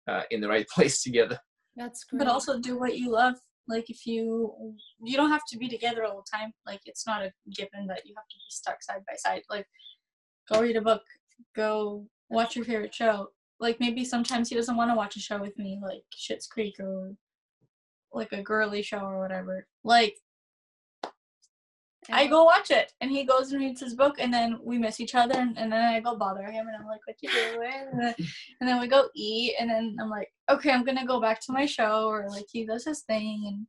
uh, 0.09 0.23
in 0.31 0.41
the 0.41 0.47
right 0.47 0.67
place 0.75 1.03
together 1.03 1.39
That's 1.75 2.03
great. 2.03 2.19
But 2.19 2.27
also 2.27 2.59
do 2.59 2.77
what 2.77 2.97
you 2.97 3.11
love. 3.11 3.35
Like 3.67 3.89
if 3.89 4.07
you, 4.07 4.75
you 5.03 5.15
don't 5.15 5.29
have 5.29 5.45
to 5.49 5.57
be 5.57 5.69
together 5.69 6.03
all 6.03 6.23
the 6.23 6.37
time. 6.37 6.51
Like 6.65 6.81
it's 6.85 7.05
not 7.05 7.21
a 7.21 7.31
given 7.55 7.85
that 7.87 8.05
you 8.05 8.15
have 8.17 8.27
to 8.27 8.35
be 8.35 8.49
stuck 8.49 8.81
side 8.81 9.03
by 9.07 9.15
side. 9.15 9.43
Like 9.49 9.67
go 10.51 10.61
read 10.61 10.75
a 10.75 10.81
book, 10.81 11.03
go 11.55 12.07
watch 12.29 12.55
your 12.55 12.65
favorite 12.65 12.95
show. 12.95 13.27
Like 13.59 13.79
maybe 13.79 14.03
sometimes 14.05 14.49
he 14.49 14.55
doesn't 14.55 14.75
want 14.75 14.89
to 14.89 14.95
watch 14.95 15.17
a 15.17 15.19
show 15.19 15.39
with 15.39 15.57
me, 15.59 15.79
like 15.83 16.03
Schitt's 16.17 16.47
Creek 16.47 16.79
or 16.79 17.13
like 18.11 18.31
a 18.31 18.41
girly 18.41 18.81
show 18.81 18.99
or 18.99 19.19
whatever. 19.19 19.67
Like 19.83 20.15
I 22.11 22.27
go 22.27 22.43
watch 22.43 22.71
it, 22.71 22.91
and 23.01 23.11
he 23.11 23.23
goes 23.23 23.51
and 23.51 23.61
reads 23.61 23.81
his 23.81 23.95
book, 23.95 24.15
and 24.19 24.33
then 24.33 24.59
we 24.63 24.77
miss 24.77 24.99
each 24.99 25.15
other, 25.15 25.37
and, 25.37 25.57
and 25.57 25.71
then 25.71 25.81
I 25.81 25.99
go 25.99 26.15
bother 26.15 26.45
him, 26.45 26.67
and 26.67 26.75
I'm 26.75 26.85
like, 26.87 27.01
"What 27.05 27.15
you 27.21 27.29
doing?" 27.29 27.87
And 27.91 28.01
then, 28.01 28.15
and 28.61 28.69
then 28.69 28.79
we 28.79 28.87
go 28.87 29.09
eat, 29.15 29.55
and 29.59 29.69
then 29.69 29.97
I'm 29.99 30.09
like, 30.09 30.31
"Okay, 30.49 30.71
I'm 30.71 30.83
gonna 30.83 31.05
go 31.05 31.19
back 31.21 31.39
to 31.41 31.51
my 31.51 31.65
show," 31.65 32.07
or 32.07 32.27
like 32.29 32.45
he 32.51 32.65
does 32.65 32.85
his 32.85 33.01
thing, 33.01 33.43
and 33.45 33.67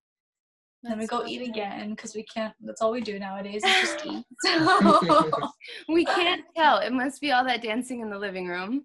then 0.83 0.99
we 0.99 1.07
go 1.07 1.21
so 1.21 1.27
eat 1.27 1.47
again 1.47 1.91
because 1.91 2.15
we 2.15 2.23
can't. 2.23 2.55
That's 2.61 2.81
all 2.81 2.93
we 2.93 3.03
do 3.03 3.19
nowadays 3.19 3.63
is 3.65 3.75
just 3.81 4.07
eat. 4.07 4.25
So, 4.43 5.51
We 5.89 6.05
can't 6.07 6.45
tell. 6.57 6.79
It 6.79 6.93
must 6.93 7.21
be 7.21 7.33
all 7.33 7.45
that 7.45 7.63
dancing 7.63 8.01
in 8.01 8.09
the 8.09 8.19
living 8.19 8.47
room. 8.49 8.85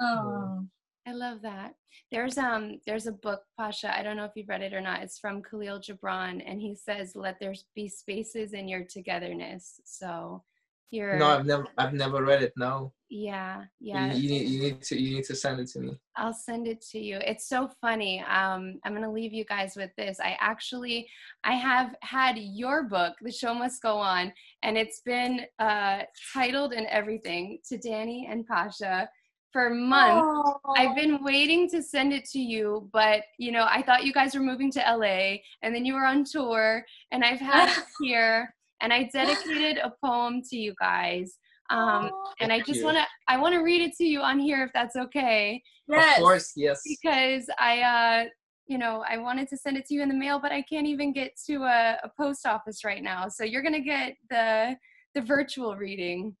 oh, 0.00 0.66
I 1.08 1.12
love 1.12 1.40
that. 1.42 1.74
There's 2.10 2.36
um 2.36 2.80
there's 2.86 3.06
a 3.06 3.12
book, 3.12 3.42
Pasha. 3.58 3.96
I 3.96 4.02
don't 4.02 4.16
know 4.16 4.24
if 4.24 4.32
you've 4.34 4.48
read 4.48 4.62
it 4.62 4.74
or 4.74 4.80
not. 4.82 5.02
It's 5.02 5.18
from 5.18 5.42
Kahlil 5.42 5.80
Gibran, 5.82 6.42
and 6.46 6.60
he 6.60 6.74
says, 6.74 7.16
"Let 7.16 7.40
there 7.40 7.54
be 7.74 7.88
spaces 7.88 8.52
in 8.52 8.68
your 8.68 8.84
togetherness." 8.84 9.80
So, 9.84 10.44
you're 10.90 11.18
no 11.18 11.26
i've 11.26 11.44
never 11.44 11.66
i've 11.76 11.92
never 11.92 12.24
read 12.24 12.42
it 12.42 12.52
no 12.56 12.90
yeah 13.10 13.64
You- 13.78 13.92
yeah. 13.94 14.12
you, 14.14 14.28
need 14.30 14.48
you 14.48 14.60
need 14.62 14.82
to 14.82 14.98
you 14.98 15.16
need 15.16 15.24
to 15.24 15.36
send 15.36 15.60
it 15.60 15.68
to 15.72 15.80
me 15.80 15.98
I'll 16.16 16.34
send 16.34 16.66
it 16.66 16.80
to 16.90 16.98
you. 16.98 17.18
It's 17.18 17.46
so 17.48 17.70
funny. 17.80 18.20
Um, 18.22 18.80
I'm 18.84 18.92
gonna 18.92 19.12
leave 19.12 19.32
you 19.32 19.44
guys 19.44 19.76
with 19.76 19.90
this. 19.96 20.18
I 20.18 20.36
actually 20.40 21.08
I 21.44 21.52
have 21.52 21.94
had 22.00 22.36
your 22.36 22.82
book, 22.82 23.14
The 23.22 23.30
Show 23.30 23.54
Must 23.54 23.80
Go 23.80 23.98
On, 23.98 24.32
and 24.64 24.76
it's 24.76 25.00
been 25.00 25.42
uh, 25.60 26.00
titled 26.34 26.72
and 26.72 26.88
everything 26.88 27.60
to 27.68 27.78
Danny 27.78 28.26
and 28.28 28.44
Pasha 28.44 29.08
for 29.52 29.70
months. 29.70 30.58
I've 30.76 30.94
been 30.94 31.22
waiting 31.22 31.68
to 31.70 31.82
send 31.82 32.12
it 32.12 32.24
to 32.30 32.38
you, 32.38 32.88
but 32.92 33.22
you 33.38 33.52
know, 33.52 33.66
I 33.68 33.82
thought 33.82 34.04
you 34.04 34.12
guys 34.12 34.34
were 34.34 34.42
moving 34.42 34.70
to 34.72 34.80
LA 34.80 35.36
and 35.62 35.74
then 35.74 35.84
you 35.84 35.94
were 35.94 36.04
on 36.04 36.24
tour, 36.24 36.84
and 37.12 37.24
I've 37.24 37.40
had 37.40 37.68
it 37.78 37.84
here, 38.00 38.54
and 38.80 38.92
I 38.92 39.10
dedicated 39.12 39.78
a 39.78 39.92
poem 40.04 40.42
to 40.50 40.56
you 40.56 40.74
guys. 40.80 41.38
Um, 41.70 42.10
and 42.40 42.50
I 42.50 42.60
just 42.60 42.82
want 42.82 42.96
to 42.96 43.04
I 43.28 43.36
want 43.38 43.54
to 43.54 43.60
read 43.60 43.82
it 43.82 43.94
to 43.98 44.04
you 44.04 44.20
on 44.20 44.38
here 44.38 44.64
if 44.64 44.72
that's 44.72 44.96
okay 44.96 45.62
yes. 45.86 46.16
of 46.16 46.22
course 46.22 46.52
yes 46.56 46.80
because 46.82 47.50
I 47.58 47.82
uh 47.82 48.28
you 48.68 48.76
know, 48.76 49.02
I 49.08 49.16
wanted 49.16 49.48
to 49.48 49.56
send 49.56 49.78
it 49.78 49.86
to 49.86 49.94
you 49.94 50.02
in 50.02 50.10
the 50.10 50.14
mail, 50.14 50.38
but 50.38 50.52
I 50.52 50.60
can't 50.62 50.86
even 50.86 51.12
get 51.12 51.32
to 51.46 51.62
a, 51.64 51.98
a 52.04 52.10
post 52.16 52.46
office 52.46 52.84
right 52.84 53.02
now. 53.02 53.28
So 53.28 53.42
you're 53.42 53.62
gonna 53.62 53.80
get 53.80 54.14
the 54.30 54.76
the 55.14 55.22
virtual 55.22 55.74
reading. 55.76 56.36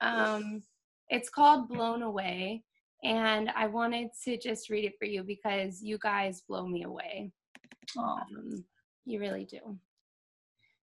Um, 0.00 0.62
it's 1.10 1.30
called 1.30 1.68
Blown 1.68 2.02
Away, 2.02 2.64
and 3.04 3.50
I 3.56 3.66
wanted 3.66 4.08
to 4.24 4.36
just 4.36 4.70
read 4.70 4.84
it 4.84 4.94
for 4.98 5.04
you 5.04 5.22
because 5.22 5.82
you 5.82 5.98
guys 5.98 6.42
blow 6.48 6.66
me 6.66 6.82
away. 6.84 7.32
Um, 7.98 8.64
you 9.04 9.20
really 9.20 9.44
do. 9.44 9.78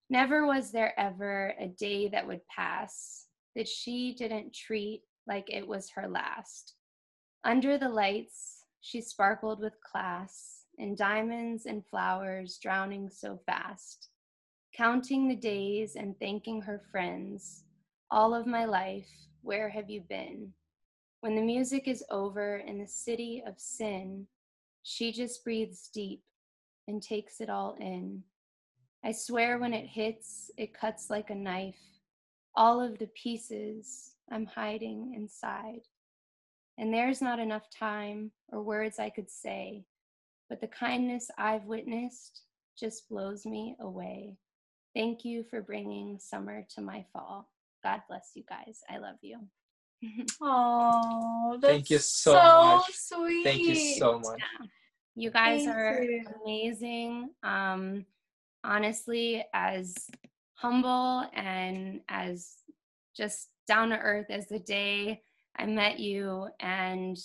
Never 0.09 0.45
was 0.45 0.71
there 0.71 0.97
ever 0.99 1.53
a 1.59 1.67
day 1.67 2.07
that 2.09 2.27
would 2.27 2.41
pass 2.47 3.25
that 3.55 3.67
she 3.67 4.13
didn't 4.13 4.53
treat 4.53 5.01
like 5.27 5.45
it 5.47 5.67
was 5.67 5.89
her 5.91 6.07
last. 6.07 6.75
Under 7.43 7.77
the 7.77 7.89
lights, 7.89 8.65
she 8.81 9.01
sparkled 9.01 9.59
with 9.59 9.73
class, 9.81 10.65
and 10.77 10.97
diamonds 10.97 11.65
and 11.65 11.85
flowers 11.85 12.59
drowning 12.61 13.09
so 13.09 13.39
fast. 13.45 14.09
Counting 14.75 15.27
the 15.27 15.35
days 15.35 15.95
and 15.95 16.19
thanking 16.19 16.61
her 16.61 16.81
friends, 16.91 17.63
all 18.11 18.35
of 18.35 18.45
my 18.45 18.65
life, 18.65 19.09
where 19.45 19.69
have 19.69 19.89
you 19.89 20.01
been? 20.01 20.51
When 21.21 21.35
the 21.35 21.41
music 21.41 21.87
is 21.87 22.03
over 22.09 22.57
in 22.57 22.79
the 22.79 22.87
city 22.87 23.43
of 23.45 23.59
sin, 23.59 24.25
she 24.81 25.11
just 25.11 25.43
breathes 25.43 25.89
deep 25.93 26.23
and 26.87 27.01
takes 27.01 27.39
it 27.41 27.49
all 27.49 27.75
in. 27.79 28.23
I 29.03 29.11
swear 29.11 29.59
when 29.59 29.73
it 29.73 29.85
hits, 29.85 30.49
it 30.57 30.73
cuts 30.73 31.11
like 31.11 31.29
a 31.29 31.35
knife. 31.35 31.79
All 32.55 32.81
of 32.81 32.97
the 32.97 33.07
pieces 33.07 34.13
I'm 34.31 34.47
hiding 34.47 35.13
inside. 35.15 35.81
And 36.79 36.91
there's 36.91 37.21
not 37.21 37.39
enough 37.39 37.69
time 37.69 38.31
or 38.51 38.63
words 38.63 38.97
I 38.97 39.11
could 39.11 39.29
say, 39.29 39.85
but 40.49 40.59
the 40.59 40.67
kindness 40.67 41.29
I've 41.37 41.65
witnessed 41.65 42.41
just 42.77 43.07
blows 43.09 43.45
me 43.45 43.75
away. 43.79 44.37
Thank 44.95 45.23
you 45.23 45.43
for 45.43 45.61
bringing 45.61 46.17
summer 46.19 46.65
to 46.73 46.81
my 46.81 47.05
fall. 47.13 47.49
God 47.85 48.01
bless 48.09 48.31
you 48.33 48.41
guys. 48.49 48.79
I 48.89 48.97
love 48.97 49.17
you. 49.21 49.39
Oh, 50.41 51.59
Thank 51.61 51.91
you 51.91 51.99
so 51.99 52.33
so, 52.33 52.63
much. 52.63 52.91
sweet. 52.93 53.43
Thank 53.43 53.67
you 53.67 53.75
so 53.75 54.19
much. 54.19 54.41
You 55.15 55.29
guys 55.29 55.65
Thank 55.65 55.77
are 55.77 56.03
you. 56.03 56.25
amazing. 56.43 57.29
Um, 57.43 58.05
honestly, 58.63 59.45
as 59.53 59.95
humble 60.55 61.25
and 61.33 62.01
as 62.09 62.55
just 63.15 63.49
down 63.67 63.89
to 63.91 63.99
earth 63.99 64.27
as 64.29 64.47
the 64.47 64.59
day 64.59 65.21
I 65.57 65.67
met 65.67 65.99
you, 65.99 66.47
and 66.59 67.17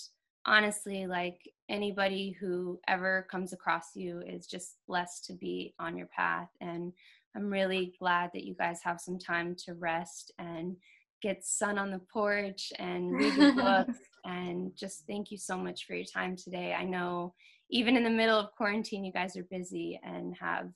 honestly, 0.44 1.06
like 1.06 1.40
anybody 1.70 2.36
who 2.38 2.78
ever 2.86 3.26
comes 3.30 3.54
across 3.54 3.96
you 3.96 4.20
is 4.20 4.46
just 4.46 4.76
blessed 4.86 5.24
to 5.26 5.32
be 5.32 5.74
on 5.78 5.96
your 5.96 6.08
path. 6.08 6.48
And 6.60 6.92
I'm 7.36 7.50
really 7.50 7.94
glad 7.98 8.30
that 8.34 8.44
you 8.44 8.54
guys 8.54 8.80
have 8.82 9.00
some 9.00 9.18
time 9.18 9.54
to 9.66 9.74
rest 9.74 10.32
and 10.38 10.76
get 11.22 11.44
sun 11.44 11.78
on 11.78 11.90
the 11.90 12.00
porch 12.12 12.72
and 12.78 13.12
read 13.12 13.34
your 13.34 13.52
books. 13.54 13.98
and 14.24 14.72
just 14.76 15.04
thank 15.06 15.30
you 15.30 15.38
so 15.38 15.56
much 15.56 15.86
for 15.86 15.94
your 15.94 16.04
time 16.04 16.36
today. 16.36 16.74
I 16.74 16.84
know 16.84 17.34
even 17.70 17.96
in 17.96 18.04
the 18.04 18.10
middle 18.10 18.38
of 18.38 18.52
quarantine, 18.56 19.04
you 19.04 19.12
guys 19.12 19.36
are 19.36 19.44
busy 19.44 20.00
and 20.02 20.34
have 20.40 20.70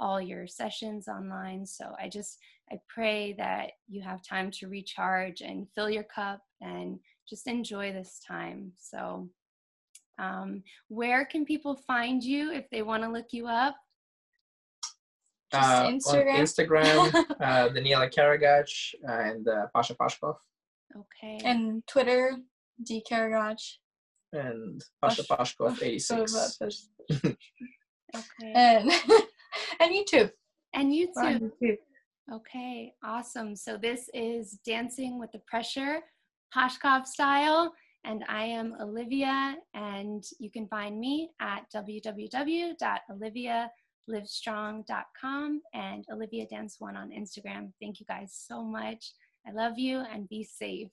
all 0.00 0.20
your 0.20 0.46
sessions 0.46 1.06
online. 1.06 1.64
So 1.64 1.92
I 2.00 2.08
just, 2.08 2.38
I 2.70 2.80
pray 2.88 3.34
that 3.38 3.72
you 3.88 4.02
have 4.02 4.22
time 4.22 4.50
to 4.52 4.68
recharge 4.68 5.40
and 5.42 5.68
fill 5.74 5.88
your 5.88 6.04
cup 6.04 6.40
and 6.60 6.98
just 7.28 7.46
enjoy 7.46 7.92
this 7.92 8.20
time. 8.26 8.72
So, 8.78 9.28
um, 10.18 10.62
where 10.88 11.24
can 11.24 11.44
people 11.44 11.74
find 11.74 12.22
you 12.22 12.52
if 12.52 12.68
they 12.70 12.82
want 12.82 13.02
to 13.02 13.08
look 13.08 13.28
you 13.30 13.46
up? 13.46 13.76
Just 15.52 15.70
Uh, 15.70 15.86
Instagram? 15.88 16.34
On 16.34 16.40
Instagram, 16.40 17.24
uh, 17.40 17.68
Daniella 17.68 18.08
Karagach 18.08 18.94
and 19.04 19.46
uh, 19.48 19.66
Pasha 19.74 19.94
Pashkov 19.94 20.36
Okay. 20.96 21.38
and 21.44 21.86
Twitter, 21.86 22.36
D 22.82 23.02
Karagach. 23.08 23.62
and 24.32 24.82
Pasha 25.02 25.24
Pash- 25.24 25.56
Pashkov 25.56 25.76
So 26.00 26.22
86. 26.24 26.88
okay. 28.16 28.52
And 28.54 28.90
and 29.80 29.90
YouTube. 29.92 30.30
And 30.74 30.94
you 30.94 31.10
We're 31.14 31.22
on. 31.22 31.40
YouTube. 31.62 31.78
Okay, 32.32 32.94
awesome. 33.04 33.54
So 33.56 33.76
this 33.76 34.08
is 34.14 34.58
Dancing 34.64 35.18
with 35.18 35.32
the 35.32 35.40
Pressure, 35.40 36.00
Pashkov 36.54 37.06
style, 37.06 37.74
and 38.04 38.24
I 38.28 38.44
am 38.44 38.74
Olivia, 38.80 39.56
and 39.74 40.24
you 40.38 40.50
can 40.50 40.66
find 40.68 40.98
me 40.98 41.30
at 41.40 41.64
www.olivialivestrong.com 44.08 45.60
and 45.74 46.04
Olivia 46.12 46.46
Dance 46.46 46.76
One 46.78 46.96
on 46.96 47.10
Instagram. 47.10 47.72
Thank 47.80 48.00
you 48.00 48.06
guys 48.06 48.34
so 48.46 48.62
much. 48.62 49.12
I 49.46 49.52
love 49.52 49.78
you 49.78 50.04
and 50.12 50.28
be 50.28 50.44
safe. 50.44 50.90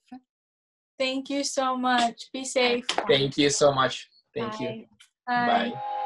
Thank 0.98 1.30
you 1.30 1.44
so 1.44 1.76
much. 1.76 2.30
Be 2.32 2.44
safe. 2.44 2.86
Thank 3.08 3.38
you 3.38 3.50
so 3.50 3.72
much. 3.72 4.08
Thank 4.34 4.60
you. 4.60 4.84
Bye. 5.26 5.46
Bye. 5.46 5.70
Bye. 5.70 5.96